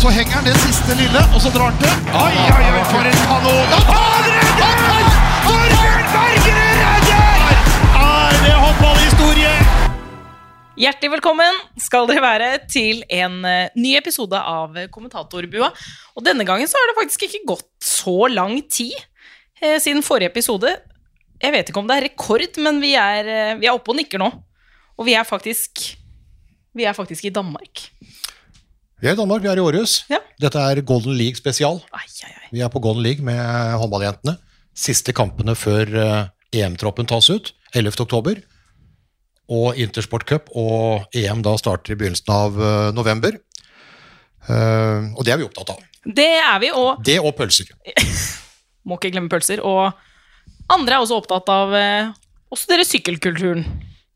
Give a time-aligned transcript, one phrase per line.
[0.00, 1.90] Så henger han det siste lille, og så drar han til.
[2.16, 3.72] Oi, oi, oi, for en kanon!
[3.84, 5.08] Han redder!
[5.44, 7.42] Torbjørn Bergerud redder!
[8.00, 9.50] Er det håndballhistorie?
[10.80, 15.68] Hjertelig velkommen skal dere være til en eh, ny episode av Kommentatorbua.
[16.16, 18.96] Og denne gangen så har det faktisk ikke gått så lang tid
[19.60, 20.72] eh, siden forrige episode.
[21.44, 24.00] Jeg vet ikke om det er rekord, men vi er, eh, vi er oppe og
[24.00, 24.32] nikker nå.
[24.96, 25.90] Og vi er faktisk
[26.72, 27.90] Vi er faktisk i Danmark.
[29.00, 30.02] Vi er i Danmark, vi er i Århus.
[30.12, 30.18] Ja.
[30.40, 31.78] Dette er Golden League spesial.
[31.96, 32.48] Ai, ai, ai.
[32.52, 33.40] Vi er på Golden League med
[33.80, 34.34] håndballjentene.
[34.76, 36.26] Siste kampene før eh,
[36.60, 37.96] EM-troppen tas ut, 11.
[38.04, 38.42] oktober.
[39.50, 43.40] Og Intersport Cup og EM da starter i begynnelsen av eh, november.
[44.44, 45.80] Eh, og det er vi opptatt av.
[46.04, 47.72] Det er vi, og Det og pølser.
[48.84, 49.64] må ikke glemme pølser.
[49.64, 49.96] Og
[50.76, 51.72] andre er også opptatt av
[52.52, 53.64] også dere sykkelkulturen.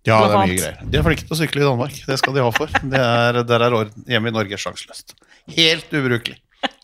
[0.04, 0.80] Ja, det er mye greier.
[0.84, 2.00] De er flinke til å sykle i Danmark.
[2.08, 2.72] Det skal de ha for.
[2.94, 3.76] Det er, der er.
[4.10, 5.16] Hjemme i Norge sjanseløst.
[5.56, 6.36] Helt ubrukelig.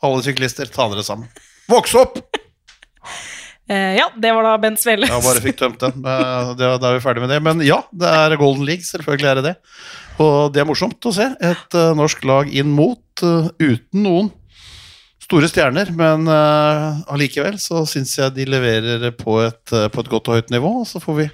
[0.04, 1.28] Alle syklister, ta dere sammen.
[1.70, 2.22] Voks opp!
[3.70, 5.10] Eh, ja, det var da Bent Svelles.
[5.12, 6.00] Ja, bare fikk tømt den.
[6.02, 7.38] Eh, Da er vi ferdig med det.
[7.44, 8.82] Men ja, det er Golden League.
[8.86, 9.54] Selvfølgelig er det det.
[10.20, 14.32] Og det er morsomt å se et uh, norsk lag inn mot uh, uten noen
[15.22, 15.92] store stjerner.
[15.96, 20.50] Men allikevel uh, så syns jeg de leverer på et, på et godt og høyt
[20.52, 20.74] nivå.
[20.88, 21.28] Så får vi,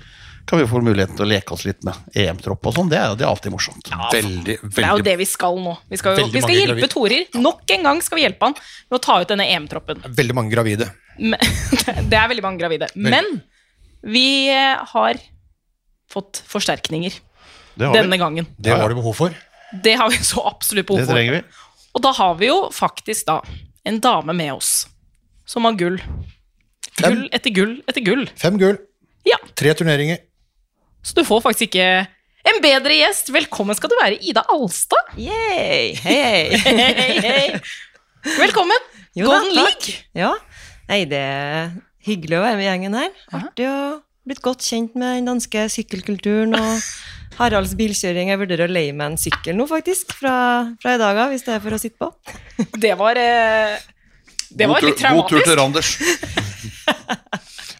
[0.46, 2.88] kan vi få muligheten til å leke oss litt med EM-tropp og sånn.
[2.92, 3.88] Det, er- det er alltid morsomt.
[4.12, 5.72] Veldig, Det er jo det vi skal nå.
[5.90, 6.90] Vi skal, jo, vi skal hjelpe gravide.
[6.92, 7.24] Torir.
[7.42, 10.04] Nok en gang skal vi hjelpe han med å ta ut denne EM-troppen.
[10.06, 10.86] Veldig mange gravide.
[11.18, 11.40] Men-
[12.10, 12.88] Det er veldig mange gravide.
[12.94, 13.40] Men
[14.06, 15.18] vi eh, har
[16.12, 17.10] fått forsterkninger
[17.74, 18.00] Det har vi.
[18.04, 18.46] denne gangen.
[18.56, 18.82] Det har ja.
[18.86, 19.34] var det behov for.
[19.82, 21.18] Det har vi så absolutt behov Det for.
[21.18, 21.42] trenger vi.
[21.96, 23.40] Og da har vi jo faktisk da
[23.88, 24.86] en dame med oss
[25.48, 25.98] som har gull.
[27.00, 28.26] Gull etter gull etter gull.
[28.38, 28.78] Fem gull,
[29.26, 30.20] Ja, tre turneringer.
[31.06, 32.06] Så du får faktisk ikke
[32.50, 33.30] en bedre gjest.
[33.34, 35.12] Velkommen skal du være, Ida Alstad.
[35.14, 35.92] Yay!
[36.02, 36.16] Hei,
[36.58, 36.80] hei.
[36.98, 37.60] Hei, hei.
[38.40, 38.88] Velkommen.
[39.14, 39.86] Jo da, Golden takk.
[39.86, 40.00] League.
[40.18, 40.32] Ja,
[40.90, 41.70] nei, det er
[42.08, 43.12] hyggelig å være med gjengen her.
[43.38, 43.76] Artig å
[44.26, 46.82] blitt godt kjent med den danske sykkelkulturen og
[47.38, 48.32] Haralds bilkjøring.
[48.32, 50.34] Jeg vurderer å leie meg en sykkel nå, faktisk, fra,
[50.82, 52.10] fra i dag av, i stedet for å sitte på.
[52.82, 53.78] Det var eh,
[54.50, 55.30] Det var litt traumatisk.
[55.30, 55.94] God tur til Randers.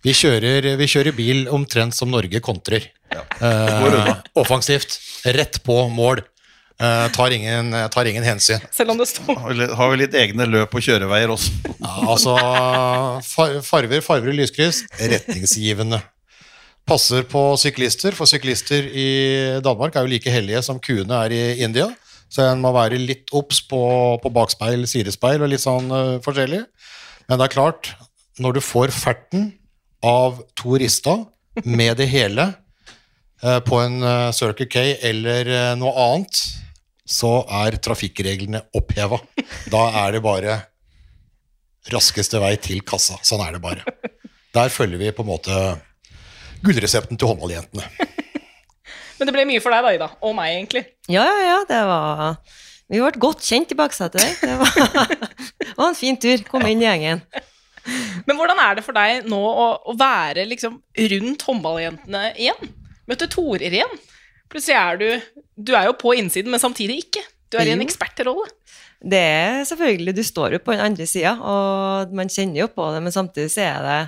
[0.06, 2.84] Vi kjører, vi kjører bil omtrent som Norge kontrer.
[3.40, 4.98] Eh, offensivt.
[5.36, 6.22] Rett på mål.
[6.76, 8.60] Uh, tar, ingen, tar ingen hensyn.
[8.74, 9.38] Selv om det står
[9.78, 11.54] Har vi litt- egne løp og kjøreveier også?
[11.80, 12.34] Ja, altså
[13.24, 14.82] far, Farver, farver og lyskryss.
[15.00, 16.02] Retningsgivende.
[16.86, 19.06] Passer på syklister, for syklister i
[19.64, 21.88] Danmark er jo like hellige som kuene er i India.
[22.28, 23.80] Så en må være litt obs på,
[24.20, 26.60] på bakspeil, sidespeil og litt sånn uh, forskjellig.
[27.26, 27.94] Men det er klart,
[28.38, 29.48] når du får ferten
[30.04, 31.16] av to rista
[31.64, 32.50] med det hele
[33.42, 36.40] på en uh, Circle K eller eh, noe annet,
[37.06, 39.18] så er trafikkreglene oppheva.
[39.70, 40.56] Da er det bare
[41.92, 43.18] raskeste vei til kassa.
[43.22, 43.84] Sånn er det bare.
[44.56, 45.58] Der følger vi på en måte
[46.66, 47.84] gullresepten til håndballjentene.
[49.18, 50.08] Men det ble mye for deg, da, Ida.
[50.26, 50.82] Og meg, egentlig.
[51.12, 52.24] Ja, ja, ja, det var
[52.90, 54.34] Vi ble godt kjent i baksetet der.
[54.42, 55.12] Det var,
[55.62, 56.42] det var en fin tur.
[56.50, 57.22] Komme inn i gjengen.
[58.26, 60.80] Men hvordan er det for deg nå å, å være liksom
[61.12, 62.74] rundt håndballjentene igjen?
[63.06, 63.96] Møtte Torer igjen?
[64.50, 65.08] Plutselig er du
[65.56, 67.22] Du er jo på innsiden, men samtidig ikke.
[67.50, 68.48] Du er i en ekspertrolle.
[69.00, 72.88] Det er selvfølgelig, du står jo på den andre sida, og man kjenner jo på
[72.94, 73.98] det, men samtidig så er det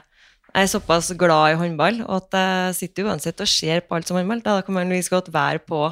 [0.48, 4.08] jeg er såpass glad i håndball og at jeg sitter uansett og ser på alt
[4.08, 4.40] som håndball.
[4.42, 5.82] Da kan man like godt være på,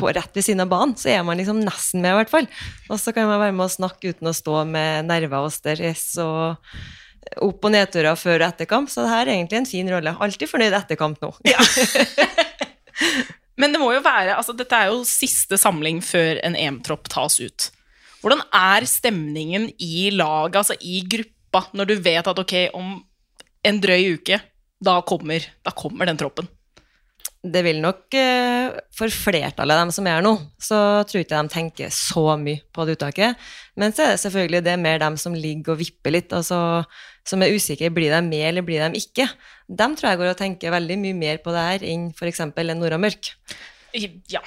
[0.00, 2.48] på rett ved siden av banen, så er man liksom nesten med, i hvert fall.
[2.88, 6.08] Og så kan man være med og snakke uten å stå med nerver og stress
[6.24, 6.56] og
[7.38, 8.90] opp- og nedturer før og etter kamp.
[8.90, 10.16] Så det her er egentlig en fin rolle.
[10.18, 11.30] Alltid fornøyd etter kamp nå.
[13.60, 17.38] Men det må jo være Altså, dette er jo siste samling før en EM-tropp tas
[17.42, 17.70] ut.
[18.20, 22.98] Hvordan er stemningen i laget, altså i gruppa, når du vet at ok, om
[23.64, 24.40] en drøy uke,
[24.80, 26.48] da kommer, da kommer den troppen?
[27.40, 31.52] Det vil nok eh, For flertallet av dem som er nå, så tror ikke de
[31.54, 33.48] tenker så mye på det uttaket.
[33.80, 36.84] Men så er det selvfølgelig det er mer dem som ligger og vipper litt, altså,
[37.26, 37.90] som er usikre.
[37.94, 39.28] Blir de med, eller blir de ikke?
[39.68, 42.42] Dem tror jeg går og tenker veldig mye mer på det her enn f.eks.
[42.46, 43.34] en Nora Mørk.
[44.30, 44.42] Ja.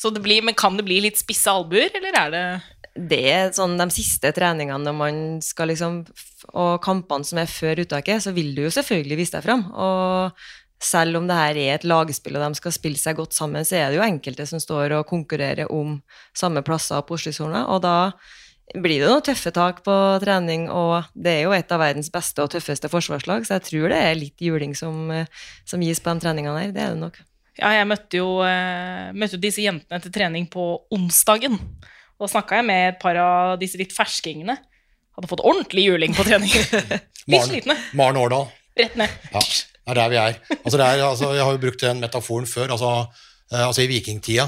[0.00, 2.44] Så det blir, men kan det bli litt spisse albuer, eller er det
[3.10, 6.00] Det er sånn de siste treningene når man skal liksom
[6.56, 9.66] Og kampene som er før uttaket, så vil du jo selvfølgelig vise deg fram.
[9.70, 10.32] Og
[10.80, 13.76] selv om det her er et lagspill og de skal spille seg godt sammen, så
[13.76, 15.98] er det jo enkelte som står og konkurrerer om
[16.36, 17.96] samme plasser på Oslo-sona, og da
[18.74, 22.44] blir det noen tøffe tak på trening, og det er jo et av verdens beste
[22.44, 25.26] og tøffeste forsvarslag, så jeg tror det er litt juling som, eh,
[25.66, 26.72] som gis på de treningene her.
[26.74, 27.18] Det er det nok.
[27.58, 31.58] Ja, jeg møtte jo, eh, møtte jo disse jentene til trening på onsdagen.
[32.20, 34.56] Og Da snakka jeg med et par av disse litt ferskingene.
[35.16, 36.52] Hadde fått ordentlig juling på trening.
[37.32, 37.76] litt slitne.
[37.96, 38.48] Maren Årdal.
[38.78, 39.08] Rett ned.
[39.32, 40.40] Ja, det er der vi er.
[40.60, 42.90] Altså, det er altså, jeg har jo brukt den metaforen før, altså,
[43.52, 44.46] eh, altså i vikingtida.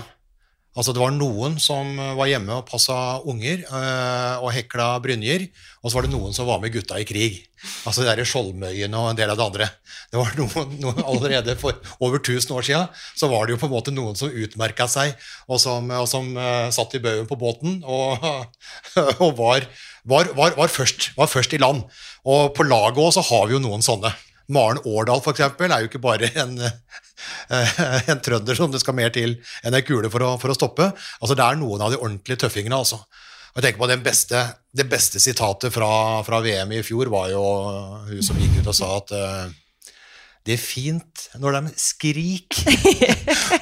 [0.72, 2.96] Altså, det var noen som eh, var hjemme og passa
[3.28, 5.44] unger øh, og hekla brynjer,
[5.82, 7.42] og så var det noen som var med gutta i krig.
[7.86, 9.68] Altså det der Skjoldmøyen og en del av det andre.
[10.08, 13.68] Det var noen, noen Allerede for over 1000 år siden så var det jo på
[13.68, 15.12] en måte noen som utmerka seg,
[15.44, 18.24] og som, og som uh, satt i baugen på båten og,
[19.24, 19.68] og var,
[20.08, 21.84] var, var, først, var først i land.
[22.24, 24.10] Og på laget òg så har vi jo noen sånne.
[24.48, 29.12] Maren Årdal eksempel, er jo ikke bare en, eh, en trønder som det skal mer
[29.14, 30.90] til enn ei kule for å, for å stoppe.
[31.20, 32.80] Altså Det er noen av de ordentlige tøffingene.
[32.82, 33.02] altså.
[33.52, 34.42] Jeg tenker på beste,
[34.72, 37.42] Det beste sitatet fra, fra VM i fjor var jo
[38.08, 39.50] hun som gikk ut og sa at eh,
[40.42, 42.56] det er fint når de skrik.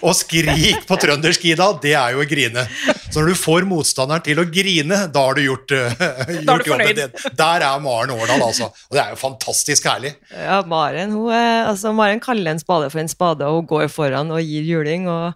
[0.07, 2.65] og skrik på trøndersk, Ida, det er jo å grine.
[3.11, 6.05] Så når du får motstanderen til å grine, da har du gjort, uh,
[6.41, 7.17] gjort du jobben din.
[7.37, 8.71] Der er Maren Årdal, altså.
[8.89, 10.15] Og det er jo fantastisk herlig.
[10.33, 13.91] Ja, Maren hun er, altså Maren kaller en spade for en spade, og hun går
[13.93, 15.11] foran og gir juling.
[15.11, 15.35] og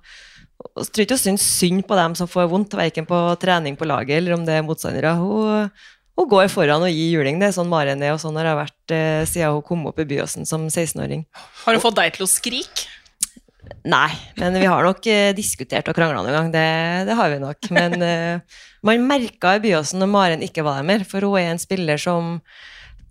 [0.64, 3.76] og jeg tror ikke hun syns synd på dem som får vondt, verken på trening
[3.76, 5.12] på laget eller om det er motstandere.
[5.18, 5.68] Hun,
[6.14, 7.40] hun går foran og gir juling.
[7.40, 9.98] Det er sånn Maren er, og sånn har det vært eh, siden hun kom opp
[9.98, 11.24] i Byåsen som 16-åring.
[11.64, 12.90] Har hun fått deg til å skrike?
[13.88, 16.52] Nei, men vi har nok eh, diskutert og krangla noen gang.
[16.54, 16.68] Det,
[17.08, 17.70] det har vi nok.
[17.74, 21.50] Men eh, man merka i Byåsen når Maren ikke var der mer, for hun er
[21.52, 22.38] en spiller som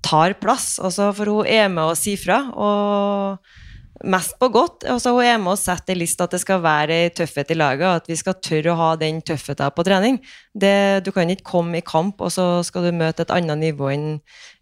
[0.05, 0.77] tar plass.
[0.79, 2.39] Altså, for hun er med og sier fra.
[2.55, 3.62] og
[4.03, 4.83] mest på godt.
[4.89, 8.01] Altså, hun er med og setter lista at det skal være tøffhet i laget, og
[8.01, 10.19] at vi skal tørre å ha den tøffheten på trening.
[10.53, 13.91] Det, du kan ikke komme i kamp, og så skal du møte et annet nivå
[13.93, 14.07] enn,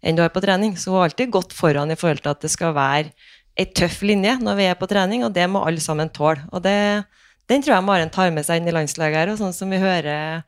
[0.02, 0.76] enn du har på trening.
[0.78, 3.12] Så hun har alltid gått foran i forhold til at det skal være
[3.58, 6.46] ei tøff linje når vi er på trening, og det må alle sammen tåle.
[6.54, 7.04] Og det,
[7.50, 9.82] den tror jeg Maren tar med seg inn i landslaget her, og sånn som vi
[9.82, 10.46] hører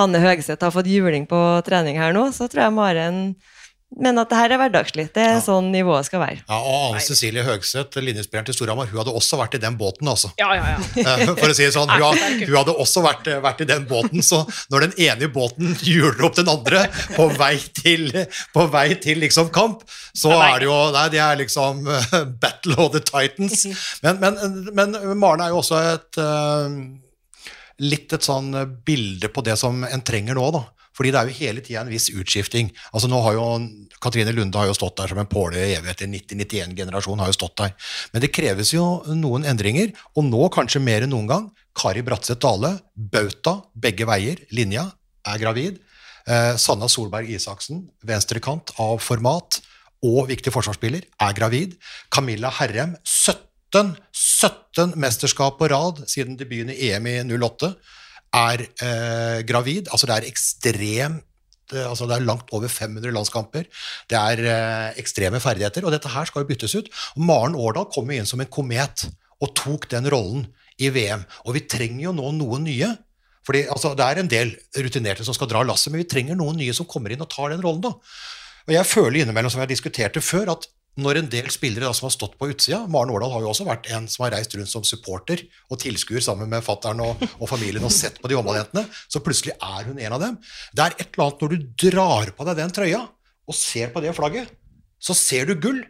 [0.00, 3.22] Anne Høgeseth har fått juling på trening her nå, så tror jeg Maren
[3.98, 5.04] mener at det her er hverdagslig.
[5.14, 6.38] Det er sånn nivået skal være.
[6.46, 10.08] Ja, og Anne Cecilie Høgseth, linjespilleren til Storhamar, hun hadde også vært i den båten,
[10.10, 10.30] altså.
[10.40, 10.78] Ja, ja, ja.
[11.10, 14.22] Eh, For å si det sånn, hun, hun hadde også vært, vært i den båten,
[14.26, 16.84] så når den ene båten hjuler opp den andre
[17.16, 18.08] på vei til,
[18.54, 19.82] på vei til liksom kamp,
[20.14, 23.66] så er det jo Nei, det er liksom eh, Battle of the Titans.
[24.06, 24.38] Men, men,
[24.76, 26.80] men Maren er jo også et eh,
[27.80, 28.52] litt et sånn
[28.86, 30.62] bilde på det som en trenger nå, da.
[30.96, 32.70] Fordi det er jo hele tida en viss utskifting.
[32.92, 33.46] Altså nå har jo
[34.00, 36.06] Katrine Lunde har jo stått der som en påle i evighet.
[36.08, 37.74] 90-91-generasjon har jo stått der.
[38.14, 41.50] Men det kreves jo noen endringer, og nå kanskje mer enn noen gang.
[41.76, 44.88] Kari Bratseth Dale, bauta, begge veier, linja,
[45.28, 45.78] er gravid.
[46.26, 49.60] Eh, Sanna Solberg Isaksen, venstrekant av format
[50.06, 51.76] og viktig forsvarsspiller, er gravid.
[52.12, 57.74] Camilla Herrem, 17, 17 mesterskap på rad siden debuten i EM i 08
[58.36, 59.90] er eh, gravid.
[59.90, 63.66] Altså det er ekstremt eh, Altså det er langt over 500 landskamper.
[64.10, 66.90] Det er eh, ekstreme ferdigheter, og dette her skal jo byttes ut.
[67.16, 69.08] Og Maren Årdal kom jo inn som en komet
[69.40, 70.48] og tok den rollen
[70.80, 71.22] i VM.
[71.46, 72.90] Og vi trenger jo nå noen nye.
[73.46, 76.58] Fordi altså, Det er en del rutinerte som skal dra lasset, men vi trenger noen
[76.60, 77.82] nye som kommer inn og tar den rollen.
[77.82, 77.96] da.
[78.68, 80.68] Og Jeg føler innimellom, som jeg diskuterte før, at
[80.98, 83.66] når en del spillere da, som har stått på utsida Maren Årdal har jo også
[83.68, 87.46] vært en som har reist rundt som supporter og tilskuer sammen med fattern og, og
[87.50, 90.36] familien og sett på de håndballjentene, så plutselig er hun en av dem.
[90.74, 93.04] Det er et eller annet når du drar på deg den trøya
[93.50, 94.50] og ser på det flagget,
[95.00, 95.80] så ser du gull.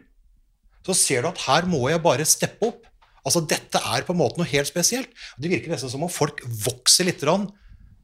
[0.85, 2.85] Så ser du at her må jeg bare steppe opp.
[3.21, 5.11] Altså Dette er på en måte noe helt spesielt.
[5.37, 7.21] Det virker nesten som om folk vokser litt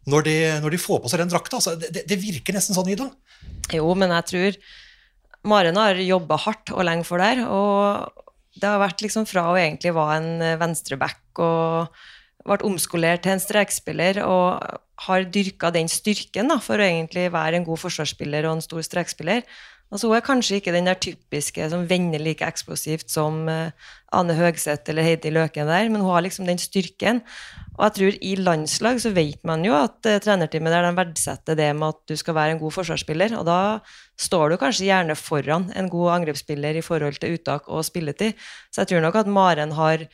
[0.07, 1.57] når de, når de får på seg den drakta.
[1.57, 3.09] Altså, det, det virker nesten sånn, Ida.
[3.73, 4.59] Jo, men jeg tror
[5.47, 7.45] Maren har jobba hardt og lenge for det.
[7.45, 8.25] Og
[8.57, 11.93] det har vært liksom fra hun egentlig var en venstreback og
[12.47, 14.63] ble omskolert til en strekspiller og
[15.07, 18.85] har dyrka den styrken da, for å egentlig være en god forsvarsspiller og en stor
[18.85, 19.43] strekspiller.
[19.87, 23.71] Altså, hun er kanskje ikke den der typiske som vender like eksplosivt som eh,
[24.11, 27.21] Ane Høgseth eller Heidi Løken der, men hun har liksom den styrken.
[27.77, 31.57] Og jeg tror i landslag så vet man jo at uh, trenerteamet der de verdsetter
[31.59, 33.59] det med at du skal være en god forsvarsspiller, og da
[34.17, 38.33] står du kanskje gjerne foran en god angrepsspiller i forhold til uttak og spilletid.
[38.73, 40.07] Så jeg tror nok at Maren har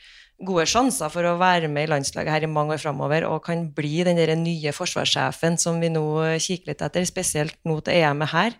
[0.44, 3.68] gode sjanser for å være med i landslaget her i mange år framover og kan
[3.74, 8.02] bli den der nye forsvarssjefen som vi nå eh, kikker litt etter, spesielt nå til
[8.02, 8.58] EM-et her.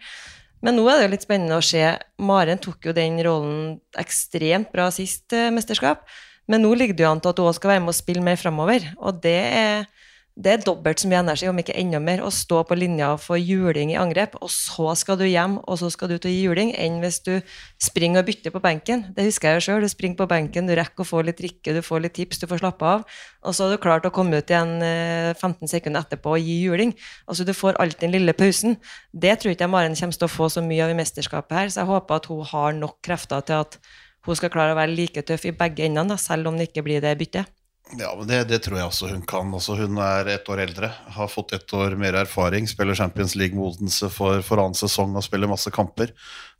[0.64, 1.83] Men nå er det jo litt spennende å se.
[2.25, 6.06] Maren tok jo den rollen ekstremt bra sist eh, mesterskap.
[6.49, 8.25] Men nå ligger det jo an til at hun også skal være med og spille
[8.25, 8.87] mer framover.
[8.97, 9.85] Og det er
[10.34, 13.20] det er dobbelt så mye energi, om ikke enda mer, å stå på linja og
[13.22, 16.32] få juling i angrep, og så skal du hjem, og så skal du ut og
[16.32, 17.30] gi juling, enn hvis du
[17.78, 19.04] springer og bytter på benken.
[19.14, 19.86] Det husker jeg jo sjøl.
[19.86, 22.48] Du springer på benken, du rekker å få litt drikke, du får litt tips, du
[22.50, 23.06] får slappe av,
[23.46, 26.96] og så har du klart å komme ut igjen 15 sekunder etterpå og gi juling.
[27.30, 28.80] Altså Du får alltid den lille pausen.
[29.14, 31.70] Det tror ikke jeg Maren kommer til å få så mye av i mesterskapet her,
[31.70, 33.78] så jeg håper at hun har nok krefter til at
[34.26, 37.04] hun skal klare å være like tøff i begge endene, selv om det ikke blir
[37.04, 37.54] det byttet.
[37.92, 39.50] Ja, men det, det, tror jeg også hun kan.
[39.54, 42.66] Altså, hun er ett år eldre, har fått ett år mer erfaring.
[42.68, 46.14] Spiller Champions League med for, for annen sesong og spiller masse kamper.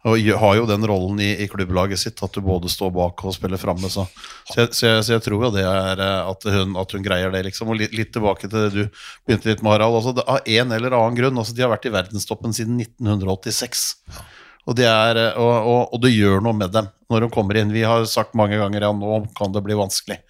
[0.05, 3.33] Og har jo den rollen i, i klubblaget sitt at du både står bak og
[3.35, 3.89] spiller framme.
[3.89, 4.05] Så,
[4.51, 7.41] så, så, så, jeg, tror jo det er eh, at hun, at hun greier det,
[7.49, 7.73] liksom.
[7.73, 9.97] Og litt, litt, tilbake til det du begynte litt med, Harald.
[10.03, 11.41] Altså, av en eller annen grunn.
[11.41, 13.89] Altså, de har vært i verdenstoppen siden 1986.
[14.69, 17.73] Og det, er, og, og, og det gjør noe med dem når de kommer inn.
[17.73, 20.21] Vi har sagt mange ganger ja, nå kan det bli vanskelig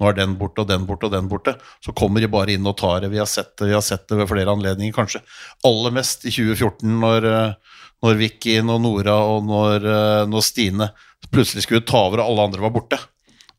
[0.00, 1.54] nå er den borte og den borte og den borte.
[1.84, 3.12] Så kommer de bare inn og tar det.
[3.12, 5.22] Vi har sett det, vi har sett det ved flere anledninger, kanskje
[5.66, 10.90] aller mest i 2014, når, eh, når Vicky og Nora og når, eh, når Stine
[11.30, 12.98] plutselig skulle ta over og alle andre var borte.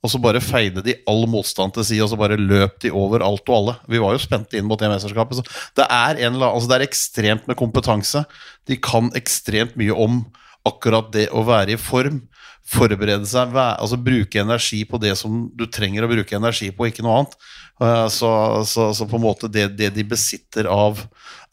[0.05, 3.23] Og så bare feide de all motstand til side, og så bare løp de over
[3.25, 3.73] alt og alle.
[3.89, 5.39] Vi var jo spente inn mot det mesterskapet.
[5.39, 5.45] Så
[5.79, 8.21] det er, en, altså det er ekstremt med kompetanse.
[8.69, 10.21] De kan ekstremt mye om
[10.65, 12.21] akkurat det å være i form
[12.65, 17.05] forberede seg, altså bruke energi på det som du trenger å bruke energi på, ikke
[17.05, 17.37] noe annet.
[17.75, 18.29] Eh, så,
[18.65, 21.01] så, så på en måte det, det, de besitter av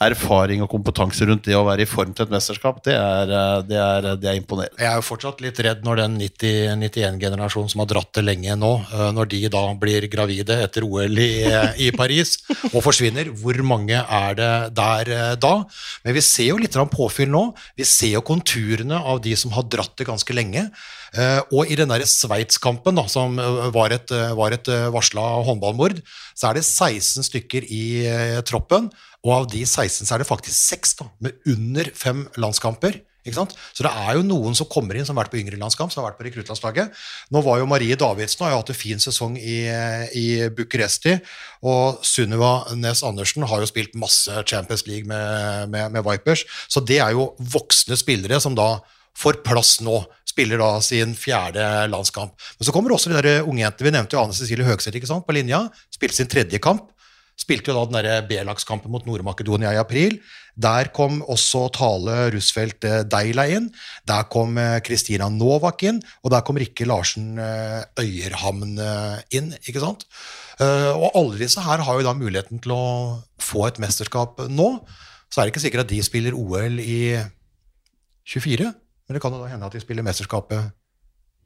[0.02, 3.58] erfaring og kompetanse rundt det å være i form til et mesterskap, det er, eh,
[3.66, 4.78] det er, det er imponerende.
[4.80, 8.72] Jeg er jo fortsatt litt redd når den 90-91-generasjonen som har dratt det lenge nå,
[8.88, 11.32] eh, når de da blir gravide etter OL i,
[11.88, 12.38] i Paris
[12.72, 13.34] og forsvinner.
[13.42, 15.54] Hvor mange er det der da?
[16.06, 17.44] Men vi ser jo litt påfyll nå.
[17.78, 20.70] Vi ser jo konturene av de som har dratt det ganske lenge.
[21.12, 26.00] Eh, og i den der Sveits-kampen, som eh, var et, eh, var et varsla håndballmord,
[26.34, 27.84] så er det 16 stykker i
[28.48, 28.90] troppen.
[29.22, 33.02] Og av de 16 så er det faktisk seks med under fem landskamper.
[33.22, 36.02] Så det er jo noen som kommer inn som har vært på yngre landskamp, som
[36.02, 36.90] har vært på rekruttlandslaget.
[37.30, 39.60] Nå var jo Marie Davidsen og har hatt en fin sesong i,
[40.18, 41.20] i Bucuresti.
[41.62, 46.42] Og Sunniva Nes Andersen har jo spilt masse Champions League med, med, med Vipers.
[46.66, 48.80] Så det er jo voksne spillere som da
[49.14, 50.00] får plass nå
[50.32, 52.34] spiller da sin fjerde landskamp.
[52.58, 53.88] Men så kommer også de der unge jentene.
[53.88, 55.66] Vi nevnte jo Anne Cecilie Høgseth ikke sant, på linja.
[55.92, 56.88] Spilte sin tredje kamp.
[57.38, 60.18] Spilte jo da den B-lagskampen mot Nord-Makedonia i april.
[60.52, 63.70] Der kom også Tale Rusfeldt eh, Deila inn.
[64.08, 66.02] Der kom Kristina eh, Novak inn.
[66.22, 68.76] Og der kom Rikke Larsen eh, Øyerhamn
[69.32, 69.52] inn.
[69.64, 70.06] ikke sant?
[70.62, 72.84] Og alle disse her har jo da muligheten til å
[73.40, 74.68] få et mesterskap nå.
[75.32, 77.16] Så er det ikke sikkert at de spiller OL i
[78.28, 78.68] 24.
[79.06, 80.72] Men det kan jo da hende at de spiller mesterskapet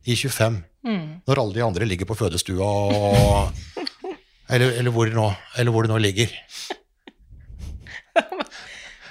[0.07, 1.07] i 25, mm.
[1.27, 3.53] når alle de andre ligger på fødestua og
[4.53, 6.35] eller, eller, hvor nå, eller, hvor det nå ligger.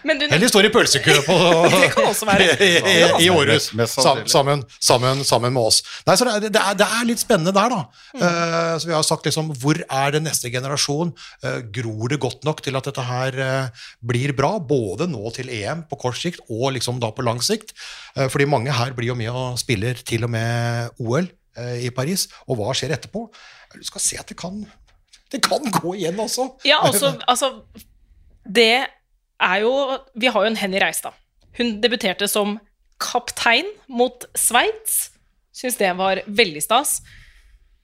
[0.06, 1.36] Du, Eller står i pølsekø på,
[2.38, 5.80] i, i, i Århus sammen, sammen, sammen, med oss.
[6.06, 7.80] Nei, så det, det, er, det, er, litt spennende der, da.
[8.14, 8.22] Mm.
[8.22, 11.14] Uh, så vi har sagt liksom, Hvor er det neste generasjon?
[11.42, 14.56] Uh, gror det godt nok til at dette her uh, blir bra?
[14.62, 17.74] Både nå til EM på kort sikt og liksom da på lang sikt.
[18.16, 21.28] fordi mange her blir jo med og spiller til og med OL
[21.82, 22.28] i Paris.
[22.48, 23.26] Og hva skjer etterpå?
[23.76, 24.62] Du skal se at det kan,
[25.34, 26.48] det kan gå igjen også.
[26.68, 27.52] Ja, også, altså,
[28.46, 28.86] det
[29.42, 29.74] er jo
[30.16, 31.14] Vi har jo en Henny Reistad.
[31.58, 32.58] Hun debuterte som
[33.02, 35.12] kaptein mot Sveits.
[35.56, 37.00] Syns det var veldig stas.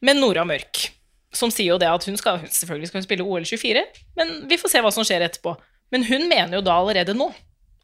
[0.01, 0.89] Men Nora Mørk,
[1.35, 3.83] som sier jo det at hun skal selvfølgelig skal hun spille OL 24,
[4.17, 5.53] men vi får se hva som skjer etterpå.
[5.93, 7.29] Men hun mener jo da allerede nå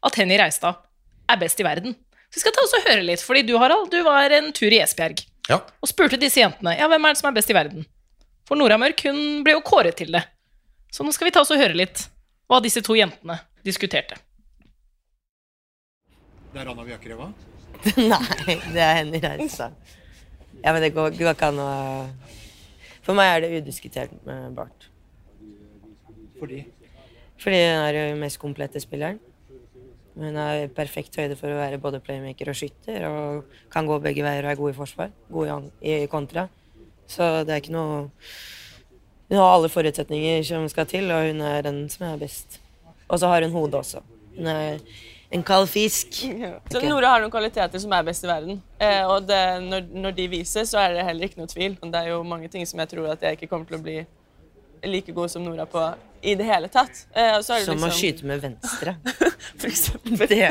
[0.04, 0.80] at Henny Reistad
[1.30, 1.94] er best i verden.
[2.28, 4.72] Så vi skal ta oss og høre litt, fordi du Harald, du var en tur
[4.72, 5.60] i Esbjerg ja.
[5.62, 7.86] og spurte disse jentene ja, hvem er det som er best i verden.
[8.48, 10.24] For Nora Mørk hun ble jo kåret til det.
[10.92, 12.04] Så nå skal vi ta oss og høre litt
[12.48, 14.18] hva disse to jentene diskuterte.
[16.48, 17.28] Det er Anna Bjørkreva?
[18.12, 19.70] Nei, det er Henny Reisa.
[20.62, 21.70] Ja, men det går, går ikke an å
[23.06, 24.88] For meg er det udiskutert med Bart.
[26.40, 26.64] Fordi?
[27.38, 29.20] Fordi hun er den mest komplette spilleren.
[30.18, 34.24] Hun har perfekt høyde for å være både playmaker og skytter, og kan gå begge
[34.26, 35.12] veier og er god i forsvar.
[35.30, 36.48] God i, i kontra.
[37.08, 38.08] Så det er ikke noe
[39.28, 42.58] Hun har alle forutsetninger som skal til, og hun er den som er best.
[43.08, 44.02] Og så har hun hode også.
[44.36, 44.78] Hun er
[45.30, 46.22] en kald fisk.
[46.24, 46.54] Ja.
[46.70, 48.62] Så Nora har noen kvaliteter som er best i verden.
[48.80, 51.76] Eh, og det, når, når, de vises, så er det heller ikke noe tvil.
[51.82, 53.98] Det er jo mange ting som jeg tror at jeg ikke kommer til å bli
[54.84, 55.82] like god som Nora på
[56.20, 57.04] i det hele tatt.
[57.14, 58.94] Eh, og så det Som å liksom, skyte med venstre.
[59.60, 60.26] for eksempel.
[60.26, 60.50] Det, Ja,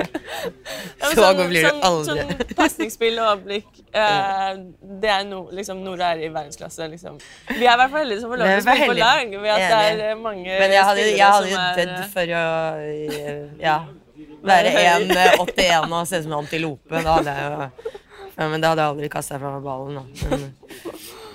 [1.01, 2.23] så sånn- god blir du sånn- aldri.
[2.23, 3.67] Sånn pasningsspill og avblikk.
[3.97, 4.57] Eh,
[5.01, 6.85] det er no, liksom, Nora er i verdensklasse.
[6.91, 7.15] Liksom.
[7.49, 9.31] Vi er i hvert fall heldige som får lov til å spille på lag.
[9.41, 12.33] Ved at det er eh, mange Men jeg hadde, jeg hadde jo dødd eh, for
[12.37, 12.43] å
[12.85, 13.77] eh, ja,
[14.51, 16.93] være 1,81 og se ut som en antilope.
[16.93, 17.95] Da hadde jeg jo
[18.37, 19.97] ja, Men da hadde jeg aldri kasta fra meg ballen.
[19.97, 20.03] Da.
[20.29, 20.45] Men,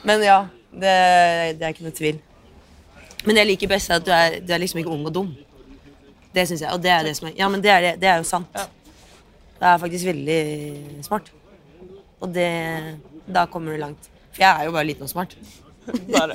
[0.07, 0.39] men ja,
[0.71, 0.95] det,
[1.59, 2.23] det er ikke noe tvil.
[3.25, 5.15] Men det jeg liker best er at du er, du er liksom ikke ung og
[5.15, 5.29] dum.
[6.35, 6.73] Det syns jeg.
[6.73, 8.53] Og det er det som er Ja, men det er, det- det er jo sant.
[8.53, 11.31] Det er faktisk veldig smart.
[12.21, 12.49] Og det
[13.33, 14.09] Da kommer du langt.
[14.33, 15.37] For jeg er jo bare liten og smart.
[16.17, 16.33] bare.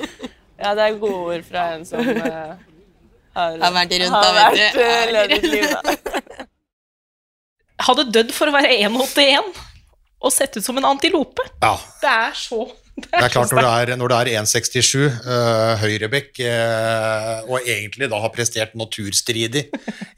[0.62, 2.56] ja, det er gode ord fra en som uh,
[3.36, 6.46] har, Har vært rundt, har da, vært, uh, eh, levd et liv, da.
[7.88, 9.52] Hadde dødd for å være 1,81
[10.18, 11.44] og sett ut som en antilope.
[11.62, 12.64] Ja, Det er så
[12.98, 17.60] Det Det er klart, når det er, når det er 1,67, uh, høyrebekk, uh, og
[17.68, 19.66] egentlig da har prestert naturstridig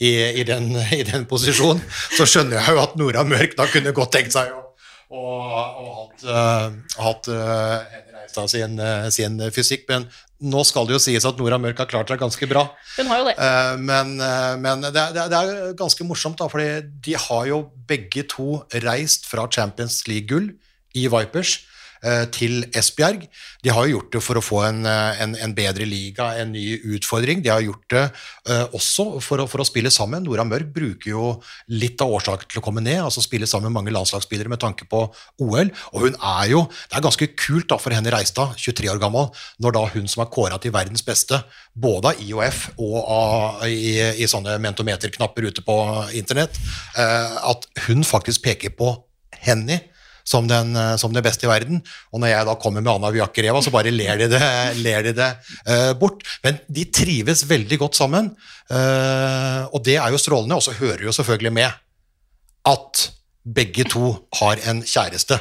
[0.00, 1.82] i, i, den, i den posisjonen,
[2.16, 4.62] så skjønner jeg jo at Nora Mørk da kunne godt tenkt seg å,
[5.10, 9.88] å, å hatt, uh, hatt uh, Reistad sin, eh, sin fysikk.
[9.90, 10.04] Men
[10.52, 12.62] nå skal det jo sies at Nora Mørk har klart seg ganske bra.
[12.94, 13.32] Hun har jo det.
[13.42, 16.68] Eh, men eh, men det, er- det, er- ganske morsomt, da, fordi
[17.08, 17.58] de har jo
[17.90, 20.52] begge to reist fra Champions League-gull
[20.94, 21.66] i Vipers eh,
[22.32, 23.26] til Esbjerg.
[23.60, 26.52] De har jo gjort det for å få en, eh, en, en bedre liga, en
[26.54, 27.42] ny utfordring.
[27.44, 28.04] De har gjort det
[28.48, 30.24] uh, også for å, for å spille sammen.
[30.24, 31.24] Nora Mørk bruker jo
[31.68, 34.88] litt av årsaken til å komme ned, altså spille sammen med mange landslagsspillere med tanke
[34.88, 35.02] på
[35.44, 35.72] OL.
[35.92, 39.28] Og hun er jo Det er ganske kult da for henne Reistad, 23 år gammel,
[39.60, 41.42] når da hun som er kåra til verdens beste,
[41.74, 45.76] både av IOF og av, i, i sånne mentometerknapper ute på
[46.18, 46.56] internett,
[46.96, 48.94] uh, at hun faktisk peker på
[49.40, 49.80] Henny
[50.24, 51.80] som den, eh, som det beste i verden.
[52.12, 54.42] Og når jeg da kommer med Anna Viakereva, så bare ler de det,
[54.84, 55.30] ler de det
[55.68, 56.24] uh, bort.
[56.44, 58.32] Men de trives veldig godt sammen,
[58.70, 60.58] uh, og det er jo strålende.
[60.58, 61.70] Og så hører jo selvfølgelig med
[62.70, 63.06] at
[63.40, 65.38] begge to har en kjæreste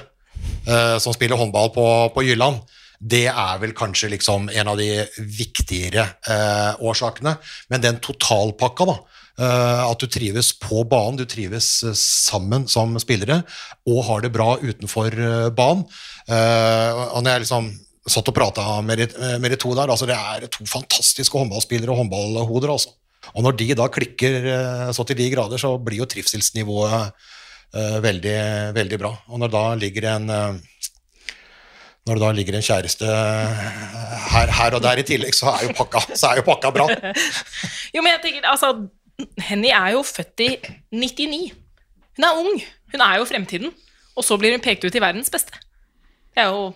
[0.67, 2.62] uh, som spiller håndball på, på Jylland.
[3.00, 7.38] Det er vel kanskje liksom en av de viktigere eh, årsakene.
[7.72, 8.96] Men den totalpakka, da.
[9.39, 13.41] eh, at du trives på banen, du trives eh, sammen som spillere,
[13.88, 15.86] og har det bra utenfor eh, banen.
[16.27, 17.72] Eh, og når jeg liksom
[18.10, 21.94] satt og prata med, de- med de to der, altså det er to fantastiske håndballspillere
[21.94, 22.96] og håndballhoder, altså.
[23.36, 27.12] Og når de da klikker eh, så til de grader, så blir jo trivselsnivået
[27.76, 28.38] eh, veldig,
[28.76, 29.12] veldig bra.
[29.30, 30.80] Og når da ligger en eh,
[32.07, 33.65] når det da ligger en kjæreste eh,
[34.33, 36.88] her, her og der i tillegg, så er jo pakka, er jo pakka bra.
[37.95, 38.73] Jo, men jeg tenker, altså
[39.49, 40.49] Henny er jo født i
[40.95, 41.51] 99.
[42.17, 42.62] Hun er ung.
[42.93, 43.73] Hun er jo fremtiden.
[44.15, 45.57] Og så blir hun pekt ut i verdens beste.
[46.35, 46.69] Det er jo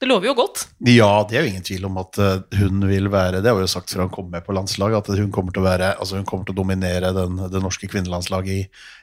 [0.00, 0.62] Det lover jo godt.
[0.88, 3.66] Ja, det er jo ingen tvil om at eh, hun vil være Det har vi
[3.66, 6.16] jo sagt før han kom med på landslaget, at hun kommer til å være Altså
[6.16, 8.62] hun kommer til å dominere den, det norske kvinnelandslaget i,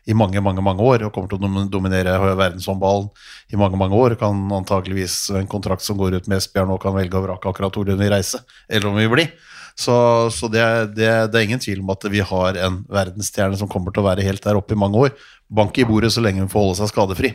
[0.09, 1.05] i mange, mange mange år.
[1.05, 3.11] Og kommer til å dominere verdenshåndballen
[3.53, 4.17] i mange mange år.
[4.17, 7.77] Kan antakeligvis en kontrakt som går ut med Esbjørn nå, kan velge å vrake akkurat
[7.77, 9.29] hvor hun vil reise, eller om hun vil bli.
[9.77, 9.93] Så,
[10.33, 10.63] så det,
[10.97, 14.07] det, det er ingen tvil om at vi har en verdensstjerne som kommer til å
[14.07, 15.13] være helt der oppe i mange år.
[15.49, 17.33] Bank i bordet så lenge hun får holde seg skadefri.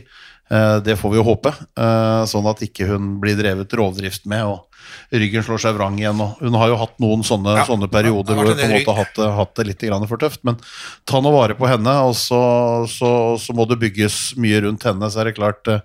[0.50, 4.44] Eh, Det får vi jo håpe, eh, sånn at ikke hun blir drevet rovdrift med
[4.44, 4.68] og
[5.12, 6.18] ryggen slår seg vrang igjen.
[6.40, 9.04] Hun har jo hatt noen sånne, Ja, sånne perioder hvor hun på en måte har
[9.04, 10.42] hatt hatt det litt for tøft.
[10.44, 10.58] Men
[11.06, 15.08] ta nå vare på henne, og så, så, så må det bygges mye rundt henne.
[15.08, 15.80] Så er det klart, eh,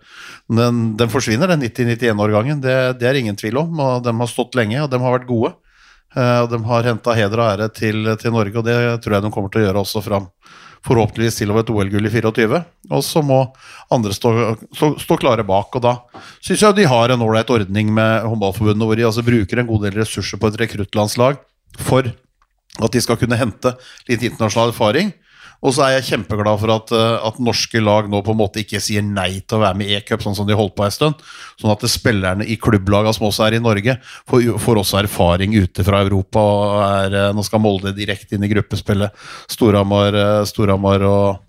[0.49, 2.59] den, den forsvinner, den 90-91-årgangen.
[2.61, 3.79] Det, det er ingen tvil om.
[3.79, 5.53] Og de har stått lenge, og de har vært gode.
[6.17, 9.29] Og de har henta heder og ære til, til Norge, og det tror jeg de
[9.29, 10.29] kommer til å gjøre også fram
[10.87, 12.61] forhåpentligvis til over et OL-gull i 24.
[12.91, 13.41] Og så må
[13.93, 14.31] andre stå,
[14.71, 15.75] stå, stå klare bak.
[15.77, 15.95] Og da
[16.39, 19.87] syns jeg de har en ålreit ordning med Håndballforbundet, hvor de altså bruker en god
[19.87, 21.41] del ressurser på et rekruttlandslag
[21.77, 22.11] for
[22.77, 23.73] at de skal kunne hente
[24.09, 25.11] litt internasjonal erfaring.
[25.65, 28.61] Og så er jeg kjempeglad for at, eh, at norske lag nå på en måte
[28.61, 30.93] ikke sier nei til å være med i e-cup, sånn som de holdt på en
[30.93, 31.23] stund.
[31.57, 33.97] Sånn at spillerne i klubblagene som også er i Norge,
[34.29, 36.39] får, får også erfaring ute fra Europa.
[36.39, 39.11] og er, eh, Nå skal Molde direkte inn i gruppespillet.
[39.49, 41.46] Storhamar, eh, og,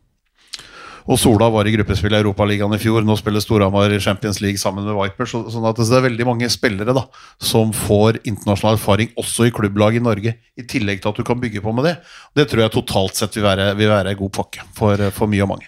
[1.09, 3.01] og Sola var i gruppespill i Europaligaen i fjor.
[3.07, 5.31] Nå spiller Storhamar i Champions League sammen med Vipers.
[5.33, 7.07] så- Sånn at det er veldig mange spillere da,
[7.41, 11.41] som får internasjonal erfaring også i klubblag i Norge, i tillegg til at du kan
[11.41, 11.97] bygge på med det.
[12.37, 15.43] Det tror jeg totalt sett vil være, vil være en god pakke for, for mye
[15.43, 15.67] og mange.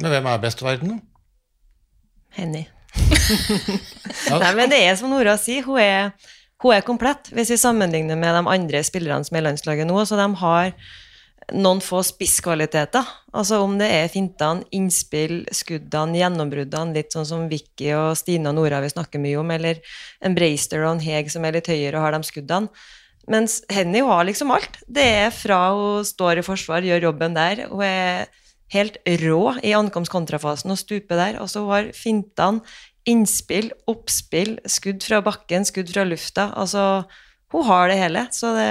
[0.00, 1.00] Men hvem er best i verden, da?
[2.40, 2.66] Henny.
[4.30, 6.12] Nei, men det er som Nora sier, hun er,
[6.62, 7.30] hun er komplett.
[7.34, 10.72] Hvis vi sammenligner med de andre spillerne som er i landslaget nå, så de har
[11.56, 13.06] noen få spisskvaliteter.
[13.36, 18.58] Altså om det er fintene, innspill, skuddene, gjennombruddene, litt sånn som Vicky og Stine og
[18.58, 19.80] Nora vi snakker mye om, eller
[20.24, 22.72] en Braister og en Heg som er litt høyere og har de skuddene.
[23.30, 24.80] Mens Henny har liksom alt.
[24.90, 27.66] Det er fra hun står i forsvar, gjør jobben der.
[27.70, 28.30] Hun er
[28.74, 31.40] helt rå i ankomst-kontrafasen og stuper der.
[31.42, 32.64] Altså hun har fintene,
[33.08, 36.50] innspill, oppspill, skudd fra bakken, skudd fra lufta.
[36.58, 37.04] Altså
[37.50, 38.24] hun har det hele.
[38.34, 38.70] Så det,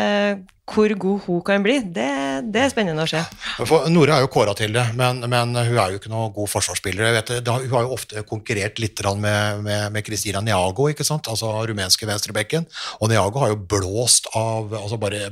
[0.69, 2.07] hvor god hun kan bli, det,
[2.53, 3.21] det er spennende å se.
[3.67, 6.51] For Nora er jo kåra til det, men, men, hun er jo ikke noen god
[6.51, 7.11] forsvarsspiller.
[7.17, 11.27] Vet, det, hun har jo ofte konkurrert litt med, Cristina Niago, ikke sant?
[11.31, 12.67] altså rumenske venstrebekken.
[12.99, 15.31] Og Niago har jo blåst av altså bare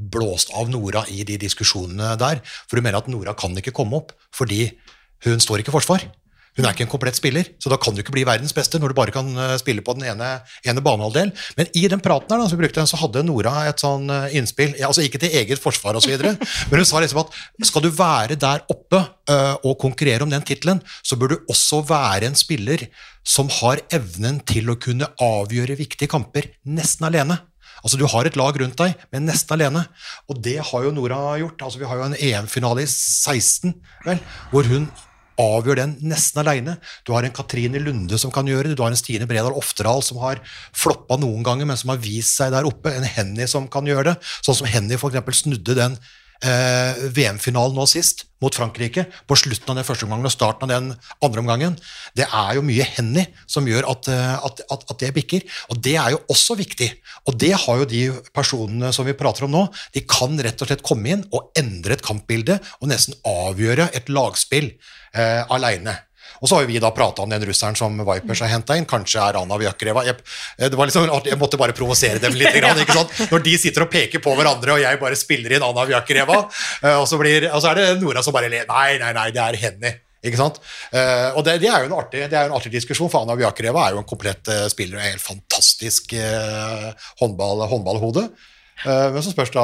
[0.00, 2.40] blåst av Nora i de diskusjonene der.
[2.68, 4.66] For hun mener at Nora kan ikke komme opp fordi
[5.26, 6.06] hun står ikke i forsvar.
[6.58, 8.92] Hun er ikke en komplett spiller, så da kan du ikke bli verdens beste når
[8.92, 10.30] du bare kan eh, spille på den ene,
[10.66, 11.30] ene banehalvdel.
[11.58, 14.74] Men i den praten her da, så, brukte, så hadde Nora et sånn eh, innspill,
[14.86, 16.16] altså ikke til eget forsvar osv.,
[16.70, 17.36] men hun sa liksom at
[17.68, 18.98] skal du være der oppe
[19.30, 22.88] uh, og konkurrere om den tittelen, så bør du også være en spiller
[23.26, 27.38] som har evnen til å kunne avgjøre viktige kamper nesten alene.
[27.80, 29.84] Altså Du har et lag rundt deg, men nesten alene.
[30.28, 31.62] Og det har jo Nora gjort.
[31.64, 33.72] Altså Vi har jo en EM-finale i 16,
[34.04, 34.20] vel,
[34.52, 34.88] hvor hun
[35.40, 36.76] avgjør den nesten alene.
[37.06, 40.04] Du har en Katrine Lunde som kan gjøre det, du har en Stine Bredal Oftedal
[40.06, 40.42] som har
[40.76, 42.92] floppa noen ganger, men som har vist seg der oppe.
[42.94, 45.44] En Henny som kan gjøre det, sånn som Henny f.eks.
[45.44, 45.96] snudde den
[46.46, 50.72] eh, VM-finalen nå sist mot Frankrike, på slutten av den første omgangen og starten av
[50.72, 51.76] den andre omgangen.
[52.16, 55.44] Det er jo mye Henny som gjør at, eh, at, at, at, det bikker.
[55.72, 56.88] Og det er jo også viktig.
[57.28, 58.04] Og det har jo de
[58.36, 59.66] personene som vi prater om nå.
[59.94, 64.08] De kan rett og slett komme inn og endre et kampbilde og nesten avgjøre et
[64.12, 65.98] lagspill eh, aleine.
[66.40, 68.88] Og så har vi da prata om den russeren som Vipers har henta inn.
[68.88, 70.04] Kanskje er Anna Vjakreva.
[70.08, 70.18] Jeg,
[70.60, 72.54] det var liksom, jeg måtte bare provosere dem litt.
[72.56, 73.16] Grann, ikke sant?
[73.30, 76.42] Når de sitter og peker på hverandre, og jeg bare spiller inn Anna Vjakreva,
[76.82, 78.64] eh, og, så og så er det Nora som bare ler.
[78.70, 79.92] Nei, nei, nei, det er Henny.
[80.20, 80.58] Ikke sant?
[80.92, 83.24] Uh, og det, det, er jo en artig, det er jo en artig diskusjon, for
[83.24, 86.90] Anna Bjakreva er jo en komplett uh, spiller og en helt fantastisk uh,
[87.22, 88.26] håndball, håndballhode.
[88.80, 89.62] Uh, men så spørs da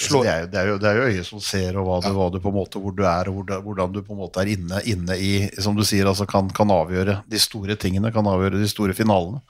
[0.00, 0.22] slå...
[0.24, 2.08] det, er jo, det, er jo, det, er jo, øyet som ser, og hva du,
[2.16, 4.54] hva du, på en måte, hvor du er, og hvordan du på en måte er
[4.54, 8.60] inne, inne i Som du sier, altså kan, kan, avgjøre de store tingene, kan avgjøre
[8.62, 9.42] de store finalene.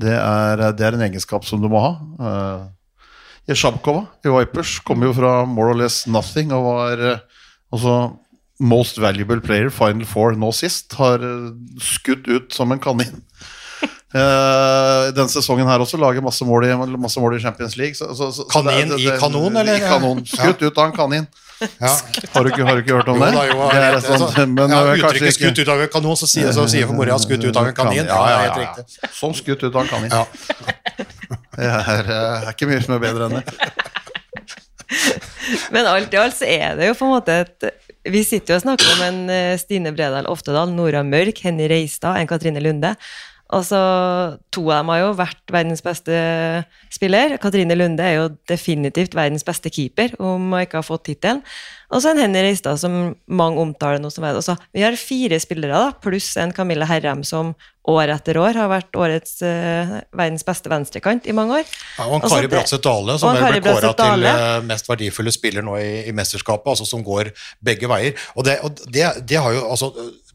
[0.00, 1.92] Det er, det er en egenskap som du må ha.
[2.18, 2.66] Uh,
[3.50, 7.96] Jeshabkova i Vipers kom jo fra more or less nothing og var uh, altså
[8.60, 10.92] most valuable player, final four nå sist.
[10.98, 11.22] Har
[11.80, 13.22] skutt ut som en kanin.
[14.10, 17.94] Uh, denne sesongen her også lager masse mål i, masse mål i Champions League.
[17.94, 19.78] Så, så, så, kanin det, det, i kanon, eller?
[19.78, 20.24] I kanon.
[20.26, 20.66] Skutt ja.
[20.66, 21.28] ut av en kanin.
[21.60, 21.92] Ja.
[22.32, 23.32] Har, du ikke, har, du ikke, hørt om jo, det?
[23.36, 26.48] Da, jo, det er sånn, men, ja, Uttrykket 'skutt ut av en kanon', så sier,
[26.56, 28.08] så sier for mora 'skutt ut av en kanin'.
[28.08, 29.10] Ja, ja, ja, ja.
[29.12, 30.10] Sånn skutt ut av en kanin.
[30.10, 30.24] Ja.
[31.60, 33.44] Det er, er, ikke mye som er bedre enn det.
[35.74, 37.66] Men alt i alt så er det jo på en måte et
[38.08, 42.16] Vi sitter jo og snakker om en eh, Stine Bredal Oftedal, Nora Mørk, Henny Reistad,
[42.16, 42.94] en Katrine Lunde.
[43.50, 43.78] Altså,
[44.54, 46.14] to av dem har jo vært verdens beste
[46.92, 47.34] spiller.
[47.42, 51.42] Katrine Lunde er jo definitivt verdens beste keeper, om hun ikke har fått tittelen.
[51.90, 55.74] Og så en Henny Reistad, som mange omtaler nå som altså, Vi har fire spillere,
[55.74, 57.50] da, pluss en Camilla Herrem, som
[57.90, 61.76] år etter år har vært årets uh, verdens beste venstrekant i mange år.
[61.98, 65.92] Ja, og Kari Bratseth Dale, som ble kåra til uh, mest verdifulle spiller nå i,
[66.06, 67.32] i, mesterskapet, altså som går
[67.66, 68.14] begge veier.
[68.36, 69.90] Og det, og det, det har jo altså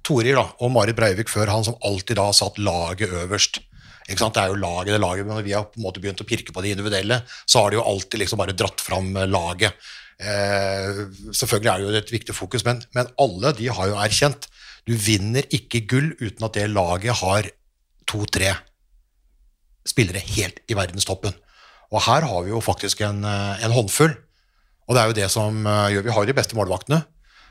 [0.06, 3.62] Toril og Marit Breivik før han som alltid da satt laget øverst.
[4.06, 6.28] Det er jo laget, det laget, men Når vi har på en måte begynt å
[6.30, 9.74] pirke på det individuelle, så har de jo alltid liksom bare dratt fram laget.
[10.22, 14.48] Eh, selvfølgelig er det jo et viktig fokus, men, men, alle de har jo erkjent
[14.86, 17.50] du vinner ikke gull uten at det laget har
[18.06, 18.54] to-tre
[19.86, 21.34] spillere helt i verdenstoppen.
[21.90, 24.14] Og her har vi jo faktisk en, en håndfull.
[24.86, 27.02] Og det er jo det som eh, gjør Vi har de beste målvaktene.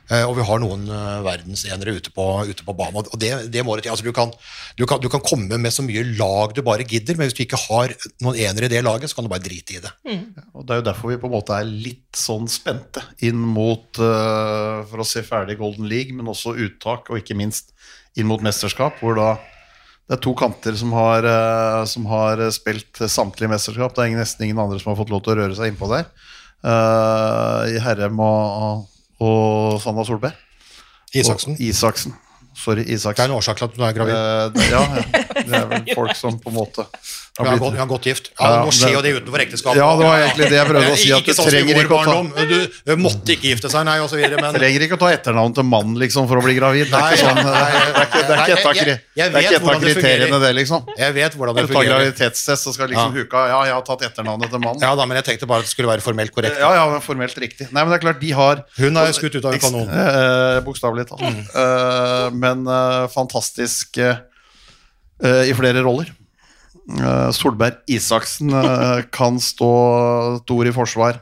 [0.05, 3.07] Eh, og vi har noen eh, verdensenere ute på, ute på banen.
[3.09, 3.95] og det, det må det til.
[3.95, 4.33] Altså, du, kan,
[4.77, 7.41] du, kan, du, kan, komme med så mye lag du bare gidder, men hvis du
[7.45, 9.93] ikke har noen enere i det laget, så kan du bare drite i det.
[10.05, 10.21] Mm.
[10.37, 13.41] Ja, og Det er jo derfor vi på en måte er litt sånn spente inn
[13.41, 17.73] mot uh, for å se ferdig Golden League, men også uttak, og ikke minst
[18.15, 19.33] inn mot mesterskap, hvor da
[20.05, 23.95] det er to kanter som har, uh, som har spilt samtlige mesterskap.
[23.97, 26.11] Det er nesten ingen andre som har fått lov til å røre seg innpå der.
[26.61, 28.85] Uh, I Herrem og
[29.19, 30.31] og Sanna Solberg.
[31.13, 31.53] Isaksen.
[31.53, 32.15] Og Isaksen.
[32.55, 34.15] Sorry, Det er en årsak til at du er gravid.
[34.15, 35.23] Eh, det- ja, ja.
[35.35, 38.29] Det er vel folk som på en måte har blitt gått, vi har gått gift.
[38.39, 39.75] Ja, Nå skjer jo det- utenfor ekteskapet.
[39.75, 42.03] Ja, det var egentlig det jeg prøvde å si, at du sånn trenger ikke å
[42.05, 45.63] ta- Du måtte ikke gifte seg, nei, videre, men Trenger ikke å ta etternavn til
[45.67, 46.87] mann liksom, for å bli gravid.
[46.89, 50.87] Det er ikke, sånn, det er, ikke, et av, er kriteriene, det, liksom.
[50.97, 54.01] jeg vet hvordan det Du tar graviditetstest, så skal liksom huka Ja, jeg har tatt
[54.07, 54.81] etternavnet til mannen.
[54.81, 56.57] Ja da, men jeg tenkte bare at det skulle være formelt korrekt.
[56.59, 57.67] Ja, ja, men formelt riktig.
[57.71, 59.89] Nei, men det er klart, de har Hun er skutt ut av en kanon.
[59.91, 61.21] Eh, Bokstavelig talt.
[62.45, 64.21] Men eh, fantastisk eh,
[65.23, 66.13] eh, i flere roller.
[67.33, 68.51] Solberg Isaksen
[69.17, 69.69] kan stå
[70.43, 71.17] stor i forsvar.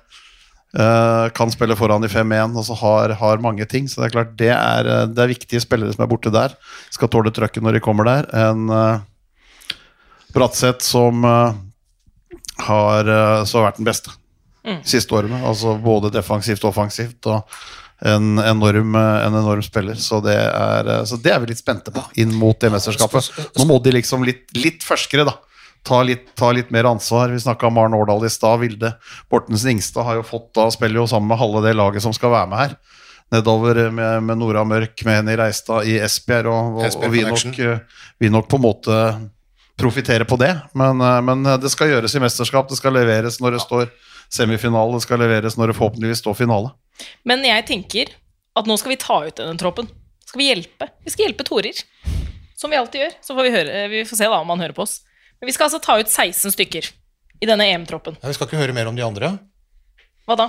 [1.38, 3.88] kan spille foran i 5-1, og så har, har mange ting.
[3.88, 6.58] Så det er klart, det er, det er viktige spillere som er borte der.
[6.92, 8.28] Skal tåle trøkket når de kommer der.
[8.50, 9.06] En uh,
[10.36, 11.54] Bratseth som uh,
[12.66, 14.18] har uh, så vært den beste
[14.84, 15.40] siste årene.
[15.48, 17.22] Altså både defensivt og offensivt.
[17.30, 17.48] Og
[18.06, 19.96] en enorm, en enorm spiller.
[19.96, 23.30] Så det, er, så det er vi litt spente på inn mot det mesterskapet.
[23.56, 25.38] Nå må de liksom litt, litt ferskere, da.
[25.88, 27.32] Ta litt, ta litt mer ansvar.
[27.32, 28.60] Vi snakka om Maren Årdal i stad.
[28.62, 28.94] Vilde
[29.32, 32.32] Bortensen Ingstad har jo fått da spiller jo sammen med halve det laget som skal
[32.36, 32.76] være med her.
[33.34, 37.60] Nedover med, med Nora Mørk, med Henny Reistad i Esbjerg, og, og, og vi, nok,
[38.20, 39.00] vi nok på en måte
[39.80, 40.54] profitterer på det.
[40.78, 42.68] Men, men det skal gjøres i mesterskap.
[42.70, 43.88] Det skal leveres når det står
[44.32, 45.00] semifinale.
[45.00, 46.76] Det skal leveres når det forhåpentligvis står finale.
[47.28, 48.12] Men jeg tenker
[48.58, 49.90] at nå skal vi ta ut denne troppen.
[50.28, 50.90] Skal vi hjelpe?
[51.06, 51.80] Vi skal hjelpe Torer.
[52.58, 53.16] Som vi alltid gjør.
[53.22, 55.00] Så får vi, høre, vi får se da om han hører på oss.
[55.42, 56.92] Men vi skal altså ta ut 16 stykker
[57.44, 58.16] i denne EM-troppen.
[58.22, 59.34] Ja, vi skal ikke høre mer om de andre.
[60.30, 60.48] Hva da?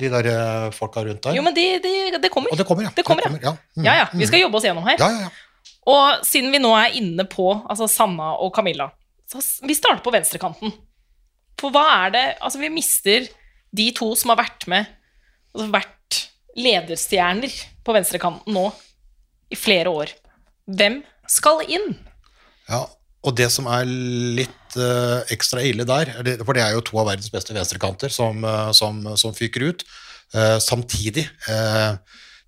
[0.00, 1.36] De der eh, folka rundt der.
[1.36, 2.54] Jo, men det, de, de kommer.
[2.54, 2.94] Og det kommer, ja.
[2.96, 3.50] Det kommer, ja.
[3.50, 3.52] ja.
[3.76, 3.84] Mm.
[3.84, 4.06] Ja, ja.
[4.14, 4.98] Vi skal jobbe oss gjennom her.
[4.98, 5.74] Ja, ja, ja.
[5.92, 8.88] Og siden vi nå er inne på altså Sanna og Camilla,
[9.28, 10.72] så vi starter på venstrekanten.
[11.60, 13.28] For hva er det Altså, vi mister
[13.74, 14.88] de to som har vært med
[15.54, 16.20] Altså vært
[16.58, 17.52] lederstjerner
[17.86, 18.66] på venstrekanten nå
[19.54, 20.12] i flere år.
[20.70, 21.94] Hvem skal inn?
[22.70, 22.84] Ja,
[23.24, 26.98] og det som er litt uh, ekstra ille der, er for det er jo to
[27.00, 29.84] av verdens beste venstrekanter som, eh, som, som fyker ut,
[30.36, 31.96] uh, samtidig Uh,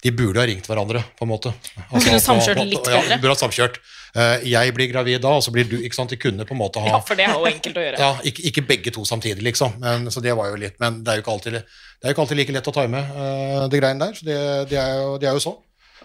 [0.04, 1.50] De burde ha ringt hverandre, på en måte.
[1.90, 3.78] Altså, kunne samkjørt på- på- litt ja, de burde ha samkjørt.
[4.16, 6.60] Eh, jeg blir gravid da, og så blir du ikke sant, De kunne på en
[6.62, 7.98] måte ha Ja, for det er jo enkelt å gjøre.
[8.00, 9.74] ja, ikke, ikke begge to samtidig, liksom.
[9.82, 12.14] Men, så det var jo litt, men det er jo ikke alltid, det er jo
[12.16, 14.16] ikke alltid like lett å time uh, det greiene der.
[14.16, 14.38] Så det,
[14.72, 15.52] det, er jo, det er jo så.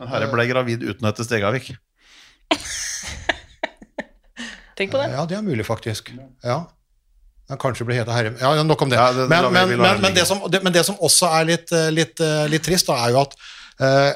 [0.01, 1.71] Herre ble gravid uten etter Stegavik.
[4.77, 5.09] Tenk på det.
[5.13, 6.11] Ja, det er mulig, faktisk.
[6.43, 6.61] Ja.
[7.51, 8.31] Ja, kanskje blir heta herre...
[8.39, 8.97] Ja, nok om det.
[8.99, 11.47] Ja, det- men, men, men, det men, det som, det, men det som også er
[11.49, 13.33] litt, eh, litt, eh, litt trist, da, er jo at
[13.83, 14.11] eh,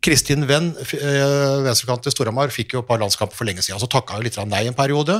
[0.00, 3.80] Kristin Venn, eh, venstrekant til Storhamar, fikk jo et par landskamper for lenge siden.
[3.80, 5.18] Så takka jo litt nei en periode.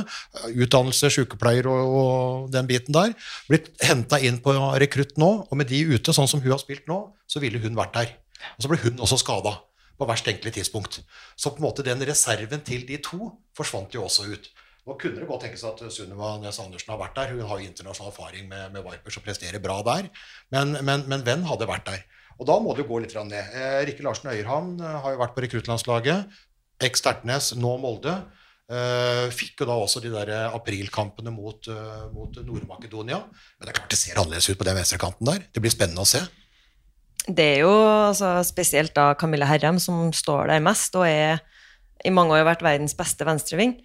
[0.49, 3.13] Utdannelse, sykepleier og, og den biten der.
[3.49, 6.87] Blitt henta inn på rekrutt nå, og med de ute, sånn som hun har spilt
[6.89, 8.15] nå, så ville hun vært der.
[8.57, 9.59] Og så ble hun også skada
[10.01, 11.03] på verst tenkelig tidspunkt.
[11.37, 14.49] Så på en måte den reserven til de to forsvant jo også ut.
[14.89, 17.35] Nå kunne det godt tenkes at Sunniva Næss Andersen har vært der.
[17.35, 20.09] Hun har jo internasjonal erfaring med, med Vipers og presterer bra der.
[20.49, 22.01] Men, men, men Venn hadde vært der.
[22.39, 23.55] Og da må det gå litt ned.
[23.55, 26.37] Eh, Rikke Larsen Øyerhamn eh, har jo vært på rekruttlandslaget.
[26.81, 28.15] Eks Tertnes, nå Molde.
[28.71, 31.69] Eh, fikk jo da også de der aprilkampene mot,
[32.15, 33.19] mot Nord-Makedonia.
[33.21, 35.43] Men det er klart det ser annerledes ut på den venstrekanten der.
[35.51, 36.23] Det blir spennende å se.
[37.27, 41.43] Det er jo altså, spesielt da Camilla Herrem som står der mest, og er
[42.01, 43.75] i mange år vært verdens beste venstreving.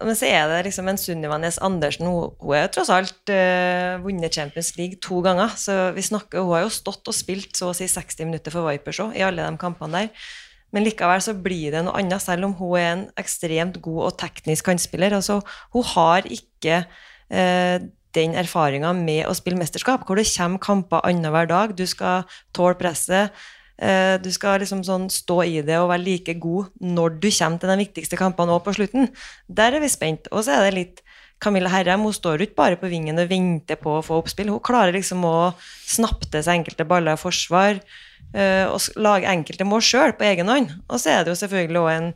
[0.00, 3.32] Men så er det liksom en Sunniva Nes Andersen, hun, hun er jo tross alt
[3.32, 5.52] uh, vunnet Champions League to ganger.
[5.60, 8.64] Så vi snakker, hun har jo stått og spilt så å si 60 minutter for
[8.70, 10.32] Vipers òg, i alle de kampene der.
[10.72, 14.18] Men likevel så blir det noe annet, selv om hun er en ekstremt god og
[14.22, 15.16] teknisk kantspiller.
[15.18, 15.40] Altså,
[15.74, 17.78] hun har ikke uh,
[18.16, 21.74] den erfaringa med å spille mesterskap, hvor det kommer kamper annenhver dag.
[21.76, 22.24] Du skal
[22.56, 23.34] tåle presset.
[23.80, 27.60] Eh, Du skal liksom sånn stå i det og være like god når du kommer
[27.60, 29.10] til de viktigste kampene òg på slutten.
[29.48, 30.30] Der er vi spent.
[30.30, 31.02] Og så er det litt
[31.40, 34.52] Camilla Herrem hun står ikke bare på vingen og venter på å få oppspill.
[34.52, 35.52] Hun klarer liksom å
[35.88, 40.52] snappe til seg enkelte baller i forsvar eh, og lage enkelte mål sjøl på egen
[40.52, 40.74] hånd.
[40.90, 42.12] Og så er det jo selvfølgelig òg en,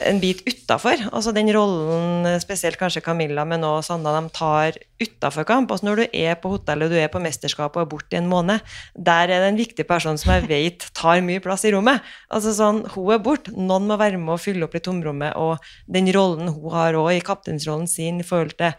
[0.00, 1.00] en bit utafor.
[1.12, 5.72] Altså den rollen eh, spesielt kanskje Camilla, men òg Sanna, de tar utafor kamp.
[5.72, 8.30] Altså når du er på hotellet, du er på mesterskap og er borte i en
[8.30, 8.62] måned,
[8.96, 12.00] der er det en viktig person som jeg vet tar mye plass i rommet.
[12.32, 15.58] Altså sånn, Hun er borte, noen må være med å fylle opp i tomrommet, og
[15.90, 18.72] den rollen hun har òg i kapteinsrollen sin i forhold til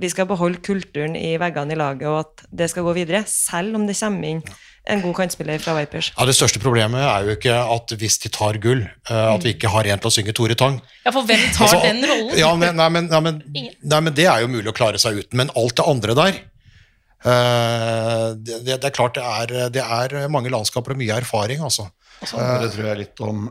[0.00, 3.78] vi skal beholde kulturen i veggene i laget, og at det skal gå videre, selv
[3.78, 4.42] om det kommer inn
[4.86, 6.12] en god kantspiller fra Vipers.
[6.14, 9.54] Ja, Det største problemet er jo ikke at hvis de tar gull, eh, at vi
[9.56, 10.78] ikke har en til å synge Tore Tang.
[11.04, 12.36] Ja, for hvem tar Altså, den rollen?
[12.38, 13.40] Ja, men, nei, men, nei, men,
[13.82, 15.34] nei, men det er jo mulig å klare seg uten.
[15.42, 16.38] Men alt det andre der
[17.26, 21.64] eh, det, det, det er klart det er, det er mange landskaper og mye erfaring,
[21.66, 21.88] altså.
[22.22, 23.50] Så det tror jeg litt om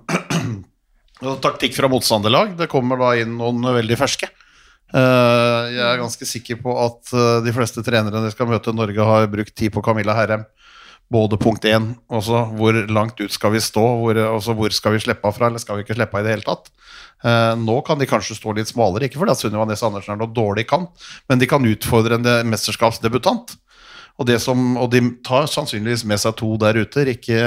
[1.46, 2.56] taktikk fra motstanderlag.
[2.60, 4.32] Det kommer da inn noen veldig ferske.
[4.96, 9.08] Eh, jeg er ganske sikker på at eh, de fleste trenere de skal møte Norge,
[9.10, 10.46] har brukt tid på Camilla Herrem.
[11.12, 15.04] Både punkt én, også hvor langt ut skal vi stå, hvor, også hvor skal vi
[15.04, 16.72] slippe av fra, eller skal vi ikke slippe av i det hele tatt.
[17.28, 20.34] Eh, nå kan de kanskje stå litt smalere, ikke fordi Sunniva Næss Andersen er noe
[20.34, 20.88] dårlig kan,
[21.30, 23.58] men de kan utfordre en mesterskapsdebutant.
[24.16, 27.04] Og, som, og de tar sannsynligvis med seg to der ute.
[27.04, 27.40] Rikke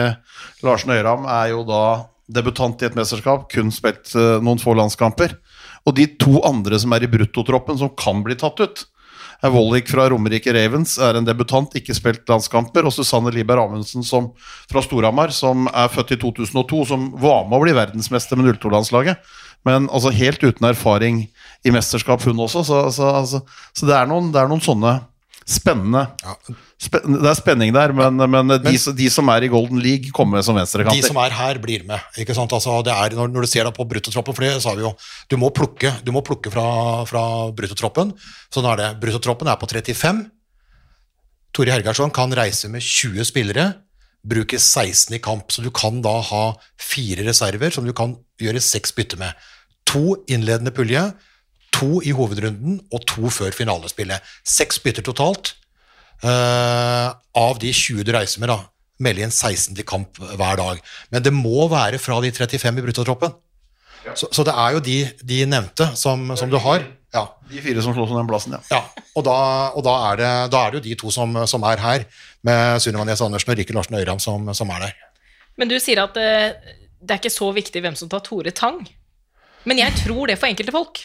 [0.60, 1.82] Larsen Øyram er jo da
[2.28, 4.12] debutant i et mesterskap, kun spilt
[4.44, 5.32] noen få landskamper.
[5.88, 8.84] Og de to andre som er i bruttotroppen, som kan bli tatt ut,
[9.38, 12.86] er Vollik fra Romerike Ravens, er en debutant, ikke spilt landskamper.
[12.88, 14.32] Og Susanne Lieber Amundsen som,
[14.70, 19.22] fra Storhamar, som er født i 2002, som var med å bli verdensmester med 02-landslaget.
[19.66, 21.22] Men altså helt uten erfaring
[21.66, 22.64] i mesterskap, hun også.
[22.66, 24.98] Så, så, altså, så det, er noen, det er noen sånne
[25.48, 26.04] spennende
[26.76, 30.44] spe, Det er spenning der, men, men, de, de, som er i Golden League, kommer
[30.44, 32.04] som De som er her, blir med.
[32.20, 32.52] ikke sant?
[32.52, 34.92] Altså, det er, når, når du ser det på bruttotroppen, for det sa vi jo,
[35.30, 36.68] du må plukke, du må plukke fra,
[37.08, 37.22] fra
[37.56, 38.12] bruttotroppen.
[38.54, 40.26] Sånn er det, bruttotroppen er på 35.
[41.56, 43.68] Tore Hergarsson kan reise med 20 spillere,
[44.28, 45.48] bruke 16 i kamp.
[45.54, 46.44] Så du kan da ha
[46.82, 49.48] fire reserver som du kan gjøre seks bytter med.
[49.88, 51.08] To innledende pulje,
[51.78, 54.24] to i hovedrunden og to før finalespillet.
[54.46, 55.54] Seks bytter totalt.
[56.18, 58.64] Uh, av de 20 du reiser med, da,
[59.04, 60.80] melde inn 16 til kamp hver dag.
[61.14, 63.36] Men det må være fra de 35 i bruttotroppen.
[64.16, 66.86] Så, så det er jo de, de nevnte som, som du har.
[67.14, 68.60] Ja, De fire som slåss om den plassen, ja.
[68.68, 69.04] ja.
[69.16, 69.36] Og, da,
[69.72, 72.04] og da, er det, da er det jo de to som, som er her,
[72.44, 74.98] med Sunniva Næss Andersen og Rikke Larsen Øyram som, som er der.
[75.58, 76.32] Men du sier at det,
[77.00, 78.82] det er ikke så viktig hvem som tar Tore Tang.
[79.68, 81.00] Men jeg tror det for enkelte folk.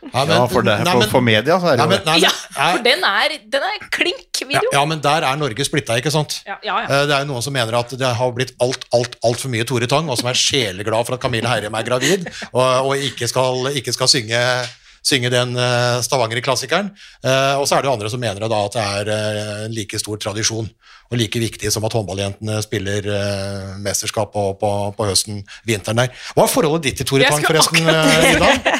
[0.00, 1.90] Ja, men- ja for, det, nei, for, men- for media så er det nei, jo
[1.92, 2.30] men, nei, Ja,
[2.72, 4.70] for den er, den er klink video.
[4.72, 6.38] ja, men der er Norge splitta, ikke sant?
[6.46, 6.86] Ja, ja, ja.
[6.88, 9.48] Eh, Det er jo noen som mener at det har blitt alt, alt, alt for
[9.52, 12.96] mye Tore Tang, og som er sjeleglad for at Camilla Herrem er gravid, og, og
[12.96, 14.40] ikke skal, ikke skal synge,
[15.04, 16.90] synge den eh, Stavanger-klassikeren.
[17.24, 19.98] Eh, Og så er det jo andre som mener da at det er en like
[20.00, 20.68] stor tradisjon,
[21.10, 23.02] og like viktig som at håndballjentene spiller
[23.82, 26.12] mesterskap på, på, på høsten, vinteren der.
[26.36, 28.50] Hva er forholdet ditt til Tore Tang, forresten, Ida?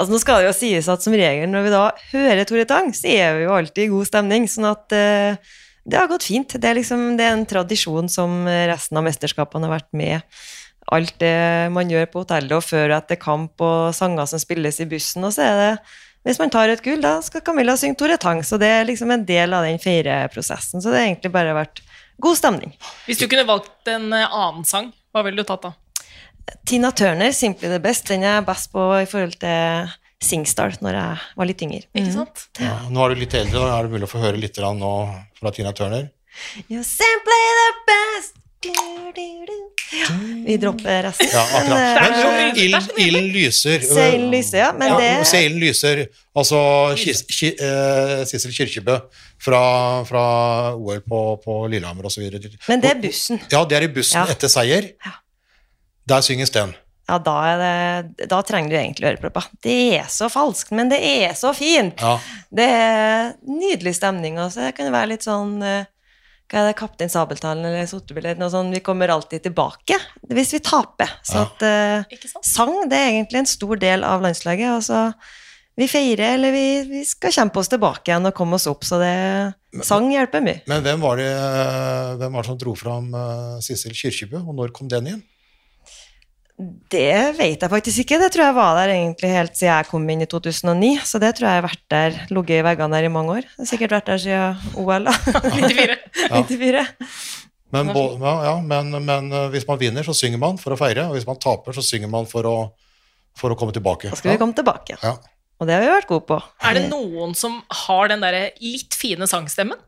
[0.00, 1.82] Altså, nå skal det jo sies at som regel når vi da
[2.14, 4.46] hører Tore Tang, så er vi jo alltid i god stemning.
[4.48, 5.50] Sånn at eh,
[5.84, 6.56] det har gått fint.
[6.56, 10.40] Det er, liksom, det er en tradisjon som resten av mesterskapene har vært med.
[10.90, 14.80] Alt det man gjør på hotellet og før og etter kamp og sanger som spilles
[14.82, 15.26] i bussen.
[15.26, 15.74] Og så er det
[16.20, 18.42] Hvis man tar et gull, da skal Camilla synge Tore Tang.
[18.44, 20.80] Så det er liksom en del av den feireprosessen.
[20.80, 21.80] Så det har egentlig bare vært
[22.20, 22.74] god stemning.
[23.06, 25.72] Hvis du kunne valgt en eh, annen sang, hva ville du tatt da?
[26.66, 29.90] Tina Turner, 'Simply the Best', den er jeg best på i forhold til
[30.22, 31.82] Singstar når jeg var litt yngre.
[31.96, 32.48] Ikke sant?
[32.60, 34.92] Ja, nå er du litt eldre, da er det mulig å få høre litt nå
[35.40, 36.10] fra Tina Turner.
[36.68, 38.36] You're simply the best.
[38.60, 38.68] Du,
[39.16, 39.56] du, du.
[39.96, 40.06] Ja,
[40.44, 41.30] vi dropper resten.
[41.32, 41.96] Ja, akkurat.
[41.96, 43.80] Men, eh, ilden, ild lyser.
[43.80, 46.02] Se ilden lyser, ja, men det- Se ilden lyser.
[46.36, 46.60] Altså
[46.92, 48.98] eh, Sissel Kirkebø
[49.40, 49.62] fra,
[50.04, 50.24] fra
[50.76, 52.28] OL på, på Lillehammer osv.
[52.68, 53.40] Men det er bussen.
[53.50, 54.26] Ja, det er i bussen Ja.
[54.30, 54.92] etter seier.
[55.06, 55.16] Ja.
[56.10, 56.74] Der synges den.
[57.10, 59.48] Ja, da, er det, da trenger du egentlig ørepropper.
[59.66, 61.98] Det er så falskt, men det er så fint.
[61.98, 62.12] Ja.
[62.54, 64.38] Det er nydelig stemning.
[64.38, 64.68] Også.
[64.68, 65.88] Det kan være litt sånn eh,
[66.50, 68.74] Hva er det, Kaptein Sabeltann eller Sortebil eller noe sånt.
[68.74, 69.98] Vi kommer alltid tilbake
[70.30, 71.16] hvis vi taper.
[71.26, 71.48] Så Ja.
[71.48, 71.62] at
[72.06, 74.70] uh, sang det er egentlig en stor del av landslaget.
[74.78, 75.02] Altså,
[75.78, 78.82] vi feirer, eller vi, vi skal kjempe oss tilbake igjen og komme oss opp.
[78.86, 79.14] Så det,
[79.86, 80.62] sang hjelper mye.
[80.70, 81.30] Men hvem var det,
[82.20, 85.22] hvem var det som dro fram uh, Sissel Kyrkjebø, og når kom den igjen?
[86.92, 88.18] Det vet jeg faktisk ikke.
[88.20, 90.90] Det tror jeg var der egentlig helt siden jeg kom inn i 2009.
[91.08, 93.46] Så det tror jeg har vært der, ligget i veggene der i mange år.
[93.46, 95.14] Jeg har sikkert vært der siden OL, da.
[95.56, 95.96] 94.
[96.50, 96.84] 94.
[97.70, 101.06] Men, ja, ja, men, men eh, hvis man vinner, så synger man for å feire,
[101.06, 102.56] og hvis man taper, så synger man for å,
[103.38, 104.10] for å komme tilbake.
[104.10, 104.98] Da skal vi komme tilbake.
[105.04, 105.14] Ja.
[105.60, 106.38] Og det har vi vært gode på.
[106.66, 109.78] Er det noen som har den derre litt fine sangstemmen?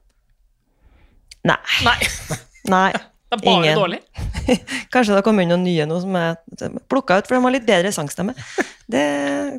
[1.48, 1.58] Nei.
[1.82, 1.96] Nei,
[2.70, 2.90] Nei.
[3.32, 3.78] Det er bare Ingen.
[3.80, 3.98] dårlig.
[4.92, 6.36] Kanskje det kommer inn noen nye nå som er
[6.92, 8.34] plukka ut, for de har litt bedre sangstemme.
[8.92, 9.04] Det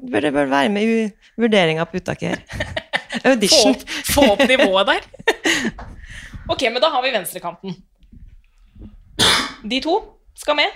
[0.05, 0.99] bør, det bør være med i
[1.41, 2.43] vurderinga på uttaket her.
[3.23, 3.75] Få Audition.
[3.75, 5.03] opp, få opp nivået der.
[6.51, 7.75] Ok, men da har vi venstrekanten.
[9.63, 9.93] De to
[10.35, 10.73] skal med.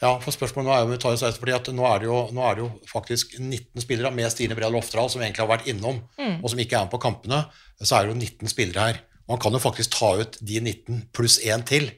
[0.00, 2.08] Ja, for spørsmålet nå er jo, vi tar oss seg fordi at nå er, det
[2.08, 5.50] jo, nå er det jo faktisk 19 spillere med Stine Brea Lofteral, som egentlig har
[5.50, 5.98] vært innom,
[6.38, 7.42] og som ikke er med på kampene.
[7.82, 9.00] Så er det jo 19 spillere her.
[9.28, 11.90] Man kan jo faktisk ta ut de 19 pluss én til.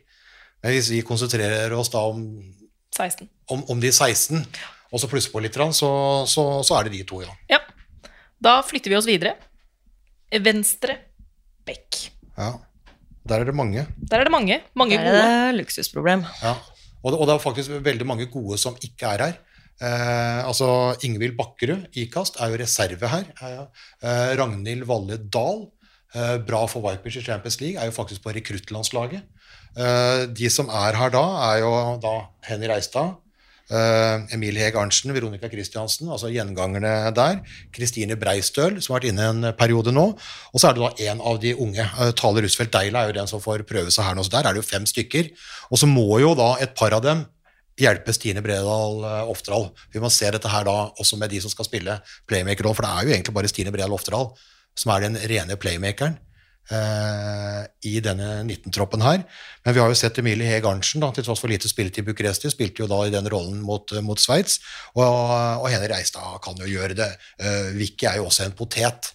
[0.62, 2.24] Men hvis vi konsentrerer oss da om,
[2.96, 3.28] 16.
[3.54, 4.42] om, om de 16,
[4.90, 5.90] og så plusser på litt, så,
[6.28, 7.32] så, så er det de to, ja.
[7.48, 7.60] Ja.
[8.42, 9.36] Da flytter vi oss videre.
[10.30, 10.98] Venstre
[11.66, 12.04] bekk.
[12.38, 12.56] ja.
[13.30, 13.82] Der er det mange.
[14.10, 14.56] Der er det mange.
[14.80, 15.24] Mange Der er gode.
[15.52, 16.22] det luksusproblem.
[16.42, 16.54] Ja.
[17.04, 19.34] Og, det- og det er faktisk veldig mange gode som ikke er her.
[19.80, 23.24] Eh, altså Ingvild Bakkerud, Ikast, er jo reserve her.
[23.42, 23.60] Eh,
[24.02, 25.66] eh, Ragnhild Valle Dahl,
[26.46, 29.22] bra for Vipers i Champions League, er jo faktisk på rekruttlandslaget.
[29.78, 32.14] Eh, de som er her da, er jo da
[32.48, 33.14] Henny Reistad,
[33.70, 37.40] eh, Emil Heg Arntzen, Veronica Christiansen, altså gjengangerne der.
[37.74, 40.06] Kristine Breistøl, som har vært inne en periode nå.
[40.52, 41.86] Og så er det da en av de unge.
[41.86, 44.26] Eh, Tale Rusfeldt Deila er jo den som får prøve seg her nå.
[44.26, 45.30] Så der er det jo fem stykker.
[45.70, 47.26] Og så må jo da et par av dem
[47.80, 49.70] hjelpe Stine Bredal eh, Oftedal.
[49.94, 52.90] Vi må se dette her da også med de som skal spille playmaker-roll, for det
[52.90, 54.32] er jo egentlig bare Stine Bredal Oftedal
[54.78, 56.16] som er den rene playmakeren
[56.70, 59.22] eh, i denne 19-troppen her.
[59.64, 62.52] Men vi har jo sett Emilie Heg Arntzen, til tross for lite spilletid i Bucuresti,
[62.52, 64.60] spilte jo da i den rollen mot, mot Sveits,
[64.96, 67.10] og, og Hene Reistad kan jo gjøre det.
[67.40, 69.12] Eh, Vicky er jo også en potet.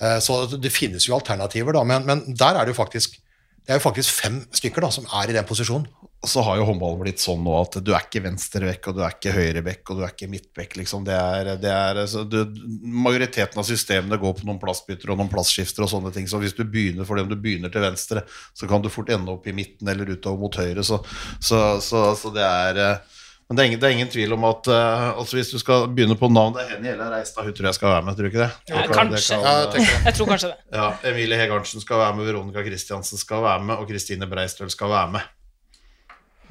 [0.00, 3.20] Eh, så det finnes jo alternativer, da, men, men der er det jo faktisk
[3.64, 5.86] det er jo faktisk fem stykker da, som er i den posisjonen.
[6.24, 9.02] Og så har jo håndballen blitt sånn nå at du er ikke venstrebekk, og du
[9.04, 10.78] er ikke høyrebekk, og du er ikke midtbekk.
[10.80, 11.02] Liksom.
[11.04, 12.38] Det er, det er, så du,
[12.80, 16.24] majoriteten av systemene går på noen plassbytter og noen plassskifter og sånne ting.
[16.30, 18.22] Så hvis du begynner for det om du begynner til venstre,
[18.56, 20.86] så kan du fort ende opp i midten eller utover mot høyre.
[20.88, 21.02] Så,
[21.44, 24.44] så, så, så det er eh, Men det er, ingen, det er ingen tvil om
[24.48, 27.52] at uh, altså hvis du skal begynne på navn Det er Henny eller Reistad, hun
[27.52, 28.52] tror jeg skal være med, tror du ikke det?
[28.72, 29.36] Ja, Jeg det kanskje.
[29.36, 29.88] kan, Ja, jeg.
[30.08, 30.58] Jeg tror kanskje det.
[30.80, 34.94] ja, Emilie Hegarnsen skal være med, Veronica Christiansen skal være med, og Kristine Breistøl skal
[34.96, 35.33] være med.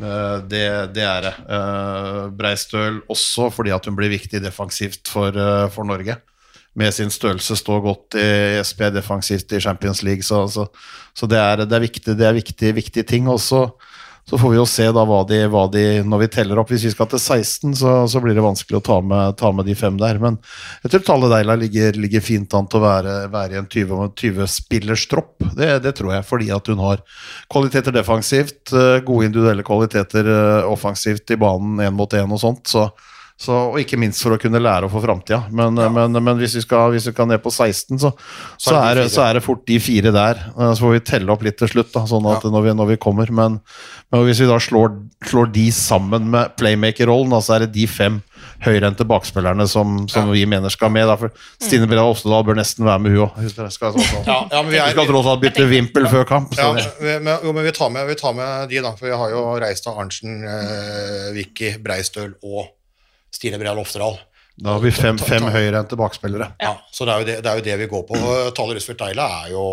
[0.01, 0.65] Eh, Det,
[0.95, 1.33] det er det.
[1.49, 6.17] Eh, Breistøl også fordi at hun blir viktig defensivt for, eh, for Norge.
[6.75, 10.65] Med sin størrelse står godt i SP defensivt i Champions League, så, så,
[11.13, 13.27] så det, er, det er viktig, det er viktig, viktige ting.
[13.29, 13.67] Og så,
[14.29, 16.85] så får vi jo se da hva de, hva de Når vi teller opp, hvis
[16.87, 19.75] vi skal til 16, så, så blir det vanskelig å ta med, ta med de
[19.75, 20.19] fem der.
[20.23, 20.37] Men
[20.83, 25.49] jeg tror Talle Deila ligger, ligger fint an til å være, være i en 20-spillerstropp.
[25.59, 27.03] det, det tror jeg, fordi at hun har
[27.51, 32.63] kvaliteter defensivt, eh, gode individuelle kvaliteter eh, offensivt i banen én mot én og sånt.
[32.71, 32.87] Så,
[33.39, 35.41] så, og ikke minst for å kunne lære for framtida.
[35.51, 38.11] Men, men, men hvis, vi skal, hvis vi skal ned på 16, så,
[38.61, 40.39] så, er det så er det fort de fire der.
[40.53, 42.51] Eh, Så får vi telle opp litt til slutt, da, sånn at Ja.
[42.53, 43.31] når, vi, når vi kommer.
[43.33, 43.57] Men,
[44.13, 44.93] men hvis vi da slår,
[45.25, 48.21] slår de sammen med playmaker-rollen, så er det de fem
[48.63, 51.07] høyrehendte bakspillerne som, som vi mener skal med.
[51.09, 53.49] Da, for Stine Breda Ostedal bør nesten være med, hun òg.
[53.49, 53.97] Skal, skal,
[54.29, 54.37] Ja,
[54.71, 56.53] ja, tross alt bytte vimpel før kamp.
[56.55, 58.93] Så Ja, men, jo, men vi tar, med, vi tar med de, da.
[58.99, 62.71] For vi har jo Reistad, Arntzen, eh, Vicky, Breistøl og
[63.43, 64.15] Stine Bredal Oftedal.
[64.55, 66.53] da har vi fem, fem høyrehendte bakspillere.
[66.63, 68.15] Ja, så det er, jo det, det er jo det vi går på.
[68.23, 69.63] Taler Tale Rusfeldt Deila er jo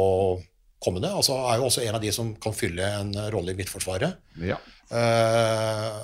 [0.82, 1.10] kommende.
[1.12, 4.16] altså Er jo også en av de som kan fylle en rolle i Midtforsvaret.
[4.42, 4.56] Ja.
[4.90, 5.98] Eh,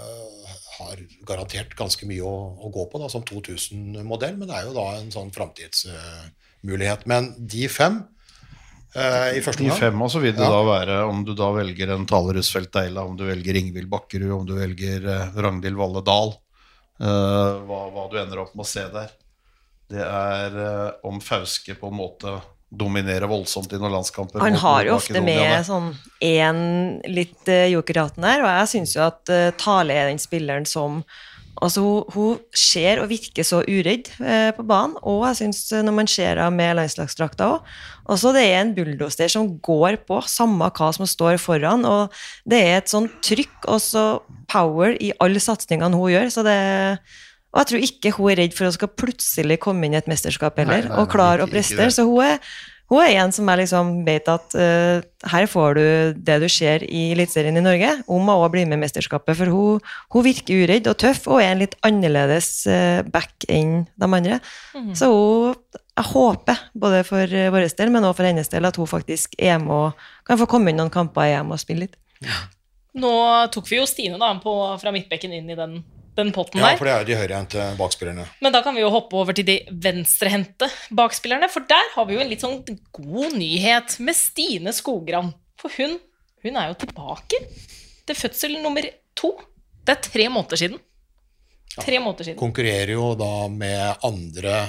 [0.76, 4.74] har garantert ganske mye å, å gå på da, som 2000-modell, men det er jo
[4.76, 7.06] da en sånn framtidsmulighet.
[7.08, 8.02] men de fem
[8.94, 10.52] eh, i første De fem, og så vil det Ja.
[10.52, 14.30] da være om du da velger en Taler Rusfeldt Deila, om du velger Ingvild Bakkerud,
[14.36, 16.36] om du velger eh, Ragnhild Valle Dahl,
[17.01, 19.14] eh, hva, hva du ender opp med å se der.
[19.86, 22.32] Det er uh, om Fauske på en måte
[22.66, 24.42] dominerer voldsomt i noen landskamper.
[24.42, 25.92] Han har jo ofte med sånn
[26.24, 26.59] én
[27.07, 31.05] litt uh, jokerhatten der, og jeg syns jo at uh, Tale er den spilleren som
[31.64, 35.94] Altså, hun, hun ser og virker så uredd eh, på banen, og jeg synes når
[35.96, 37.76] man ser henne med landslagsdrakta òg
[38.12, 42.12] Også det er en bulldoser som går på, samme hva som står foran, og
[42.44, 44.04] det er et sånn trykk og så
[44.52, 46.59] power i alle satsingene hun gjør, så det
[47.57, 50.09] og jeg tror ikke hun er redd for å skal plutselig komme inn i et
[50.11, 51.88] mesterskap heller, Nei, nei, og klare å prestere.
[51.94, 52.42] Så hun er,
[52.91, 55.87] hun er en som er liksom vet at uh, her får du
[56.28, 57.89] det du ser i Eliteserien i Norge.
[58.07, 61.43] Hun må også bli med i mesterskapet, for hun, hun virker uredd og tøff og
[61.43, 64.39] er en litt annerledes uh, back enn de andre.
[64.95, 65.57] Så hun,
[65.97, 69.34] jeg håper, både for eh, vår del, men også for hennes del, at hun faktisk
[69.41, 71.97] er med og kan få komme inn noen kamper i EM og spille litt.
[73.01, 73.12] Nå
[73.53, 75.78] tok vi jo Stine da, på, fra midtbekken inn i den,
[76.16, 76.74] den potten der.
[76.74, 78.26] Ja, for det er de høyrehendte bakspillerne.
[78.44, 82.16] Men da kan vi jo hoppe over til de venstrehendte bakspillerne, for der har vi
[82.16, 82.62] jo en litt sånn
[82.96, 85.34] god nyhet med Stine Skogran.
[85.60, 85.98] For hun,
[86.44, 87.42] hun er jo tilbake
[88.06, 88.88] til fødsel nummer
[89.18, 89.34] to.
[89.86, 90.82] Det er tre måneder siden.
[91.76, 92.40] Tre måneder siden.
[92.40, 94.64] Konkurrerer jo da med andre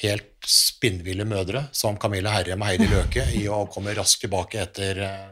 [0.00, 5.02] helt spinnville mødre, som Camilla Herrem og Heidi Løke, i å komme raskt tilbake etter
[5.04, 5.28] eh,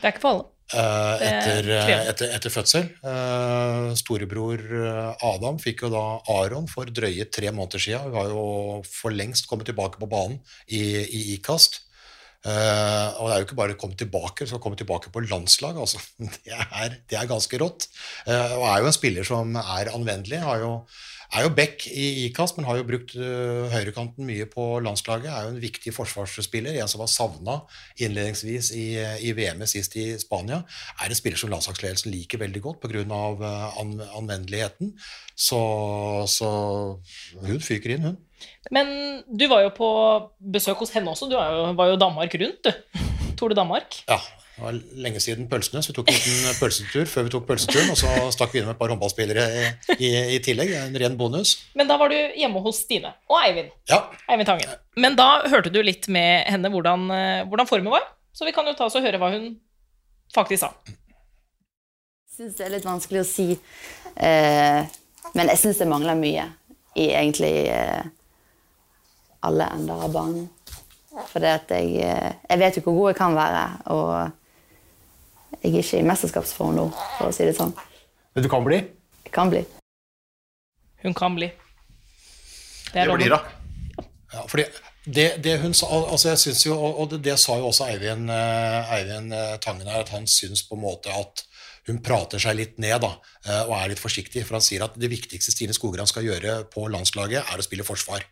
[0.00, 0.51] Det er ikke for alle.
[0.72, 2.88] Eh, er etter, eh, etter, etter fødsel.
[3.04, 4.62] Eh, storebror
[5.20, 8.08] Adam fikk jo da Aron for drøye tre måneder siden.
[8.08, 8.44] Hun har jo
[8.88, 11.82] for lengst kommet tilbake på banen i, i IKAST.
[12.42, 15.76] Uh, og det er jo ikke bare å komme tilbake, så komme tilbake på landslag,
[15.78, 16.00] altså.
[16.42, 17.86] Det er, det er ganske rått.
[18.26, 20.40] Uh, og er jo en spiller som er anvendelig.
[20.42, 20.72] Har jo,
[21.32, 25.30] er jo back i IKAS, men har jo brukt øh, høyrekanten mye på landslaget.
[25.30, 26.76] Er jo en viktig forsvarsspiller.
[26.76, 27.56] En som var savna
[27.96, 28.86] innledningsvis i,
[29.24, 30.62] i VM sist i Spania.
[31.00, 33.02] Er en spiller som landslagsledelsen liker veldig godt pga.
[33.02, 34.92] Uh, an, anvendeligheten.
[35.34, 35.62] Så,
[36.28, 36.50] så
[37.40, 38.20] hun fyker inn, hun.
[38.74, 39.88] Men du var jo på
[40.52, 41.30] besøk hos henne også.
[41.30, 43.02] Du var jo, var jo Danmark rundt, du.
[43.38, 44.02] Tour de Danmark.
[44.08, 44.20] Ja,
[44.52, 47.88] det var lenge siden pølsene, så vi tok en liten pølsetur før vi tok pølseturen.
[47.94, 49.62] Og så stakk vi inn med et par håndballspillere i,
[49.96, 50.74] i, i tillegg.
[50.76, 51.54] En ren bonus.
[51.78, 53.72] Men da var du hjemme hos Stine og Eivind.
[53.88, 54.02] Ja.
[54.28, 54.74] Eivind Tangen.
[55.00, 58.04] Men da hørte du litt med henne hvordan, eh, hvordan formen var.
[58.36, 59.54] Så vi kan jo ta oss og høre hva hun
[60.34, 60.72] faktisk sa.
[60.86, 63.48] Jeg syns det er litt vanskelig å si,
[64.24, 64.92] eh,
[65.36, 66.46] men jeg syns det mangler mye
[66.96, 68.04] i egentlig eh,
[69.44, 70.46] alle ender av banen.
[71.28, 71.66] For jeg,
[72.00, 74.38] eh, jeg vet jo hvor god jeg kan være, og
[75.60, 76.86] jeg er ikke i mesterskapsform nå,
[77.18, 77.74] for å si det sånn.
[78.34, 78.78] Men du kan bli?
[79.26, 79.64] Jeg kan bli.
[81.02, 81.50] Hun kan bli.
[82.92, 84.06] Det det blir hun.
[84.32, 84.64] Ja, fordi
[85.04, 88.30] det, det hun sa, altså jeg synes jo, og det, det sa jo også Eivind,
[88.30, 91.42] eh, Eivind eh, Tangen her, at han syns på en måte at
[91.88, 93.10] hun prater seg litt ned da,
[93.46, 94.44] eh, og er litt forsiktig.
[94.46, 97.86] For han sier at det viktigste Stine Skogran skal gjøre på landslaget, er å spille
[97.86, 98.22] forsvar.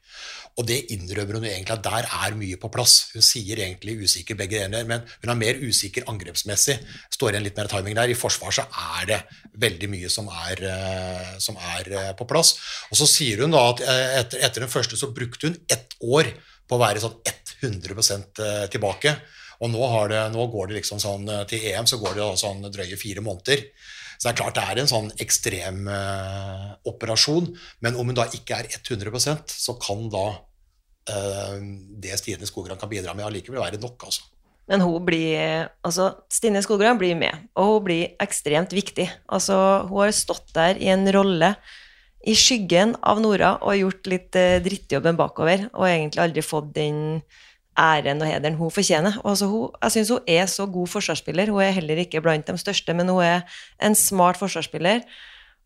[0.59, 3.11] Og det innrømmer hun egentlig at der er mye på plass.
[3.15, 6.79] Hun sier egentlig usikker begge deler, men hun er mer usikker angrepsmessig.
[7.11, 8.13] Står igjen litt mer timing der.
[8.13, 9.21] I forsvar så er det
[9.67, 12.55] veldig mye som er, eh, som er eh, på plass.
[12.91, 16.31] Og så sier hun da at etter, etter den første så brukte hun ett år
[16.71, 17.19] på å være sånn
[17.67, 18.39] 100%
[18.71, 19.19] tilbake.
[19.61, 22.65] Og nå, det, nå, går det liksom sånn eh, til EM så går det sånn
[22.73, 23.67] drøye fire måneder.
[24.17, 27.51] Så det er klart det er en sånn ekstrem eh, operasjon.
[27.85, 30.27] Men om hun da ikke er 100% så kan da
[31.13, 31.57] eh,
[32.05, 34.09] det Stine Skogran kan bidra med, allikevel være nok.
[34.09, 34.29] altså.
[34.71, 39.09] Men hun blir, altså Stine Skogran blir med, og hun blir ekstremt viktig.
[39.29, 39.57] Altså,
[39.89, 41.55] hun har stått der i en rolle
[42.29, 47.01] i skyggen av Nora og gjort litt eh, drittjobben bakover, og egentlig aldri fått den
[47.79, 49.19] æren og hederen hun fortjener.
[49.25, 51.51] Altså, hun, jeg syns hun er så god forsvarsspiller.
[51.51, 53.43] Hun er heller ikke blant de største, men hun er
[53.83, 55.05] en smart forsvarsspiller.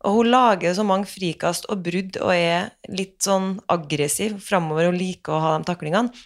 [0.05, 4.99] Og hun lager så mange frikast og brudd og er litt sånn aggressiv framover og
[4.99, 6.25] liker å ha de taklingene.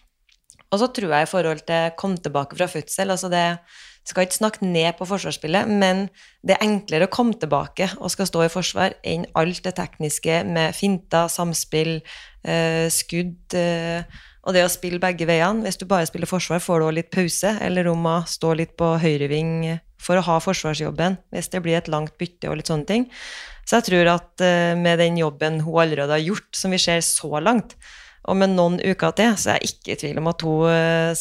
[0.70, 3.46] Og så tror jeg i forhold til kom tilbake fra fødsel altså det
[4.10, 6.08] skal ikke snakke ned på forsvarsspillet, men
[6.46, 10.42] det er enklere å komme tilbake og skal stå i forsvar enn alt det tekniske
[10.50, 12.00] med finter, samspill,
[12.44, 14.08] eh, skudd eh,
[14.50, 17.12] og det å spille begge veiene, hvis du bare spiller forsvar, får du òg litt
[17.14, 21.78] pause, eller om å stå litt på høyreving for å ha forsvarsjobben, hvis det blir
[21.78, 23.06] et langt bytte og litt sånne ting.
[23.70, 27.04] Så jeg tror at uh, med den jobben hun allerede har gjort, som vi ser
[27.06, 27.78] så langt,
[28.26, 31.14] og med noen uker til, så er jeg ikke i tvil om at hun uh,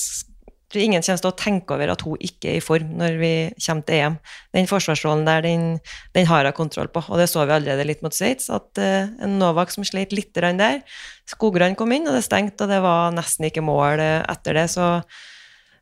[0.69, 3.33] tror ingen kommer til å tenke over at hun ikke er i form når vi
[3.65, 4.19] kommer til EM.
[4.57, 5.67] Den forsvarsrollen der, den,
[6.17, 7.03] den har hun kontroll på.
[7.09, 10.37] Og det så vi allerede litt mot Sveits, at uh, en Novak som slet litt
[10.37, 10.83] der
[11.29, 14.69] Skogran kom inn, og det stengte, og det var nesten ikke mål uh, etter det.
[14.73, 14.91] Så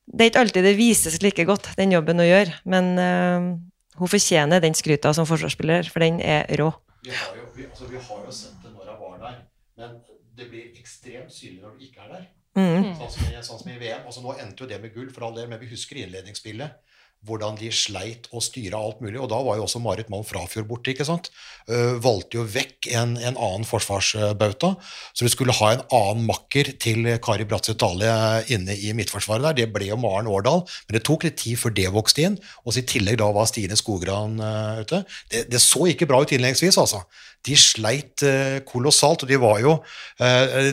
[0.06, 2.54] det er ikke alltid det vises like godt, den jobben hun gjør.
[2.70, 3.50] Men uh,
[3.98, 6.70] hun fortjener den skryta som forsvarsspiller, for den er rå.
[7.06, 9.42] Vi har jo, vi, altså, vi har jo sett det når hun var der,
[9.78, 9.98] men
[10.38, 12.26] det blir ekstremt synlig når du ikke er der.
[12.56, 12.94] Mm.
[12.96, 14.06] Sånn, som i, sånn som i VM.
[14.08, 16.95] Altså, nå endte jo det med gull, for all del, men vi husker innledningsspillet.
[17.26, 19.18] Hvordan de sleit å styre alt mulig.
[19.18, 20.92] Og da var jo også Marit Malm Frafjord borte.
[20.92, 21.30] ikke sant?
[21.66, 24.74] Uh, valgte jo vekk en, en annen forsvarsbauta.
[25.10, 29.58] Så du skulle ha en annen makker til Kari Bratseth Dale inne i midtforsvaret der.
[29.58, 32.38] Det ble jo Maren Årdal, men det tok litt tid før det vokste inn.
[32.62, 35.02] Og i tillegg da var Stine Skogran uh, ute.
[35.32, 37.02] Det, det, så ikke bra ut innledningsvis, altså.
[37.46, 39.78] De sleit uh, kolossalt, og de var jo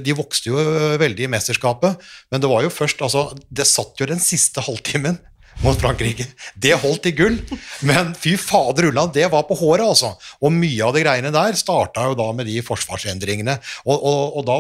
[0.04, 0.62] De vokste jo
[1.00, 5.18] veldig i mesterskapet, men det var jo først altså, Det satt jo den siste halvtimen
[5.62, 6.26] mot Frankrike.
[6.56, 7.38] Det holdt i gull,
[7.86, 10.14] men fy fader ulland, det var på håret, altså.
[10.42, 13.60] Og mye av de greiene der starta jo da med de forsvarsendringene.
[13.86, 14.60] Og, og, og da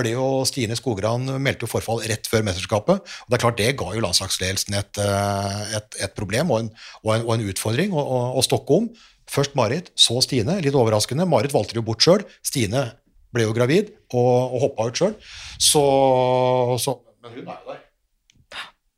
[0.00, 3.00] ble jo Stine Skogran meldte jo forfall rett før mesterskapet.
[3.00, 6.70] og Det er klart det ga jo landslagsledelsen et, eh, et, et problem og en,
[7.04, 8.88] og en, og en utfordring å, stokke om.
[9.30, 10.58] Først Marit, så Stine.
[10.64, 11.28] Litt overraskende.
[11.28, 12.24] Marit valgte jo bort sjøl.
[12.46, 12.88] Stine
[13.34, 15.14] ble jo gravid og, og hoppa ut sjøl.
[15.54, 15.84] Så,
[16.82, 17.84] så, Men hun er jo der.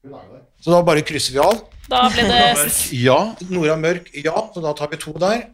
[0.03, 0.49] Hun er jo der.
[0.63, 1.59] Så da bare krysser vi av.
[1.91, 3.19] Da ble det Ja.
[3.51, 4.37] Nora Mørk, ja.
[4.55, 5.49] Så da tar vi to der.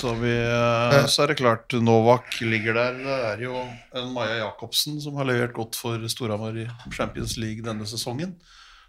[0.00, 2.94] Så, vi, eh, så er det klart Novak ligger der.
[2.98, 3.54] Det er jo
[3.94, 8.34] en Maja Jacobsen som har levert godt for Storhamar i Champions League denne sesongen.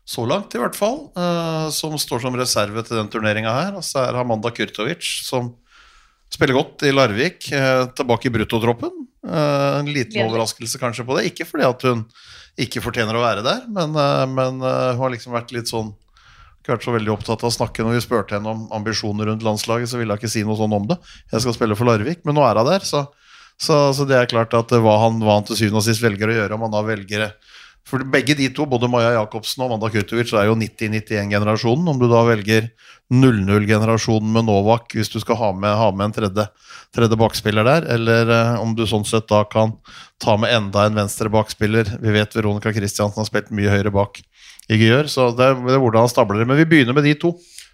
[0.06, 1.12] Så langt, i hvert fall.
[1.16, 3.76] eh, Som står som reserve til den turneringa her.
[3.76, 5.54] Og så er Amanda Kurtovic, som
[6.34, 8.92] spiller godt i Larvik, eh, tilbake i bruttotroppen.
[9.28, 11.32] Eh, En liten overraskelse kanskje på det.
[11.32, 12.06] Ikke fordi at hun
[12.60, 15.94] ikke fortjener å være der, men, eh, men eh, hun har liksom vært litt sånn
[16.64, 19.44] ikke vært så veldig opptatt av å snakke når vi spurte henne om ambisjoner rundt
[19.44, 20.96] landslaget, så ville hun ikke si noe sånn om det.
[21.34, 23.10] Jeg skal spille for Larvik, men nå er hun der, så
[23.60, 26.32] Så, så det er klart at hva han, hva han til syvende og sist velger
[26.32, 27.28] å gjøre, om han da velger
[27.86, 31.90] For begge de to, både Maja Jacobsen og Wanda Kutovic, er jo 90-91-generasjonen.
[31.92, 32.70] Om du da velger
[33.14, 36.46] 00-generasjonen med Novak, hvis du skal ha med, ha med en tredje,
[36.96, 39.76] tredje bakspiller der, eller eh, om du sånn sett da kan
[40.24, 41.92] ta med enda en venstre bakspiller.
[42.02, 44.22] Vi vet Veronica Christiansen har spilt mye høyere bak
[44.72, 46.48] i Gjør, så det er, det er hvordan han stabler det.
[46.50, 47.34] Men vi begynner med de to.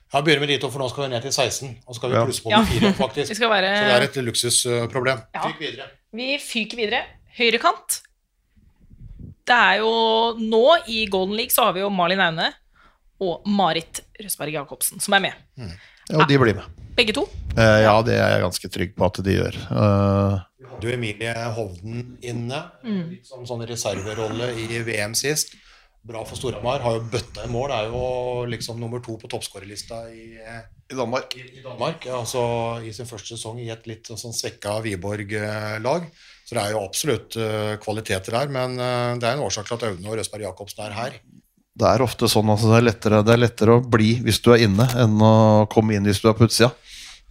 [0.09, 1.75] Ja, begynner med de to, for nå skal vi ned til 16.
[1.85, 2.25] Og så skal vi Ja.
[2.25, 2.63] plusse på Ja.
[2.65, 3.29] med fire, faktisk.
[3.29, 5.21] Vi skal være Så det er et luksusproblem.
[5.37, 5.43] Ja.
[5.45, 5.89] Fyk videre.
[6.17, 7.03] Vi fyker videre.
[7.37, 8.01] Høyrekant.
[9.49, 9.93] Det er jo
[10.37, 12.51] nå i Golden League så har vi jo Malin Aune
[13.19, 15.39] og Marit Røsberg Jacobsen som er med.
[15.57, 16.67] Ja, og de blir med.
[16.99, 17.23] Begge to.
[17.57, 19.57] Eh, ja, det er jeg ganske trygg på at de gjør.
[19.71, 20.45] Eh,
[20.79, 22.61] Du Emilie Hovden inne.
[22.85, 23.01] Mm.
[23.15, 25.55] Litt som sånn reserverolle i VM sist.
[26.07, 26.79] Bra for Storhamar.
[26.85, 27.73] Har jo bøtta i mål.
[27.75, 31.35] Er jo liksom nummer to på toppskårerlista i, I Danmark.
[31.35, 32.05] i, i Danmark.
[32.15, 32.43] Altså
[32.85, 36.07] i sin første sesong i et litt sånn svekka Wiborg-lag.
[36.49, 38.49] Så det er jo absolutt eh, kvaliteter her.
[38.49, 41.19] Men eh, det er en årsak til at Aune og Røsberg Jacobsen er her.
[41.79, 44.49] Det er ofte sånn at det er, lettere, det er lettere å bli hvis du
[44.55, 46.71] er inne, enn å komme inn hvis du er på utsida.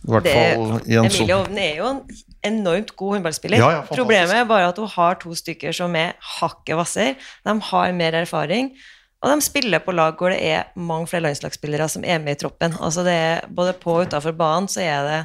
[0.07, 1.99] I hvert Det, fall i en Emilie Ovnen er jo en
[2.47, 3.59] enormt god håndballspiller.
[3.59, 3.83] Ja, ja.
[3.91, 7.19] Problemet er bare at hun har to stykker som er hakket hvasser.
[7.43, 8.71] De har mer erfaring.
[9.19, 12.41] Og de spiller på lag hvor det er mange flere landslagsspillere som er med i
[12.45, 12.79] troppen.
[12.79, 15.21] Altså det er, både på og utafor banen så er det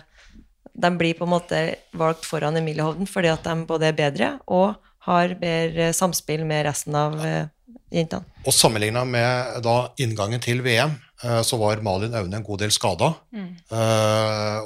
[0.74, 1.60] De blir på en måte
[1.94, 4.74] valgt foran Emilie Hovden fordi at de både er bedre og
[5.06, 7.50] har bedre samspill med resten av eh,
[7.94, 8.26] jentene.
[8.48, 13.14] Og sammenligna med da inngangen til VM, så var Malin Aune en god del skada.
[13.32, 13.50] Mm.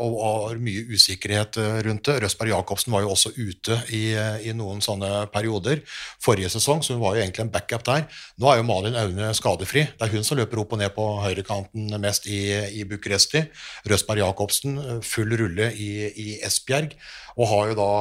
[0.02, 2.18] Og var mye usikkerhet eh, rundt det.
[2.24, 5.84] Røsberg Jacobsen var jo også ute i, eh, i noen sånne perioder
[6.24, 8.08] forrige sesong, så hun var jo egentlig en backup der.
[8.40, 9.86] Nå er jo Malin Aune skadefri.
[9.92, 12.42] Det er hun som løper opp og ned på høyrekanten mest i,
[12.80, 13.46] i Bucuresti.
[13.88, 16.96] Røsberg Jacobsen eh, full rulle i, i Esbjerg,
[17.38, 17.92] og har jo da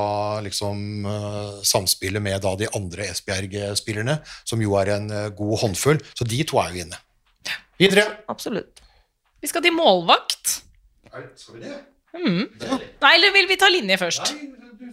[0.46, 6.00] liksom eh, samspillet med da de andre Esbjerg-spillerne, som jo er en eh, god håndfull.
[6.16, 7.02] Så de to er jo inne.
[7.80, 8.04] Videre.
[8.32, 8.80] Absolutt.
[9.42, 10.60] Vi skal til målvakt.
[11.36, 11.74] Skal vi det?
[12.16, 12.46] Mm.
[13.02, 14.30] Nei, eller vil vi ta linje først?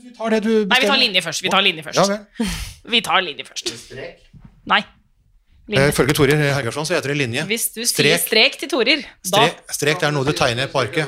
[0.03, 1.43] Vi tar det du Nei, vi tar linje først.
[1.45, 2.11] Vi tar linje Ja først.
[2.11, 2.51] vel.
[2.93, 3.69] Vi tar linje først.
[4.67, 4.81] Nei.
[4.83, 5.85] Eh, Linje.
[5.93, 7.45] Ifølge Torir Hergarsson så heter det linje.
[7.47, 8.57] Hvis du sier strek.
[8.59, 8.99] til Torir,
[9.31, 11.07] da Strek, strek det er noe du tegner på arket.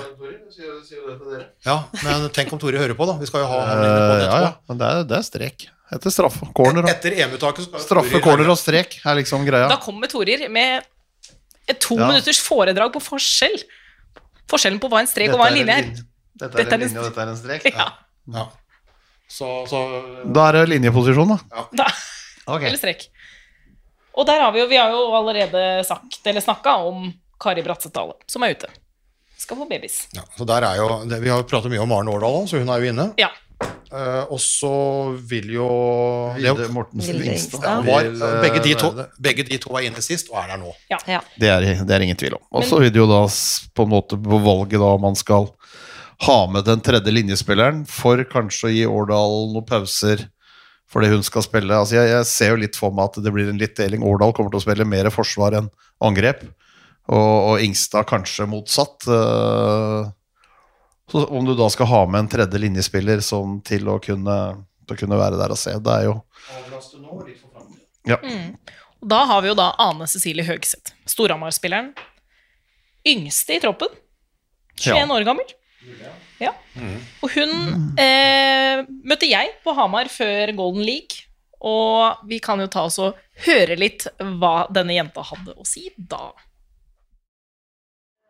[1.66, 3.18] Ja, men tenk om Torir hører på, da.
[3.20, 5.18] Vi skal jo ha han inne på det det ja, ja, men det er, det
[5.20, 5.66] er strek.
[5.96, 6.48] Etter straffe.
[6.56, 6.86] Corner.
[6.88, 9.68] og- Etter EM-uttaket skal Straffe, corner og strek er liksom greia.
[9.70, 10.88] Da kommer Torir med
[11.68, 12.08] et to Ja.
[12.12, 13.58] minutters foredrag på forskjell.
[14.52, 15.88] Forskjellen på hva en strek og hva en linje er.
[16.36, 17.66] Dette Dette er er en linje, og dette er en strek.
[17.76, 17.88] Ja.
[18.34, 18.46] Ja.
[19.28, 19.80] Så, så
[20.34, 21.64] Da er det linjeposisjon, da.
[21.74, 21.88] Da,
[22.60, 23.08] Eller strek.
[24.16, 27.10] Og der har vi jo, vi har jo allerede sagt, eller snakka om
[27.42, 28.70] Kari Bratseth Dale, som er ute.
[29.38, 30.08] Skal få babys.
[30.16, 32.56] ja, så der er jo det, Vi har jo pratet mye om Maren Årdal, også,
[32.56, 33.08] så hun er jo inne.
[33.20, 33.28] Ja.
[33.96, 34.74] Eh, og så
[35.30, 35.68] vil jo
[36.36, 37.62] Vilde Mortensen Vilde Ingstad.
[37.62, 37.86] Ingstad.
[37.88, 39.06] var, vil, eh, begge, de to, det.
[39.28, 40.74] begge de to var inne sist, og er der nå.
[40.92, 41.22] Ja.
[41.40, 42.44] Det er, det er ingen tvil om.
[42.52, 43.22] Og så vil det jo da
[43.78, 45.48] på en måte på valget da om man skal
[46.26, 50.28] ha med den tredje linjespilleren for kanskje å gi Årdal noen pauser
[50.92, 51.76] fordi hun skal spille.
[51.76, 54.04] Altså jeg, jeg ser jo litt for meg at det blir en litt deling.
[54.06, 55.72] Årdal kommer til å spille mer forsvar enn
[56.04, 56.46] angrep,
[57.12, 59.08] og, og Ingstad kanskje motsatt.
[59.10, 60.14] Eh,
[61.12, 64.38] Så om du da skal ha med en tredje linjespiller som til å kunne,
[64.86, 66.16] til å kunne være der og se, det er jo
[68.06, 68.18] ja.
[69.02, 71.92] Og da har vi jo da Ane Cecilie Høgseth, Storhamar-spilleren.
[73.06, 73.92] Yngste i troppen.
[74.82, 75.54] 21 år gammel.
[76.42, 76.52] Ja.
[77.24, 77.52] Og hun
[78.02, 81.24] eh, møtte jeg på Hamar før Golden League.
[81.66, 85.88] Og vi kan jo ta oss og høre litt hva denne jenta hadde å si
[85.98, 86.28] da.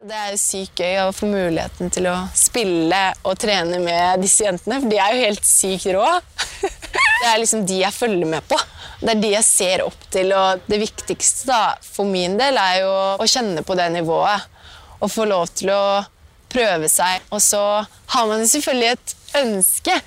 [0.06, 4.78] Det er sykt gøy å få muligheten til å spille og trene med disse jentene,
[4.84, 6.04] for de er jo helt sykt rå.
[7.24, 8.60] Det er liksom de jeg følger med på.
[9.00, 12.84] Det er de jeg ser opp til, og det viktigste da, for min del er
[12.84, 14.46] jo å kjenne på det nivået.
[15.00, 15.82] Og få lov til å
[16.54, 17.26] prøve seg.
[17.34, 17.64] Og så
[18.14, 19.98] har man selvfølgelig et ønske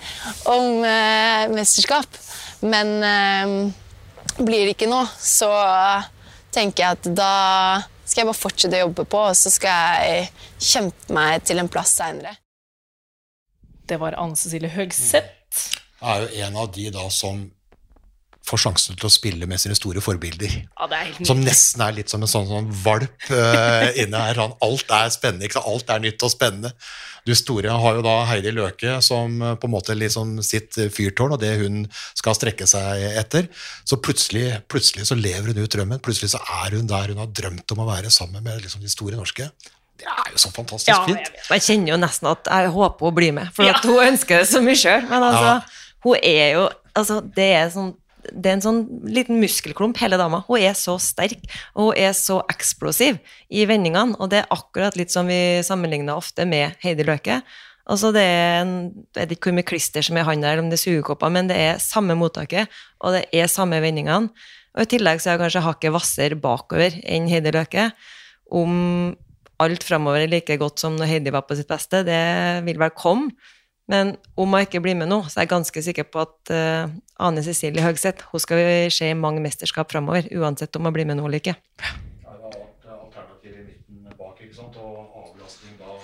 [0.55, 2.23] om eh, mesterskap,
[2.63, 3.59] men eh,
[4.39, 5.51] blir det ikke noe, så
[6.55, 7.37] tenker jeg at da
[8.19, 10.23] skal jeg bare fortsette å jobbe på, og så skal jeg
[10.59, 12.33] kjempe meg til en plass seinere.
[13.87, 15.61] Det var Anne Cecilie Høgseth.
[16.03, 17.45] Er jo en av de da som
[18.49, 20.55] får sjansen til å spille med sine store forbilder.
[20.65, 24.25] Ja, det er helt Som nesten er litt som en sånn, sånn valp uh, inne
[24.25, 24.41] her.
[24.41, 25.69] Han, alt er spennende, ikke sant?
[25.75, 26.73] alt er nytt og spennende.
[27.29, 31.35] Du store har jo da Heidi Løke som eh, på en måte liksom sitt fyrtårn,
[31.37, 31.83] og det hun
[32.17, 33.51] skal strekke seg etter.
[33.85, 36.01] Så plutselig, plutselig så lever hun ut drømmen.
[36.05, 38.89] Plutselig så er hun der hun har drømt om å være sammen med liksom, de
[38.89, 39.51] store norske.
[39.99, 41.21] Det er jo så fantastisk Ja, fint.
[41.27, 41.45] jeg.
[41.51, 43.77] Jeg kjenner jo nesten at jeg håper hun blir med, for Ja.
[43.77, 45.05] at hun ønsker det så mye sjøl.
[45.11, 45.81] Men altså.
[46.07, 46.69] Hun er jo
[46.99, 47.93] Altså, det er sånn
[48.29, 50.43] det er en sånn liten muskelklump, hele dama.
[50.49, 51.41] Hun er så sterk,
[51.75, 54.19] og hun er så eksplosiv i vendingene.
[54.19, 57.41] Og det er akkurat litt som vi sammenligner ofte med Heidi Løke.
[57.89, 58.73] Altså det er en,
[59.17, 61.49] Jeg vet ikke hvor mye klister som er i eller om det er sugekopper, men
[61.49, 62.69] det er samme mottaket,
[63.01, 64.29] og det er samme vendingene.
[64.77, 67.89] Og i tillegg så er hun kanskje hakket hvassere bakover enn Heidi Løke.
[68.53, 69.17] Om
[69.59, 72.21] alt framover er like godt som når Heidi var på sitt beste, det
[72.69, 73.33] vil vel komme.
[73.89, 76.91] Men om hun ikke blir med nå, så er jeg ganske sikker på at uh,
[77.25, 78.61] Ane Cecilie Høgseth hun skal
[78.93, 81.57] se i mange mesterskap framover, uansett om hun blir med nå eller ikke.
[81.81, 85.97] Det er alternativ i midten bak, ikke sant, og avlastning da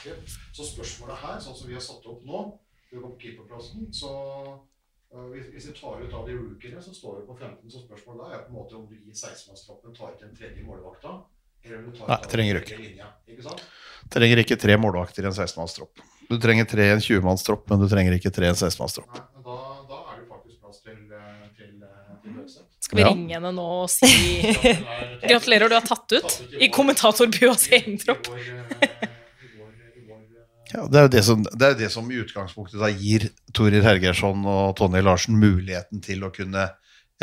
[0.00, 0.40] offensiv.
[0.52, 2.42] Så spørsmålet her, sånn som vi har satt opp nå,
[2.90, 4.12] vi går på keeperplassen, så
[5.14, 7.84] øh, hvis, hvis vi tar ut av de rookiene, så står vi på 15, så
[7.84, 11.20] spørsmålet da er på en måte om du i 16-mannstroppen tar ut den tredje målvakta,
[11.64, 12.80] eller om du tar Nei, trenger ikke.
[12.80, 13.68] linja, ikke sant?
[14.10, 16.02] Trenger ikke tre målvakter i en 16-mannstropp.
[16.30, 19.18] Du trenger tre i en 20-mannstropp, men du trenger ikke tre i en 16-mannstropp.
[19.18, 19.56] Nei, da,
[19.90, 21.00] da er det faktisk plass til,
[21.58, 22.54] til, øh, til
[22.86, 23.10] Skal vi Ja.
[23.10, 24.10] ringe henne nå og si
[25.30, 28.30] gratulerer, du har tatt ut i kommentatorbuas egen tropp?
[30.70, 33.24] Ja, det er jo det som, det er det som i utgangspunktet da gir
[33.56, 36.68] Torir Hergeirsson og Tonje Larsen muligheten til å kunne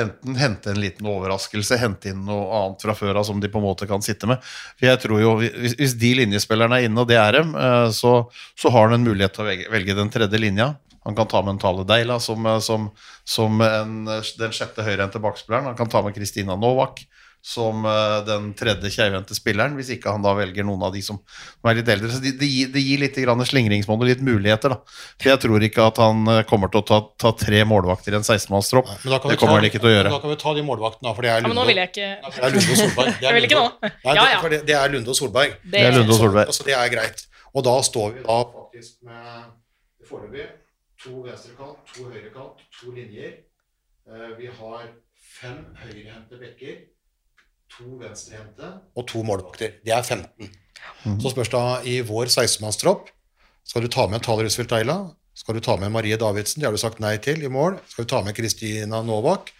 [0.01, 3.61] enten hente en liten overraskelse, hente inn noe annet fra før av som de på
[3.61, 4.43] en måte kan sitte med.
[4.77, 8.13] For jeg tror jo, Hvis, de linjespillerne er inne, og det er dem, eh, så,
[8.57, 10.75] så har han en mulighet til å velge, den tredje linja.
[11.07, 12.89] Han kan ta med en Tale Deila som, eh, som,
[13.25, 15.71] som en, den sjette høyrehendte bakspilleren.
[15.71, 17.05] Han kan ta med Kristina Novak
[17.47, 21.15] som eh, den tredje keivhendte spilleren, hvis ikke han da velger noen av de som,
[21.31, 22.09] som er litt eldre.
[22.11, 24.81] Så det de, gir- gir litt grann slingringsmonn og litt muligheter, da.
[25.15, 28.19] For jeg tror ikke at han eh, kommer til å ta, ta tre målvakter i
[28.19, 28.91] en 16-mannstropp.
[29.05, 30.11] Men da kan vi Det kommer ta- han ikke til å gjøre.
[30.17, 31.93] Da kan vi ta de målvaktene, da, for det er Ja, nå Lunde, vil jeg
[31.93, 33.15] ikke det er Lunde og Solberg.
[33.21, 35.55] Det er Lunde- Nei, det, for det, det er Lunde og Solberg.
[35.71, 36.51] Det er Lunde og Solberg.
[36.51, 37.23] Altså, det er greit.
[37.55, 39.47] Og da står vi da faktisk med
[40.11, 40.45] foreløpig
[41.01, 43.33] to venstrekant, to høyrekant, to linjer.
[44.11, 44.85] Eh, Vi har
[45.39, 46.77] fem høyrehendte bekker,
[47.75, 49.77] to venstrehendte og to målvakter.
[49.85, 50.49] Det er 15.
[51.21, 53.11] Så spørs da i vår 16-mannstropp
[53.67, 55.01] skal du ta med Tale Rusfeldt Eila.
[55.37, 57.77] Skal du ta med Marie Davidsen, det har du sagt nei til i mål.
[57.91, 59.51] Skal du ta med Kristina Novak,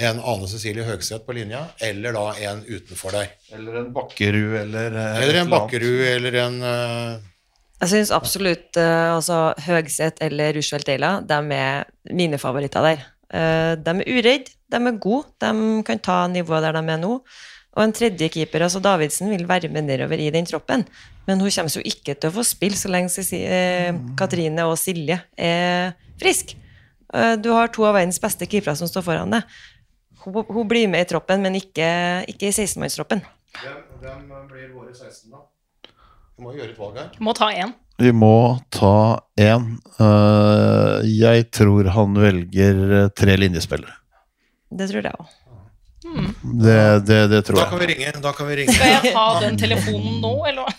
[0.00, 3.34] en Ane Cecilie Høgseth på linja, eller da en utenfor deg.
[3.52, 5.50] Eller en Bakkerud, eller eh, Eller en.
[5.52, 7.32] Bakkerud, eller en uh...
[7.82, 11.84] Jeg syns absolutt uh, altså, Høgseth eller Rushfeldt Eila de er
[12.16, 13.04] mine favoritter der.
[13.28, 17.18] Uh, de er uredde, de er gode, de kan ta nivået der de er nå.
[17.76, 20.86] Og en tredje keeper, altså Davidsen, vil være med nedover i den troppen.
[21.28, 25.18] Men hun kommer jo ikke til å få spille så lenge eh, Katrine og Silje
[25.36, 26.56] er friske.
[27.12, 29.58] Eh, du har to av verdens beste keepere som står foran deg.
[30.24, 31.88] Hun, hun blir med i troppen, men ikke,
[32.32, 33.20] ikke i 16-mannstroppen.
[33.60, 35.44] hvem, hvem blir våre 16, da?
[36.36, 37.12] Vi må gjøre et valg her.
[37.20, 37.76] Må ta én.
[38.00, 38.34] Vi må
[38.72, 39.68] ta én.
[40.00, 44.00] Eh, jeg tror han velger tre linjespillere.
[44.72, 45.36] Det tror jeg òg.
[46.42, 48.12] Det, det, det tror Da kan vi ringe.
[48.22, 48.72] Da kan vi ringe.
[48.72, 50.70] Skal jeg ta den telefonen nå, eller?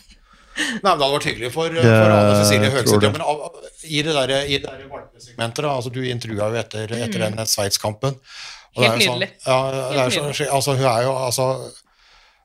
[0.57, 3.11] Nei, men Det hadde vært hyggelig for, Det- for Anne Cecilie jeg Høgseth.
[3.13, 6.93] men av- i det der, i det der valpesegmentet, da, altså du intervjua jo etter,
[6.97, 8.15] etter den Sveits-kampen.
[8.77, 9.05] Helt nydelig.
[9.07, 9.29] sånn- nydelig.
[9.45, 11.45] Ja, det er Helt så, altså, hun er jo altså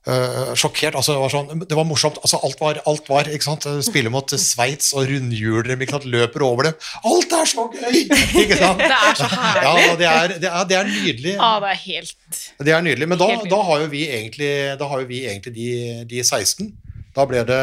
[0.07, 0.94] øh, sjokkert.
[0.98, 2.18] altså Det var sånn, det var morsomt.
[2.22, 3.66] altså Alt var, alt var ikke sant?
[3.86, 6.07] Spille mot Sveits og rundhjuler ikke sant?
[6.11, 6.78] løper over dem.
[7.05, 7.98] Alt er så gøy!
[8.42, 8.82] ikke sant?
[8.82, 9.98] Det er så Ja, herlig.
[10.03, 11.34] det er, det er, det er nydelig.
[11.38, 12.16] Ja, det er helt
[12.62, 13.09] Det er nydelig.
[13.09, 15.68] Men da, da har jo vi egentlig, da har jo vi egentlig de,
[16.11, 16.72] de 16.
[17.12, 17.60] Da ble det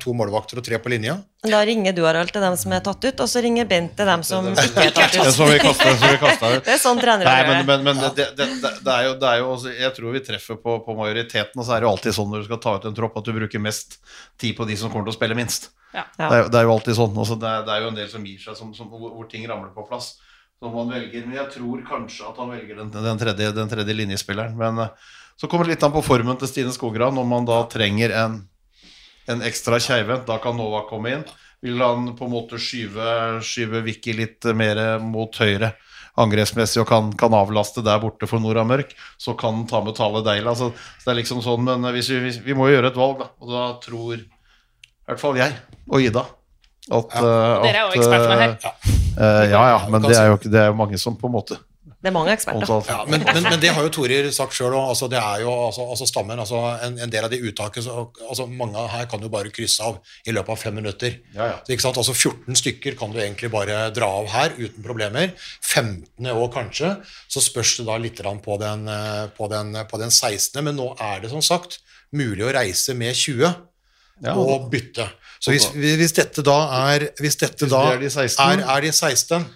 [0.00, 1.18] to målvakter og tre på linja.
[1.46, 4.08] Da ringer du, Harald, til dem som er tatt ut, og så ringer Bent til
[4.08, 5.28] dem som ikke er tatt ut.
[5.36, 6.64] som vi som vi kastet ut.
[6.66, 9.32] Det er sånn trenere gjør men, men, men det, det, det, det er jo, det
[9.32, 12.16] er jo Jeg tror vi treffer på, på majoriteten, og så er det jo alltid
[12.16, 13.98] sånn når du skal ta ut en tropp, at du bruker mest
[14.40, 15.70] tid på de som kommer til å spille minst.
[15.92, 16.06] Ja.
[16.16, 17.12] Det, er, det er jo alltid sånn.
[17.12, 19.28] Altså, det, er, det er jo en del som gir seg, som, som, hvor, hvor
[19.28, 20.14] ting ramler på plass.
[20.56, 23.96] Som man velger, Men jeg tror kanskje at han velger den, den, tredje, den tredje
[23.96, 24.56] linjespilleren.
[24.56, 27.60] Men eh, så kommer det litt an på formen til Stine Skogran, om man da
[27.68, 28.38] trenger en,
[29.30, 30.26] en ekstra keivhendt.
[30.28, 31.26] Da kan Nova komme inn.
[31.64, 35.72] Vil han på en måte skyve, skyve Vicky litt mer mot høyre
[36.20, 39.96] angrepsmessig og kan, kan avlaste der borte for Nora Mørk, så kan han ta med
[39.98, 40.54] Tale Deila.
[40.56, 43.00] Så, så det er liksom sånn, men hvis vi, hvis, vi må jo gjøre et
[43.00, 43.28] valg, da.
[43.42, 45.54] Og da tror i hvert fall jeg
[45.86, 46.24] og Ida
[46.86, 48.56] at, eh, Dere er jo ekspertene her.
[48.62, 51.58] eh, ja, ja, men det er jo det er jo mange som på en måte
[52.06, 52.84] Det er mange eksperter.
[52.86, 54.92] Ja, men, men, men det har jo Torir sagt sjøl òg.
[54.92, 58.04] Altså, det er jo altså, altså stammen altså, en, en del av de uttakene så,
[58.28, 61.16] altså, Mange her kan jo bare krysse av i løpet av fem minutter.
[61.34, 61.58] Ja, ja.
[61.66, 61.98] Så, ikke sant?
[61.98, 65.34] Altså 14 stykker kan du egentlig bare dra av her uten problemer.
[65.58, 66.30] 15.
[66.30, 66.94] år kanskje.
[67.26, 70.92] Så spørs det da litt på den, eh, på, den, på den 16., men nå
[71.02, 71.80] er det som sagt
[72.14, 73.50] mulig å reise med 20
[74.22, 75.10] Ja, og bytte.
[75.42, 78.44] Så hvis, hvis dette da er Hvis dette Hvis da det er de 16.
[78.46, 79.48] er, er de 16,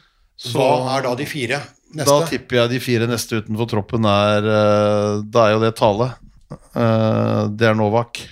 [0.50, 4.46] Så Hva er da de fire Da tipper jeg de fire neste utenfor troppen er
[4.46, 6.12] eh, Da er jo det Tale.
[6.50, 8.22] Eh, det er Novak.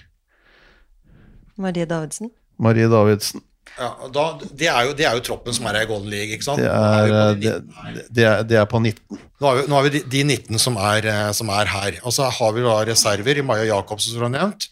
[1.59, 2.30] Marie Davidsen.
[2.62, 3.42] Marie Davidsen.
[3.78, 6.46] Ja, da, det, er jo, det er jo troppen som er i Golden League, ikke
[6.46, 6.62] sant?
[6.62, 7.98] Det er er, eh, de det, 19 her.
[8.09, 9.20] det, er, det er på 19.
[9.38, 12.00] Nå har vi, nå har vi de, de 19 som er, som er her.
[12.02, 14.70] Og så har vi da reserver i Maja Jacobsen, som du har nevnt.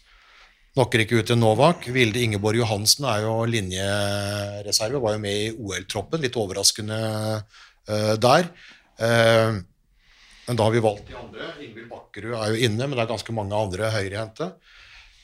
[0.77, 1.87] Nokker ikke ut til Novak.
[1.93, 6.21] Vilde Ingeborg Johansen er jo linjereserve, var jo med i OL-troppen.
[6.21, 6.99] Litt overraskende
[7.41, 8.51] uh, der.
[9.03, 9.59] Eh,
[10.47, 11.51] men da har vi valgt de andre.
[11.63, 14.53] Ingvild Bakkerud er jo inne, men det er ganske mange andre høyrehendte.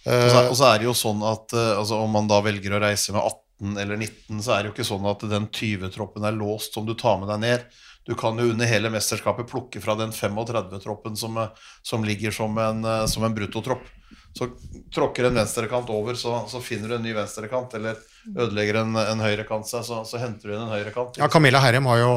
[0.03, 2.75] Og så, og så er det jo sånn at eh, altså, om man da velger
[2.75, 6.27] å reise med 18 eller 19, så er det jo ikke sånn at den 20-troppen
[6.27, 7.67] er låst som du tar med deg ned.
[8.03, 12.57] Du kan jo under hele mesterskapet plukke fra den 35-troppen som, eh, som ligger som
[12.59, 13.85] en, eh, som en bruttotropp.
[14.33, 14.47] Så
[14.93, 17.99] tråkker en venstrekant over, så, så finner du en ny venstrekant, eller
[18.33, 21.19] ødelegger en, en høyrekant seg, så, så henter du inn en høyrekant.
[21.21, 22.11] Ja, Camilla Herrem har jo,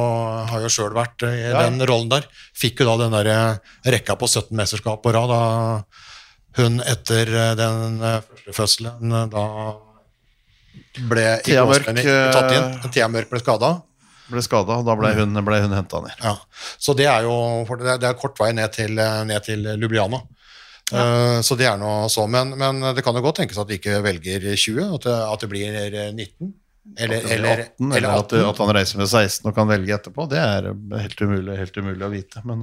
[0.49, 1.67] har jo sjøl vært eh, i Ja.
[1.67, 2.25] den rollen der.
[2.57, 5.43] Fikk jo da den der eh, rekka på 17 mesterskap på rad da
[6.57, 9.45] hun etter eh, den første fødselen da
[11.11, 11.91] ble Thea Mørk,
[12.33, 12.71] tatt inn.
[12.95, 13.75] Thea Mørk ble skada.
[14.31, 16.17] Ble skada, og da ble hun, ble hun henta ned.
[16.25, 16.33] Ja.
[16.81, 17.37] Så det er jo
[17.85, 20.23] det er, kort vei ned til, ned til Lubliana.
[20.93, 22.29] Eh, så det er nå så.
[22.31, 25.43] Men, men det kan jo godt tenkes at de ikke velger 20, at det, at
[25.43, 25.75] det blir
[26.15, 26.55] 19.
[27.03, 30.39] Eller, eller, 18, eller at, at han reiser med 16 og kan velge etterpå, det
[30.39, 30.69] er
[31.03, 32.43] helt umulig, helt umulig å vite.
[32.47, 32.61] Men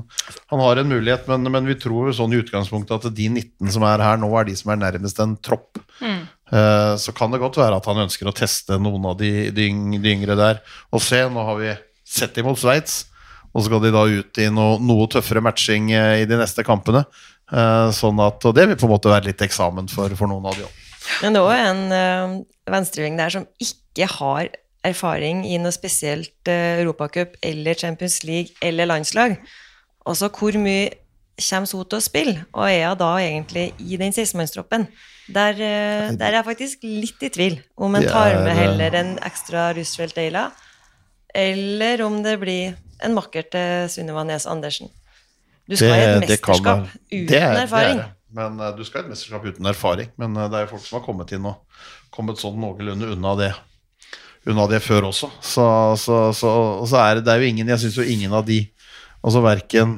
[0.48, 3.84] han har en mulighet, men, men vi tror sånn i utgangspunktet at de 19 som
[3.84, 5.82] er her nå, er de som er nærmest en tropp.
[6.00, 9.68] Eh, Så kan det godt være at han ønsker å teste noen av de, de,
[10.00, 10.64] de yngre der.
[10.96, 11.76] Og se, nå har vi
[12.08, 13.02] sett imot Sveits,
[13.54, 16.66] og så skal de da ut i noe, noe tøffere matching eh, i de neste
[16.66, 17.04] kampene.
[17.54, 20.50] Eh, Sånn at, og det vil på en måte være litt eksamen for, for noen
[20.50, 20.82] av de òg.
[21.22, 22.36] Men det er òg en uh,
[22.72, 24.50] venstreving der som ikke har
[24.88, 29.36] erfaring i noe spesielt uh, Europacup eller Champions League eller landslag.
[30.08, 30.92] Altså, hvor mye
[31.40, 34.88] kommer hun til å spille, og er hun da egentlig i den 16-mannstroppen?
[35.32, 38.98] Der, eh, der er jeg faktisk litt i tvil om en tar med eh, heller
[39.00, 40.50] en ekstra Roosevelt Deila,
[41.34, 44.92] eller om det blir en makker til Sunniva Nes Andersen.
[45.70, 48.00] Du skal i et mesterskap uten erfaring.
[48.00, 50.10] Det er, Men eh, du skal i et mesterskap uten erfaring.
[50.20, 51.84] Men eh, det er jo folk som har kommet inn og
[52.14, 53.54] kommet sånn noenlunde unna det
[54.50, 55.30] unna det før også.
[55.40, 55.66] Så,
[56.00, 56.50] så, så,
[56.82, 58.58] og så er det, det er jo ingen Jeg syns jo ingen av de
[59.24, 59.94] Altså verken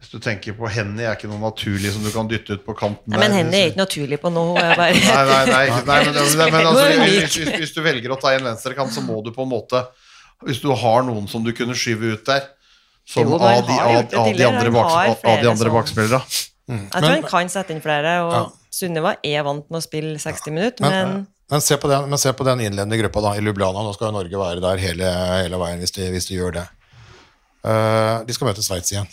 [0.00, 2.74] Hvis du tenker på Henny, er ikke noe naturlig som du kan dytte ut på
[2.78, 4.58] kanten Nei, men Henny er ikke naturlig på noe.
[4.58, 6.18] Er Nei, nei, nei, men,
[6.66, 9.86] altså, er hvis du velger å ta en venstrekant, så må du på en måte
[10.44, 12.50] Hvis du har noen som du kunne skyve ut der,
[13.06, 16.42] som Jo, av, de, av, av, de andre han baks, av, av de andre bakspillerne.
[16.66, 16.80] Mm.
[16.82, 18.44] Jeg tror han kan sette inn flere, og Ja.
[18.76, 22.18] Sunniva er vant med å spille 60 minutter, Men, men men, se på den, men
[22.18, 23.84] se på den innledende gruppa da, i Lublana.
[23.86, 25.12] Nå skal jo Norge være der hele,
[25.44, 26.64] hele veien hvis de, hvis de gjør det.
[27.66, 29.06] Uh, de skal møte Sveits igjen.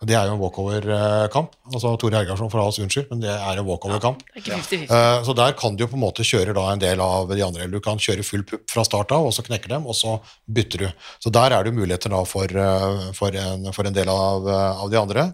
[0.00, 1.50] Det er jo en walkover-kamp.
[1.74, 4.22] Altså Tore Hergarsson får ha oss unnskyld, men det er en walkover-kamp.
[4.30, 4.94] Ja, ikke 50-50.
[4.96, 7.42] Eh, Så der kan du jo på en måte kjøre da en del av de
[7.44, 7.66] andre.
[7.66, 10.14] Eller du kan kjøre full pupp fra start av, og så knekker dem, og så
[10.48, 10.88] bytter du.
[11.20, 14.80] Så der er det muligheter da for, eh, for, en, for en del av, eh,
[14.86, 15.26] av de andre.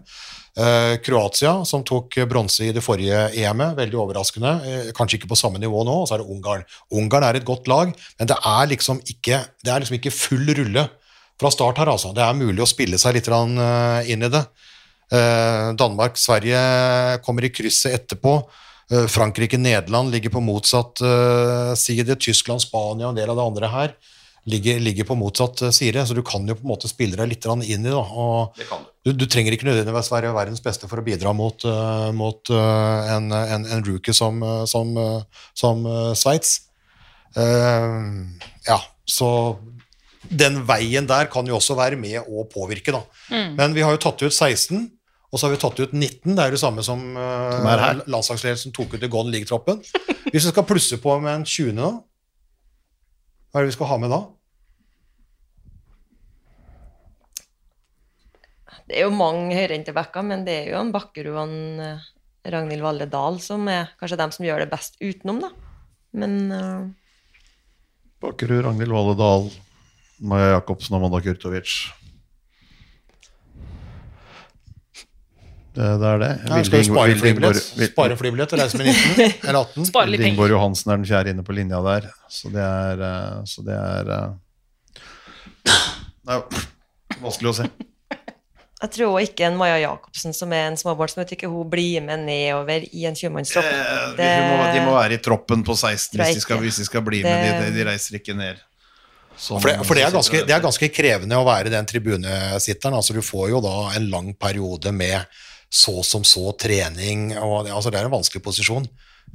[1.05, 4.55] Kroatia, som tok bronse i det forrige EM-et, veldig overraskende.
[4.97, 5.99] Kanskje ikke på samme nivå nå.
[6.01, 6.63] Og så er det Ungarn.
[6.97, 10.49] Ungarn er et godt lag, men det er liksom ikke, det er liksom ikke full
[10.57, 10.87] rulle
[11.39, 12.13] fra start her, altså.
[12.15, 14.43] Det er mulig å spille seg litt eh, inn i det.
[15.13, 16.59] Eh, Danmark, Sverige
[17.25, 18.39] kommer i krysset etterpå.
[18.91, 21.03] Eh, Frankrike, Nederland ligger på motsatt
[21.77, 22.17] side.
[22.17, 23.95] Tyskland, Spania og en del av det andre her
[24.47, 26.07] ligger, ligger på motsatt side.
[26.07, 27.93] Så du kan jo på en måte spille deg litt inn i det.
[27.93, 28.57] og
[29.05, 31.63] du, du trenger ikke nødvendigvis være verdens beste for å bidra mot,
[32.17, 34.95] mot en, en, en rookie som, som,
[35.55, 35.85] som
[36.17, 36.57] Sveits.
[37.37, 39.29] Ja, så
[40.29, 43.03] den veien der kan jo også være med å påvirke, da.
[43.57, 44.87] Men vi har jo tatt ut 16,
[45.27, 46.35] og så har vi tatt ut 19.
[46.35, 49.81] Det er jo det samme som, uh, Som er landslagsledelsen tok ut i Golden League-troppen.
[50.31, 51.75] Hvis vi skal plusse på med en 20.
[51.75, 51.91] da,
[53.51, 54.21] hva er det vi skal ha med da?
[58.87, 59.91] Det er jo mange høyrente
[60.23, 62.05] men det er jo en Bakkerud og en eh,
[62.47, 65.49] Ragnhild Valle Dahl som er kanskje dem som gjør det best utenom, da.
[66.15, 66.87] Men uh...
[68.23, 69.49] Bakkerud, Ragnhild Valle Dahl,
[70.19, 71.77] Maja Jacobsen og Amanda Kurtovic.
[75.77, 76.29] Det, det er det.
[76.41, 77.59] Ja, skal vi spare flybillett?
[77.91, 79.89] Spare flybillett og reise med 19 eller 18?
[79.91, 80.23] Spare litt.
[80.25, 83.75] Ingeborg Johansen er den fjerde inne på linja der, så det er eh, Så det
[83.77, 84.09] er
[85.67, 85.75] Det
[86.33, 86.63] er jo
[87.21, 87.67] vanskelig å se.
[88.81, 92.89] jeg tror ikke en Maja Jacobsen, som er en småbarnsmor, ikke hun blir med nedover
[92.89, 93.69] i en 20-mannstropp.
[93.69, 96.89] Eh, de, må, de må være i troppen på 16 hvis de skal, hvis de
[96.89, 97.67] skal bli med.
[97.67, 98.65] De, de reiser ikke ned.
[99.37, 102.97] Som- For, det, for det, er ganske, det er ganske krevende å være den tribunesitteren.
[102.97, 105.25] Altså, du får jo da en lang periode med
[105.69, 107.31] så som så trening.
[107.37, 108.87] Og det, altså, det er en vanskelig posisjon.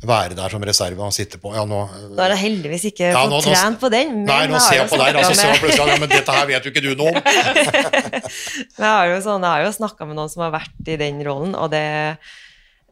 [0.03, 1.79] Være der som reserve og sitte på ja, nå,
[2.17, 4.15] Da har jeg heldigvis ikke Ja, fått trent på den.
[4.25, 6.65] Men Nei, nå ser jeg på deg, altså, så plutselig ja, men dette her vet
[6.67, 7.19] jo ikke du noe om.
[8.79, 11.55] Men jeg har jo, sånn, jo snakka med noen som har vært i den rollen,
[11.55, 11.85] og det,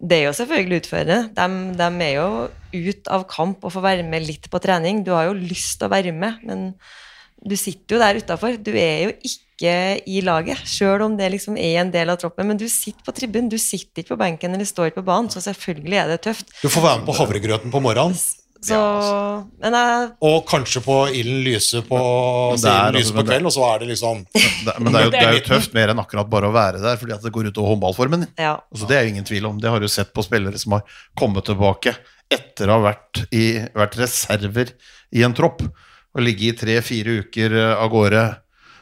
[0.01, 1.29] det er jo selvfølgelig utfordrende.
[1.37, 1.47] De,
[1.77, 5.05] de er jo ut av kamp og får være med litt på trening.
[5.05, 6.71] Du har jo lyst til å være med, men
[7.41, 8.57] du sitter jo der utafor.
[8.57, 9.75] Du er jo ikke
[10.09, 12.49] i laget, sjøl om det liksom er en del av troppen.
[12.49, 15.29] Men du sitter på tribunen, du sitter ikke på benken eller står ikke på banen,
[15.33, 16.49] så selvfølgelig er det tøft.
[16.63, 18.17] Du får være med på havregrøten på morgenen,
[18.61, 18.79] Så,
[19.63, 23.55] men jeg, og kanskje på ilden lyse på, er lyse altså- på kvelden, kveld, og
[23.55, 24.19] så er det liksom
[24.67, 26.83] Det, men det er, jo, det er jo tøft mer enn akkurat bare å være
[26.83, 28.59] der, fordi at det går ut over håndballformen ja.
[28.69, 29.61] Altså, det er jo ingen tvil om.
[29.63, 31.95] Det har du sett på spillere som har kommet tilbake
[32.31, 34.75] etter å ha vært, i, vært reserver
[35.17, 38.23] i en tropp og ligget i tre-fire uker eh, av gårde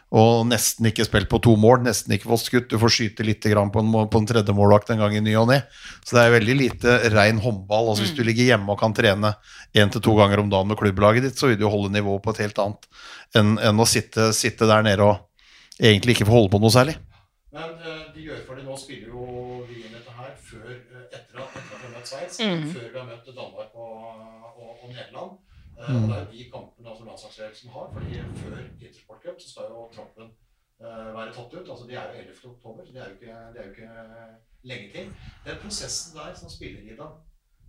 [0.08, 2.68] og nesten ikke spilt på to mål, nesten ikke fått skutt.
[2.70, 5.34] Du får skyte litt grann på en, på en tredje målvakt en gang i ny
[5.36, 5.58] og ne.
[6.00, 7.90] Så det er veldig lite rein håndball.
[7.92, 9.34] Altså, hvis du ligger hjemme og kan trene
[9.76, 12.32] én til to ganger om dagen med klubblaget ditt, så vil du holde nivået på
[12.32, 12.88] et helt annet
[13.36, 15.20] enn, enn å sitte, sitte der nede og
[15.76, 16.96] egentlig ikke få holde på noe særlig.
[17.52, 21.04] Men uh, de gjør for det nå spiller jo vi inn dette her før, eh,
[21.16, 22.64] etter, at, etter at vi har møtt Sveits, Mm.
[22.72, 23.92] før vi har møtt Danmark og,
[24.56, 25.36] og, og Nederland.
[25.78, 29.68] Eh, og det er de kampene altså landslagsledelsen har, fordi før Intersport Cup så skal
[29.70, 30.30] jo troppen
[30.82, 31.70] uh, være tatt ut.
[31.70, 32.50] Altså de er jo 11.
[32.54, 33.92] oktober, det er jo ikke, det er jo ikke
[34.70, 35.12] lenge til.
[35.46, 37.08] Den prosessen der som spiller i da,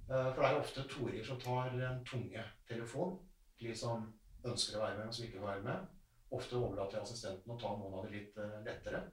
[0.10, 3.16] uh, for det er jo ofte torer som tar en tunge telefon,
[3.62, 4.10] de som
[4.46, 5.88] ønsker å være med, men som ikke vil være med.
[6.32, 9.06] Ofte overlater jeg assistenten å ta noen av de litt uh, lettere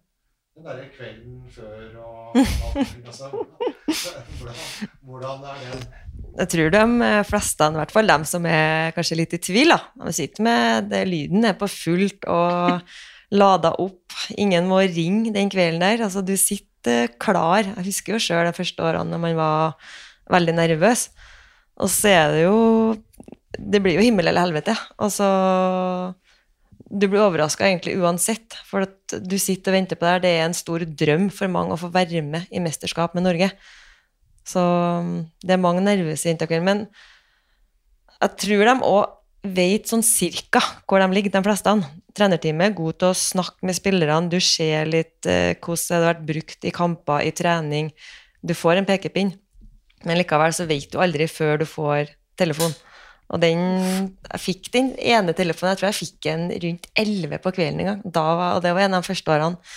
[0.57, 2.37] den derre kvelden før og
[3.09, 3.29] altså,
[4.39, 4.55] hvordan,
[5.01, 5.83] hvordan er den
[6.37, 9.79] Jeg tror de fleste, i hvert fall de som er kanskje litt i tvil, da.
[10.05, 12.83] De sitter med det, Lyden er på fullt og
[13.35, 14.17] lada opp.
[14.37, 16.05] Ingen må ringe den kvelden der.
[16.07, 17.65] Altså, du sitter klar.
[17.65, 19.95] Jeg husker jo sjøl de første årene når man var
[20.33, 21.09] veldig nervøs.
[21.83, 22.61] Og så er det jo
[23.57, 24.75] Det blir jo himmel eller helvete.
[25.01, 25.27] Altså
[26.87, 30.23] Du blir overraska egentlig uansett, for at du sitter og venter på det her.
[30.23, 33.51] Det er en stor drøm for mange å få være med i mesterskap med Norge.
[34.47, 36.51] Så um, det er mange nervøse jenter.
[36.63, 36.87] Men
[38.17, 39.15] jeg tror de òg
[39.57, 41.75] vet sånn cirka hvor de ligger, de fleste.
[42.17, 44.31] Trenerteamet er god til å snakke med spillerne.
[44.33, 47.91] Du ser litt eh, hvordan det har vært brukt i kamper, i trening.
[48.47, 49.35] Du får en pekepinn,
[50.07, 52.75] men likevel så vet du aldri før du får telefon.
[53.35, 53.61] Og den,
[54.31, 57.91] jeg fikk den ene telefonen, jeg tror jeg fikk en rundt 11 på kvelden en
[57.91, 58.03] gang.
[58.07, 59.73] Da og det var en av de første årene.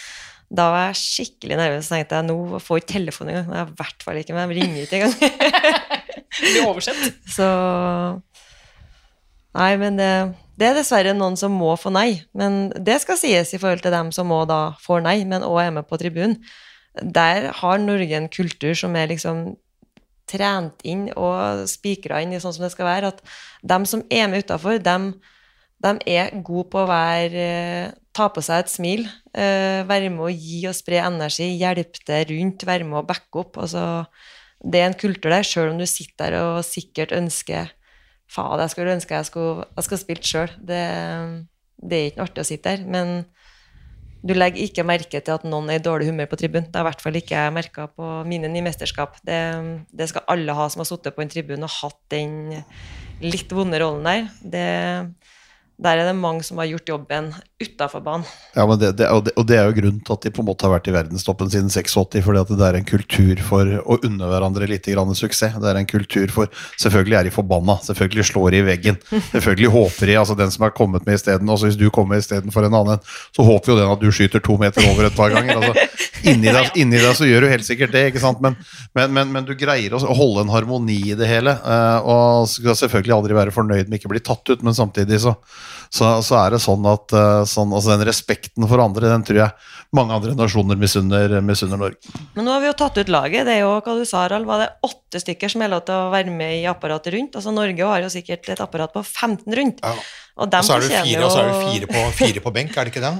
[0.50, 3.52] Da var jeg skikkelig nervøs og tenkte jeg, nå får jeg ikke telefon engang.
[3.54, 5.84] har I hvert fall ikke, men jeg ringer ikke engang.
[6.40, 7.20] Blir oversett.
[7.38, 7.50] Så
[9.58, 10.10] Nei, men det,
[10.62, 12.22] det er dessverre noen som må få nei.
[12.38, 15.64] Men det skal sies i forhold til dem som må da får nei, men òg
[15.64, 16.38] er med på tribunen.
[17.00, 19.52] Der har Norge en kultur som er liksom
[20.30, 23.14] trent inn og spikra inn i sånn som det skal være.
[23.14, 23.24] At
[23.66, 25.12] dem som er med utafor, dem,
[25.82, 27.48] dem er gode på å være
[28.20, 32.26] Ta på seg et smil, eh, være med å gi og spre energi, hjelpe det
[32.34, 33.62] rundt, være med å backe opp.
[33.64, 33.84] Altså,
[34.60, 37.72] det er en kultur der, sjøl om du sitter der og sikkert ønsker
[38.30, 40.52] Faen, jeg skulle ønske jeg skulle, skulle spilt sjøl.
[40.62, 40.84] Det,
[41.82, 42.84] det er ikke noe artig å sitte der.
[42.86, 43.24] Men
[44.22, 46.68] du legger ikke merke til at noen er i dårlig humør på tribunen.
[46.70, 49.18] Det har i hvert fall ikke jeg merka på mine nye mesterskap.
[49.26, 49.40] Det,
[49.90, 52.60] det skal alle ha som har sittet på en tribun og hatt den
[53.24, 54.30] litt vonde rollen der.
[54.44, 54.68] Det,
[55.82, 58.26] der er det mange som har gjort jobben utafor banen.
[58.56, 60.44] Ja, men det, det, og, det, og det er jo grunnen til at de på
[60.44, 63.74] en måte har vært i verdenstoppen siden 86, fordi at det er en kultur for
[63.84, 65.58] å unne hverandre litt grann suksess.
[65.60, 69.00] Det er en kultur for Selvfølgelig er de forbanna, selvfølgelig slår de i veggen.
[69.34, 72.68] Selvfølgelig håper de, altså den som er kommet med isteden, altså hvis du kommer istedenfor
[72.68, 73.04] en annen,
[73.36, 75.60] så håper jo den at du skyter to meter over et par ganger.
[75.60, 78.40] altså Inni deg, inni deg så gjør du helt sikkert det, ikke sant?
[78.44, 78.56] Men,
[78.98, 82.78] men, men, men du greier å holde en harmoni i det hele, eh, og skal
[82.80, 85.36] selvfølgelig aldri være fornøyd med ikke å bli tatt ut, men samtidig så
[85.90, 89.40] så, så er det sånn at uh, sånn, altså den respekten for andre, den tror
[89.42, 92.14] jeg mange andre nasjoner misunner, misunner Norge.
[92.36, 93.48] Men nå har vi jo tatt ut laget.
[93.48, 95.98] Det er jo, hva du sa, Harald, var det åtte stykker som er lov til
[95.98, 97.40] å være med i apparatet rundt?
[97.40, 99.82] Altså Norge har jo sikkert et apparat på 15 rundt.
[99.82, 99.96] Ja.
[100.40, 102.56] Og dem Og så er det fire, og så er det fire på, fire på
[102.60, 103.18] benk, er det ikke det?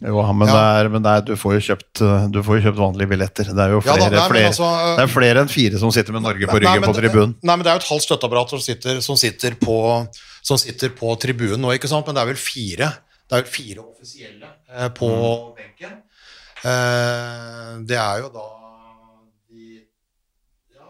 [0.00, 0.52] Jo, men, Ja.
[0.52, 2.00] det er, men det er, du, får jo kjøpt,
[2.32, 3.50] du får jo kjøpt vanlige billetter.
[3.52, 5.80] Det er jo Ja da, flere, nei, flere, altså, uh, det er flere enn fire
[5.82, 7.34] som sitter med Norge på Nei, ryggen men på tribunen.
[7.42, 9.76] Nei, men det er jo et halvt støtteapparat som sitter, som sitter, på,
[10.42, 12.06] som sitter på tribunen nå, ikke sant?
[12.06, 12.88] Men det er vel fire,
[13.28, 15.54] det er vel fire offisielle eh, på Mm.
[15.58, 15.98] benken.
[16.64, 18.46] Eh, det er jo da
[19.50, 19.80] de
[20.74, 20.88] ja,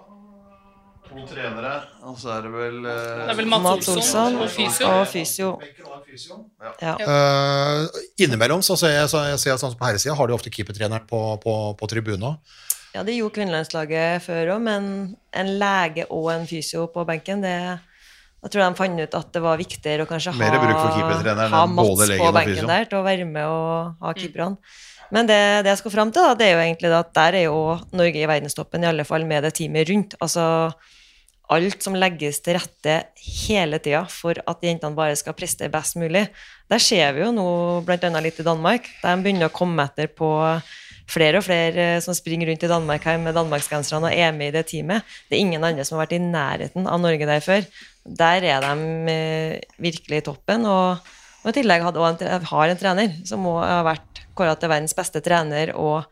[1.10, 1.74] To trenere,
[2.06, 4.86] og så er det vel Det er vel Mats Olsson og fysio.
[4.88, 5.52] og fysio.
[5.54, 6.38] og fysio.
[6.82, 6.94] Ja.
[6.98, 10.50] Eh, innimellom så ser jeg, så jeg ser sånn som på herresida har de ofte
[10.54, 12.36] keepertreneren på, på, på tribunen.
[12.94, 14.88] Ja, det gjorde kvinnelandslaget før òg, men
[15.32, 17.54] en lege og en fysio på benken, det
[18.40, 20.52] Jeg tror de fant ut at det var viktigere å kanskje ha,
[21.52, 24.56] ha Mats på og benken der til å være med og ha keeperne.
[25.10, 27.44] Men det, det jeg skal fram til, da, det er jo egentlig at der er
[27.48, 27.60] jo
[27.98, 30.14] Norge i verdenstoppen, i alle fall med det teamet rundt.
[30.22, 30.44] Altså
[31.50, 36.28] alt som legges til rette hele tida for at jentene bare skal prestere best mulig.
[36.70, 37.48] Der ser vi jo nå
[37.86, 38.12] bl.a.
[38.22, 38.86] litt i Danmark.
[39.02, 40.30] De begynner å komme etter på
[41.10, 44.52] flere og flere eh, som springer rundt i Danmark her med danmarksgenserne og er med
[44.52, 45.06] i det teamet.
[45.26, 47.66] Det er ingen andre som har vært i nærheten av Norge der før.
[48.04, 50.66] Der er de eh, virkelig i toppen.
[50.68, 54.56] Og, og i tillegg hadde, og en, har en trener som må ha vært kåra
[54.56, 55.74] til verdens beste trener.
[55.76, 56.04] og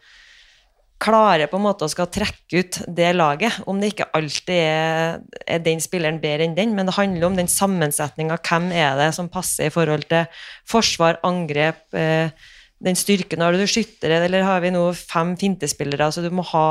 [0.99, 5.21] klarer på en måte å skal trekke ut det laget, om det ikke alltid er,
[5.47, 8.41] er den spilleren bedre enn den, men det handler om den sammensetninga.
[8.43, 10.27] Hvem er det som passer i forhold til
[10.69, 12.35] forsvar, angrep, eh,
[12.83, 16.11] den styrken har du skyttere, eller har vi nå fem fintespillere?
[16.15, 16.69] Så du må ha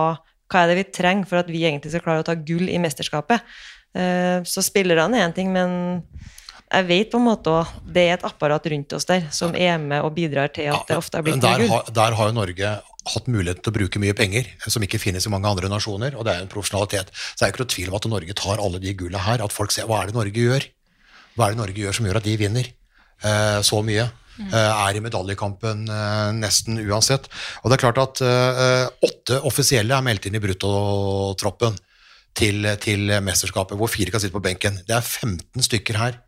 [0.47, 2.79] hva er det vi trenger for at vi egentlig skal klare å ta gull i
[2.79, 3.43] mesterskapet?
[3.95, 6.03] Eh, så spillerne er én ting, men
[6.67, 9.77] jeg vet på en måte også det er et apparat rundt oss der som er
[9.79, 12.73] med og bidrar til at det ofte har blitt der, har- der har jo Norge
[13.07, 16.25] hatt mulighet til å bruke mye penger, som ikke finnes i mange andre nasjoner, og
[16.27, 17.07] det er en profesjonalitet.
[17.15, 19.55] Så det er ikke noe tvil om at Norge tar alle de gulla her, at
[19.55, 20.67] folk ser hva er det Norge gjør?
[21.37, 22.67] Hva er det Norge gjør som gjør at de vinner
[23.23, 24.09] eh, så mye?
[24.37, 24.51] Mm.
[24.53, 27.23] er i medaljekampen eh, nesten uansett.
[27.63, 31.73] Og det er klart at eh, åtte offisielle er meldt inn i bruttotroppen
[32.37, 34.77] til, til mesterskapet, hvor fire kan sitte på benken.
[34.87, 36.21] Det er 15 stykker her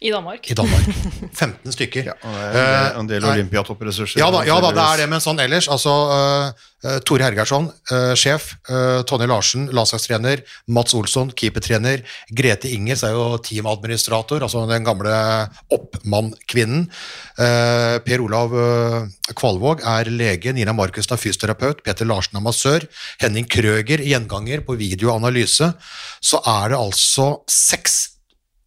[0.00, 0.46] I Danmark.
[0.50, 0.86] i Danmark.
[1.36, 2.06] 15 stykker.
[2.24, 4.16] Og det er en del, Eh, Olympiatoppressurser.
[4.22, 5.66] ja da, ja da, det er det, men sånn ellers.
[5.68, 8.54] Altså, uh, Tore Hergersson, uh, sjef.
[8.70, 10.40] Uh, Tonje Larsen, landslagstrener.
[10.72, 12.00] Mats Olsson, keepertrener.
[12.32, 15.12] Grete Ingers er jo teamadministrator, altså den gamle
[15.76, 16.86] oppmannkvinnen.
[17.36, 18.54] Uh, per Olav
[19.36, 20.54] Kvalvåg er lege.
[20.56, 21.84] Nina Markussen er fysioterapeut.
[21.84, 22.88] Peter Larsen er massør.
[23.20, 25.74] Henning Krøger, gjenganger på videoanalyse.
[26.24, 28.00] Så er det altså seks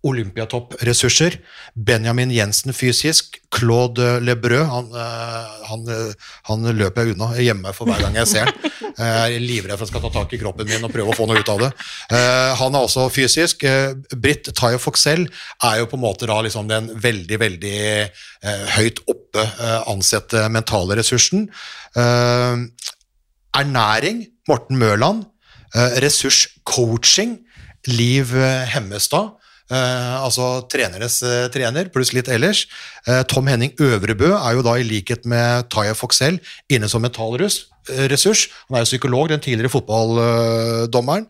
[0.04, 1.38] Olympiatopp-ressurser.
[1.76, 3.40] Benjamin Jensen fysisk.
[3.54, 6.14] Claude Lebrø, han, eh, han, eh,
[6.50, 7.30] han løper jeg unna.
[7.40, 8.72] hjemme for hver gang jeg ser han.
[8.94, 11.16] Jeg er livredd for at jeg skal ta tak i kroppen min og prøve å
[11.18, 11.70] få noe ut av det.
[12.14, 13.64] Eh, Han er også fysisk.
[13.66, 15.24] Eh, Britt Tayo Foxell
[15.66, 20.46] er jo på en måte da liksom den veldig, veldig eh, høyt oppe eh, ansette
[20.54, 21.48] mentale ressursen.
[21.98, 22.62] Eh,
[23.58, 25.26] Ernæring, Morten Mørland.
[25.74, 27.40] Eh, Ressurscoaching,
[27.90, 29.34] Liv eh, Hemmestad.
[29.72, 32.66] Eh, altså trenernes eh, trener, pluss litt ellers.
[33.08, 36.40] Eh, Tom Henning Øvrebø er jo da i likhet med Taya Foxell
[36.70, 38.50] inne som mental rus- eh, ressurs.
[38.68, 41.26] Han er jo psykolog, den tidligere fotballdommeren.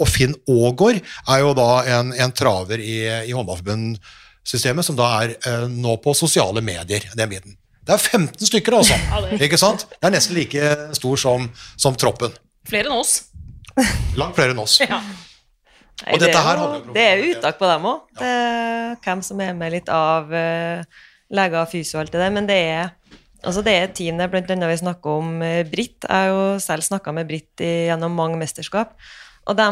[0.00, 2.98] Og Finn Aagaard er jo da en, en traver i,
[3.30, 7.56] i håndballforbundsystemet, som da er nå på sosiale medier, den biten.
[7.82, 8.94] Det er 15 stykker, altså.
[9.42, 9.86] Ikke sant?
[9.90, 11.48] Det er nesten like stor som,
[11.80, 12.34] som troppen.
[12.68, 13.16] Flere enn oss.
[14.18, 14.76] Langt flere enn oss.
[14.84, 15.00] Ja.
[16.02, 18.22] Nei, Og det, er det er jo uttak på dem òg.
[19.04, 20.82] Hvem som er med litt av uh,
[21.32, 22.34] leger, fysio og alt det der.
[22.34, 22.92] Men det er,
[23.42, 26.02] altså det er et team der, annet vi snakker om uh, Britt.
[26.04, 28.96] Jeg har jo selv snakka med Britt i- gjennom mange mesterskap.
[29.46, 29.68] Og de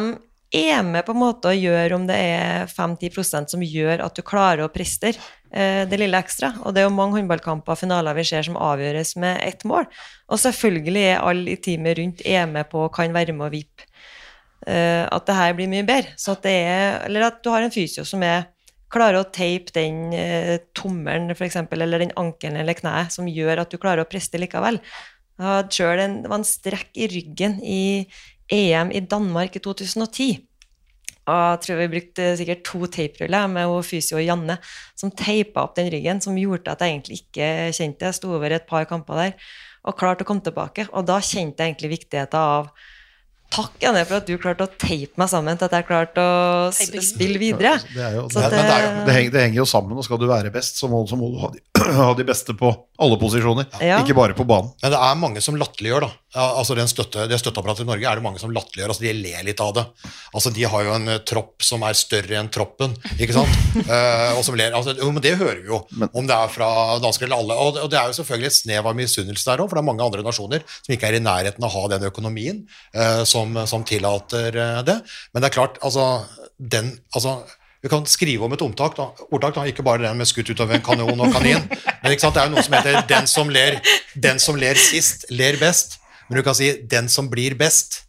[0.50, 4.22] er med på en måte å gjøre om det er 5-10 som gjør at du
[4.26, 5.20] klarer å prestere
[5.52, 6.52] eh, det lille ekstra.
[6.64, 9.86] Og det er jo mange håndballkamper og finaler vi ser som avgjøres med ett mål.
[10.30, 13.52] Og selvfølgelig er alle i teamet rundt er med på og kan være med å
[13.54, 13.89] vippe eh,
[14.60, 16.12] at det her blir mye bedre.
[16.20, 18.48] Så at det er, eller at du har en fysio som er
[18.90, 23.72] klarer å teipe den eh, tommelen eksempel, eller den ankelen eller kneet som gjør at
[23.72, 24.80] du klarer å preste likevel.
[25.40, 27.82] Jeg hadde sjøl en, det var en strekk i ryggen i
[28.50, 30.42] EM i Danmark i 2010.
[31.30, 34.56] Og jeg tror vi brukte sikkert to teipruller med fysio fysio Janne,
[34.98, 38.08] som teipa opp den ryggen, som gjorde at jeg egentlig ikke kjente det.
[38.10, 39.50] Jeg sto over et par kamper der
[39.86, 40.88] og klarte å komme tilbake.
[40.90, 42.72] Og da kjente jeg egentlig viktigheten av
[43.50, 46.68] Takk, Janne, for at du klarte å teipe meg sammen til at jeg klarte å
[46.70, 47.72] spille videre.
[47.90, 51.32] Det, jo, det henger jo sammen, og skal du være best, så må, så må
[51.32, 51.64] du ha de,
[51.98, 52.70] ha de beste på
[53.00, 53.66] alle posisjoner.
[53.80, 54.00] Ja.
[54.02, 54.70] Ikke bare på banen.
[54.82, 56.10] Men det er mange som latterliggjør, da.
[56.40, 58.92] Altså den støtte, det støtteapparatet i Norge er det mange som latterliggjør.
[58.92, 59.84] Altså de ler litt av det.
[60.36, 63.56] Altså De har jo en eh, tropp som er større enn troppen, ikke sant?
[63.80, 64.76] uh, og som ler.
[64.76, 65.80] Altså, jo, men det hører vi jo,
[66.10, 66.70] om det er fra
[67.02, 67.56] dansker eller alle.
[67.58, 69.90] Og, og det er jo selvfølgelig et snev av misunnelse der òg, for det er
[69.90, 72.62] mange andre nasjoner som ikke er i nærheten av å ha den økonomien
[72.94, 75.00] uh, som, som tillater uh, det.
[75.32, 76.10] Men det er klart, altså
[76.60, 77.40] den altså
[77.82, 79.06] vi kan skrive om et omtak, da.
[79.32, 81.64] ordtak, da, ikke bare den med skutt utover en kanon og kanin.
[82.02, 82.36] Men ikke sant?
[82.36, 83.80] det er jo noe som heter 'den som ler,
[84.14, 85.96] den som ler sist, ler best'.
[86.28, 88.02] Men du kan si 'den som blir best,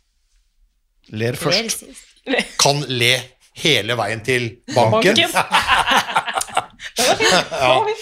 [1.12, 1.84] Ler først.
[2.60, 3.20] kan le
[3.56, 4.92] hele veien til banken'.
[4.92, 5.28] Banken.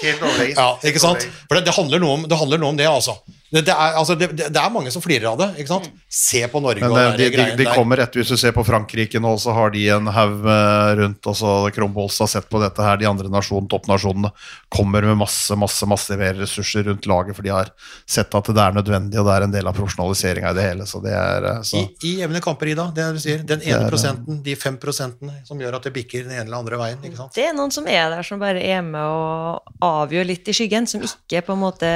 [0.04, 0.58] Helt overlegent.
[0.58, 1.26] Ja, ikke sant?
[1.48, 3.18] For det, det, handler noe om, det handler noe om det, altså.
[3.50, 5.50] Det, det, er, altså det, det er mange som flirer av det.
[5.62, 5.90] ikke sant?
[6.10, 8.66] Se på Norge Men og eh, de, de, de kommer etter, hvis du ser på
[8.68, 11.30] Frankrike nå, så har de en haug eh, rundt.
[11.32, 14.32] altså Krombols har sett på dette her, de andre nasjonene, toppnasjonene
[14.70, 17.72] kommer med masse masse, masse mer ressurser rundt laget, for de har
[18.10, 20.88] sett at det er nødvendig, og det er en del av profesjonaliseringa i det hele.
[20.90, 21.82] så det er, eh, så.
[21.82, 22.90] I, I jevne kamper, Ida.
[22.94, 23.44] Det er det du sier.
[23.50, 26.82] Den ene prosenten, de fem prosentene som gjør at det bikker den ene eller andre
[26.82, 27.02] veien.
[27.02, 27.34] ikke sant?
[27.36, 30.88] Det er noen som er der som bare er med og avgjør litt i skyggen,
[30.90, 31.90] som ikke på en måte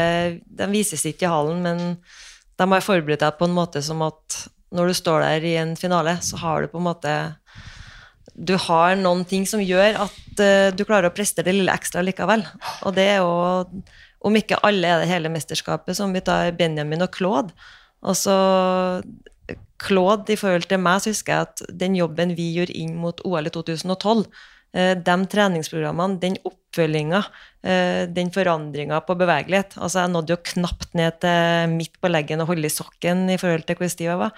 [0.44, 1.84] den vises ikke i hallen, men
[2.60, 4.44] de har forberedt deg på en måte som at
[4.74, 7.14] når du står der i en finale, så har du på en måte
[8.34, 12.02] Du har noen ting som gjør at eh, du klarer å prestere det lille ekstra
[12.02, 12.42] likevel.
[12.88, 13.68] Og det er jo
[14.26, 17.54] Om ikke alle er det hele mesterskapet, som vi tar Benjamin og Claude.
[18.02, 18.38] Og så
[19.84, 23.20] Claude, i forhold til meg, så husker jeg at den jobben vi gjorde inn mot
[23.28, 24.24] OL i 2012,
[24.74, 26.38] eh, de treningsprogrammene, den
[26.74, 27.22] oppfølginga,
[27.64, 32.42] eh, den forandringa på bevegelighet Altså, jeg nådde jo knapt ned til midt på leggen
[32.42, 34.34] og holde i sokken i forhold til hvor stiv jeg var.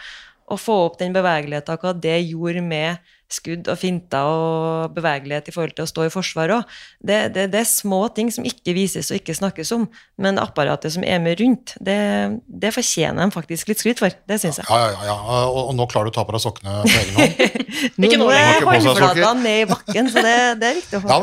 [0.45, 2.97] Å få opp den bevegeligheten, hva det gjorde med
[3.31, 7.47] skudd og finter og bevegelighet i forhold til å stå i forsvar òg, det, det,
[7.53, 9.87] det er små ting som ikke vises og ikke snakkes om,
[10.21, 11.97] men apparatet som er med rundt, det,
[12.45, 14.13] det fortjener de faktisk litt skryt for.
[14.29, 14.67] Det syns jeg.
[14.69, 15.45] Ja, ja, ja, ja.
[15.49, 17.33] Og, og nå klarer du å ta på deg sokkene på egen hånd.
[17.99, 21.17] Nå, nå er håndflatene ned i bakken, så det, det er viktig å få.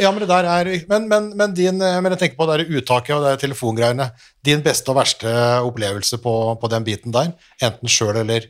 [0.00, 2.78] ja, men det der er Men, men, men din Men jeg tenker på det der
[2.78, 4.08] uttaket og det der telefongreiene.
[4.46, 5.32] Din beste og verste
[5.66, 8.48] opplevelse på, på den biten der, enten sjøl eller,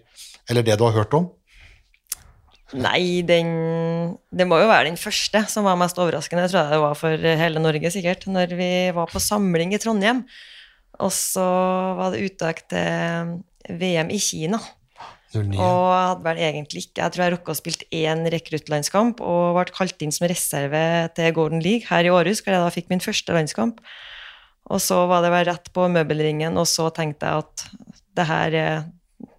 [0.49, 1.29] eller det du har hørt om?
[2.77, 6.45] Nei, den Det må jo være den første som var mest overraskende.
[6.45, 8.27] Jeg tror det var for hele Norge, sikkert.
[8.29, 10.25] Når vi var på samling i Trondheim,
[10.99, 11.47] og så
[11.97, 13.39] var det uttak til
[13.79, 14.61] VM i Kina.
[15.35, 15.59] 09.
[15.61, 19.59] Og jeg hadde vel egentlig ikke Jeg tror jeg rukka å spilt én rekruttlandskamp og
[19.59, 20.81] ble kalt inn som reserve
[21.19, 23.83] til Golden League her i Århus, hvor jeg da fikk min første landskamp.
[24.69, 27.67] Og så var det vel rett på møbelringen, og så tenkte jeg at
[28.17, 28.57] det her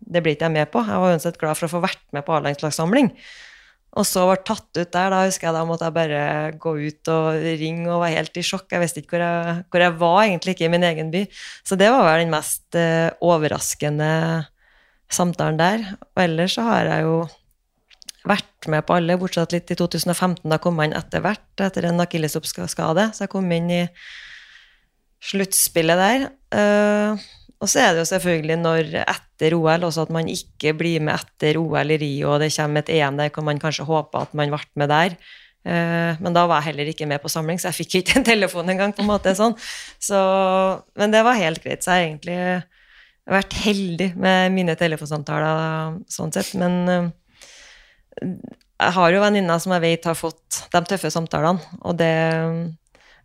[0.09, 0.81] det blir ikke jeg med på.
[0.85, 3.11] Jeg var uansett glad for å få vært med på A-landslagssamling.
[3.97, 6.21] Og så ble tatt ut der, da husker jeg da måtte jeg bare
[6.61, 8.67] gå ut og ringe og var helt i sjokk.
[8.73, 11.23] Jeg visste ikke hvor jeg, hvor jeg var, egentlig ikke i min egen by.
[11.65, 14.11] Så det var vel den mest uh, overraskende
[15.09, 15.85] samtalen der.
[16.13, 17.17] Og ellers så har jeg jo
[18.29, 20.45] vært med på alle, bortsett litt i 2015.
[20.51, 23.83] Da kom jeg inn etter hvert etter en akillesoppskade, så jeg kom inn i
[25.29, 26.29] sluttspillet der.
[26.55, 27.29] Eh,
[27.59, 31.17] og så er det jo selvfølgelig når etter OL også at man ikke blir med
[31.17, 34.35] etter OL i Rio, og det kommer et EM der hvor man kanskje håper at
[34.37, 35.17] man ble med der.
[35.67, 38.27] Eh, men da var jeg heller ikke med på samling, så jeg fikk ikke en
[38.27, 38.95] telefon engang.
[38.95, 39.57] på en måte sånn.
[39.99, 40.19] Så,
[40.95, 41.83] men det var helt greit.
[41.83, 42.39] Så jeg har egentlig
[43.29, 46.53] vært heldig med mine telefonsamtaler sånn sett.
[46.59, 47.09] Men eh,
[48.79, 52.13] jeg har jo venninner som jeg vet har fått de tøffe samtalene, og det,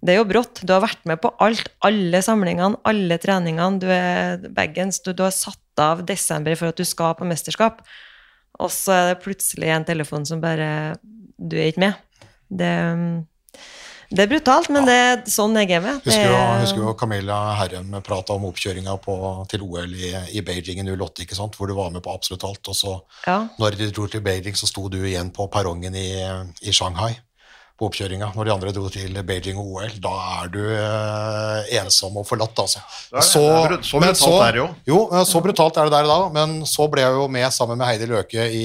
[0.04, 0.60] det er jo brått.
[0.66, 3.80] Du har vært med på alt, alle samlingene, alle treningene.
[3.80, 7.80] Du er baggens, du, du har satt av desember for at du skal på mesterskap,
[8.60, 10.68] og så er det plutselig en telefon som bare
[11.40, 11.96] Du er ikke med.
[12.54, 12.68] Det,
[14.14, 15.82] det er brutalt, men det er sånn jeg er.
[15.82, 18.94] Det Husker jo, er- husker jo Camilla Herrem prata om oppkjøringa
[19.50, 21.56] til OL i, i Beijing i 08, ikke sant?
[21.58, 22.68] hvor du var med på absolutt alt.
[22.70, 22.94] Og så,
[23.26, 23.40] Ja.
[23.58, 26.10] når de dro til Beijing, så sto du igjen på perrongen i,
[26.62, 27.16] i Shanghai
[27.74, 28.30] på oppkjøringa.
[28.36, 32.54] Når de andre dro til Beijing og OL, da er du eh, ensom og forlatt,
[32.62, 32.82] altså.
[33.10, 34.68] Er det er så men brutalt er det jo.
[34.92, 37.90] Jo, så brutalt er det der da, men så ble jeg jo med sammen med
[37.90, 38.64] Heidi Løke i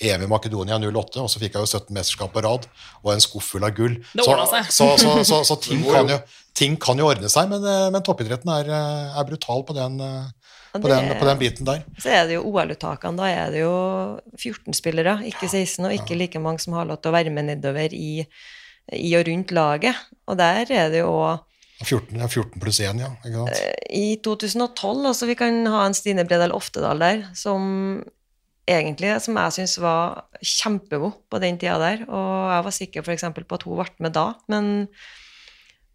[0.00, 2.68] EM i Makedonia 08, og så fikk jeg jo 17 mesterskap på rad
[3.02, 3.96] og en skuff full av gull.
[4.12, 4.70] Det så, seg.
[4.76, 6.20] så, så, så, så ting, kan jo,
[6.56, 10.00] ting kan jo ordne seg, men, eh, men toppidretten er, eh, er brutal på den,
[10.04, 10.39] eh,
[10.72, 11.82] på, den, på den biten der.
[11.98, 13.74] Så er det jo OL-uttakene, da er det jo
[14.38, 17.48] 14 spillere, ikke 16, og ikke like mange som har lov til å være med
[17.50, 18.24] nedover i,
[18.94, 19.98] i og rundt laget.
[20.30, 21.14] Og der er det jo
[21.80, 23.10] 14, 14 pluss 1, ja.
[23.24, 23.60] Ikke sant?
[23.96, 28.02] i 2012, altså vi kan ha en Stine Bredal Oftedal der, som
[28.70, 33.16] egentlig, som jeg syns var kjempegod på den tida der, og jeg var sikker for
[33.16, 34.70] eksempel på at hun ble med da, men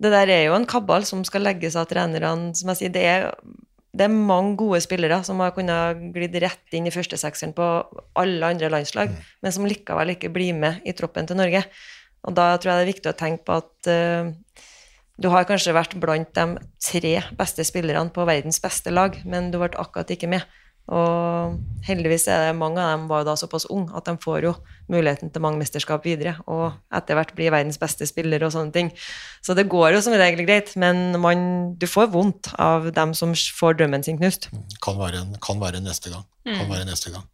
[0.01, 3.05] det der er jo en kabal som skal legges av trenerne, som jeg sier, det
[3.07, 3.29] er,
[3.95, 7.67] det er mange gode spillere som har kunnet glidd rett inn i førstesekseren på
[8.19, 11.63] alle andre landslag, men som likevel ikke blir med i troppen til Norge.
[12.25, 14.31] Og da tror jeg det er viktig å tenke på at uh,
[15.15, 19.61] du har kanskje vært blant de tre beste spillerne på verdens beste lag, men du
[19.61, 20.43] ble akkurat ikke med.
[20.93, 21.55] Og
[21.87, 24.53] heldigvis er det mange av dem var jo da såpass unge at de får jo
[24.91, 28.91] muligheten til mange mesterskap videre, og etter hvert blir verdens beste spillere og sånne ting.
[29.41, 31.45] Så det går jo som regel greit, men man,
[31.81, 34.51] du får vondt av dem som får drømmen sin knust.
[34.85, 36.27] Kan være, en, kan være neste gang.
[36.45, 37.25] Kan være neste gang.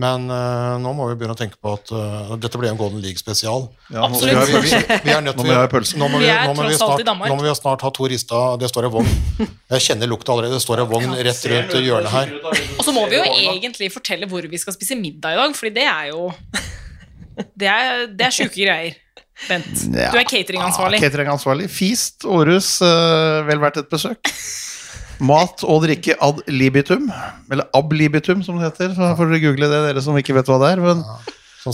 [0.00, 3.02] Men uh, nå må vi begynne å tenke på at uh, dette blir en Golden
[3.04, 3.66] League-spesial.
[3.92, 4.20] Ja, nå.
[4.20, 4.72] Vi, vi,
[5.04, 7.54] vi, er nødt Nå må til vi nå må er nå må snart, nå må
[7.58, 9.10] snart ha to rista Det står en vogn.
[9.74, 10.56] Jeg kjenner lukta allerede.
[10.56, 12.32] Det står en vogn rett rundt hjørnet her.
[12.78, 15.74] Og så må vi jo egentlig fortelle hvor vi skal spise middag i dag, fordi
[15.82, 16.30] det er jo
[17.60, 18.96] Det er, det er sjuke greier.
[19.48, 20.98] Bent, du er cateringansvarlig.
[21.00, 21.70] Ja, cateringansvarlig.
[21.72, 24.32] Feast, Århus, Uh, vel verdt et besøk.
[25.20, 27.10] Mat og drikke ad libitum,
[27.52, 28.94] eller ab libitum som det heter.
[28.96, 30.84] Så får dere google det, dere som ikke vet hva det er.
[30.84, 31.02] Men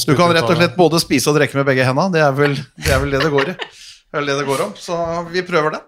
[0.02, 2.10] du kan rett og slett både spise og drikke med begge hendene.
[2.14, 3.56] Det er vel det er vel det det går i.
[3.56, 4.72] Det er det det går om.
[4.78, 4.96] Så
[5.30, 5.82] vi prøver det.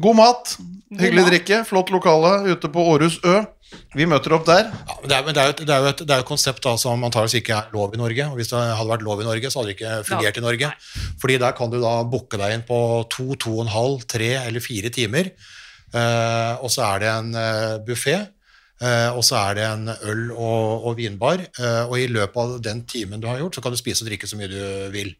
[0.00, 0.54] God mat,
[0.96, 3.42] hyggelig drikke, flott lokale ute på Århus Ø.
[3.96, 4.68] Vi møter opp der.
[4.72, 6.22] Ja, men det, er, men det, er jo et, det, er jo et, det er
[6.24, 8.26] et konsept da, som antakeligvis ikke er lov i Norge.
[8.28, 10.70] og Hvis det hadde vært lov i Norge, så hadde det ikke fungert i Norge.
[11.20, 12.78] Fordi der kan du da booke deg inn på
[13.12, 15.32] to, to og en halv, tre eller fire timer.
[15.92, 18.20] Eh, og så er det en uh, buffé.
[19.14, 21.38] og så er det en øl og, og vinbar.
[21.38, 24.08] eh, og i løpet av den timen du har gjort, så kan du spise og
[24.10, 24.58] drikke så mye du
[24.90, 25.12] vil.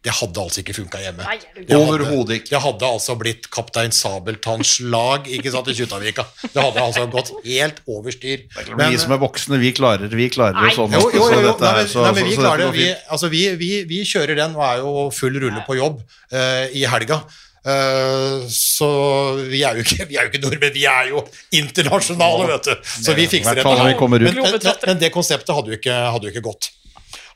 [0.00, 1.24] Det hadde altså ikke funka hjemme.
[1.28, 2.54] Er Overhodet ikke.
[2.54, 6.24] Det hadde altså blitt Kaptein Sabeltanns lag ikke sant, i Kjuttaviga.
[6.40, 8.46] Det hadde altså gått helt over styr.
[8.48, 10.96] vi som er voksne, vi klarer, vi klarer det sånn.
[10.96, 11.52] Jo, jo, jo, jo.
[11.60, 12.70] Nei, men, nei, men vi klarer det.
[12.78, 16.00] Vi, altså, vi, vi, vi kjører den og er jo full rulle på jobb
[16.32, 17.20] uh, i helga.
[17.60, 18.90] Eh, så
[19.36, 21.24] vi er, jo ikke, vi er jo ikke nordmenn, vi er jo
[21.60, 22.92] internasjonale, vet du.
[23.06, 24.04] Så vi fikser dette ut.
[24.16, 26.72] Men, men, det konseptet hadde jo ikke, hadde jo ikke gått.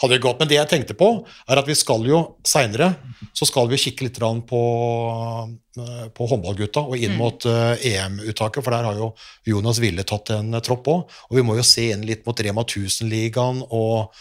[0.00, 0.40] Hadde jo gått.
[0.40, 1.10] Men det jeg tenkte på,
[1.48, 2.94] er at vi skal jo seinere
[3.34, 4.60] så skal vi kikke litt på,
[5.80, 9.10] eh, på håndballgutta og inn mot eh, EM-uttaket, for der har jo
[9.48, 11.16] Jonas Ville tatt en tropp òg.
[11.30, 14.14] Og vi må jo se inn litt mot Rema 1000-ligaen og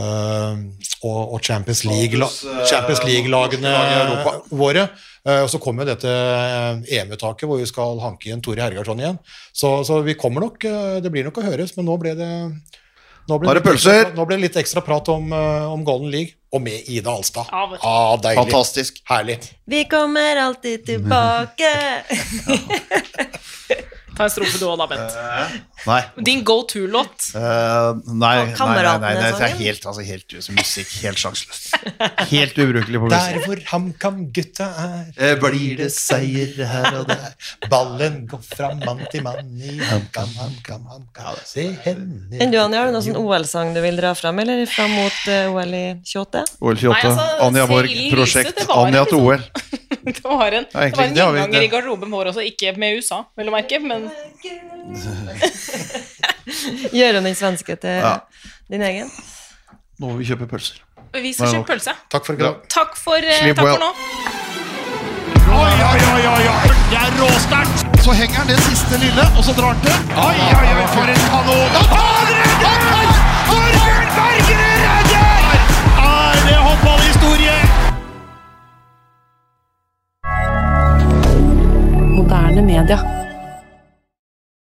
[0.00, 4.32] og, og Champions League-lagene eh, Champions League-lagene lag i Europa.
[4.50, 4.88] våre.
[5.24, 9.00] Eh, Og så kommer jo dette eh, EM-uttaket hvor vi skal hanke inn Tore Hergardsson
[9.00, 9.18] igjen.
[9.52, 12.30] Så, så vi kommer nok eh, Det blir nok å høres, men nå ble det
[13.24, 13.70] nå ble, det litt.
[13.78, 17.14] Ekstra, nå ble det litt ekstra prat om, eh, om Golden League, og med Ida
[17.14, 17.48] Alstad.
[17.48, 17.78] Ja.
[17.80, 18.42] Ah, deilig.
[18.42, 18.98] Fantastisk.
[19.08, 19.38] Herlig.
[19.64, 21.70] Vi kommer alltid tilbake.
[24.16, 25.16] Ta en strofe du òg, da, Bent.
[25.84, 26.00] Nei.
[26.24, 27.26] Din go to-låt.
[27.36, 31.74] Uh, nei, nei, nei, nei, nei, det er helt, altså, helt altså, musikk, helt sjanseløst.
[32.34, 33.44] Helt ubrukelig på Der musikk.
[33.46, 37.34] hvor HamKam-gutta er, Eh, Blir det seier her og der?
[37.72, 41.36] ballen går fra mann til mann i HamKam, HamKam, HamKam.
[41.46, 44.64] Se henne Men du, Anja, har du noen sånn OL-sang du vil dra fram, eller
[44.70, 46.44] fram mot eh, OL i 28?
[46.60, 47.12] OL 28.
[47.12, 49.44] Altså, Anja Borg, prosjekt Anja til OL.
[50.04, 52.98] Det var en, Ja, egentlig, det var en gjenganger i garderoben vår også, ikke med
[52.98, 54.04] USA, vil du merke, men
[56.98, 58.16] Gjøre den svenske til ja.
[58.70, 59.10] din egen.
[59.98, 60.82] Nå må vi kjøpe pølser.
[61.14, 61.94] Vi skal kjøpe pølse.
[62.10, 62.54] Takk for, ja.
[62.70, 63.90] takk for, uh, takk for nå.
[65.54, 68.02] Oi, oi, oi, oi, Det er råsterkt!
[68.02, 69.94] Så henger han det siste lille, og så drar han til.
[70.18, 71.70] Oi, oi, oi, for en kanon!
[71.94, 73.08] Han redder!
[73.48, 75.58] Torbjørn Bergerud redder!
[76.04, 77.56] Er det håndballhistorie?
[82.16, 83.23] Moderne media.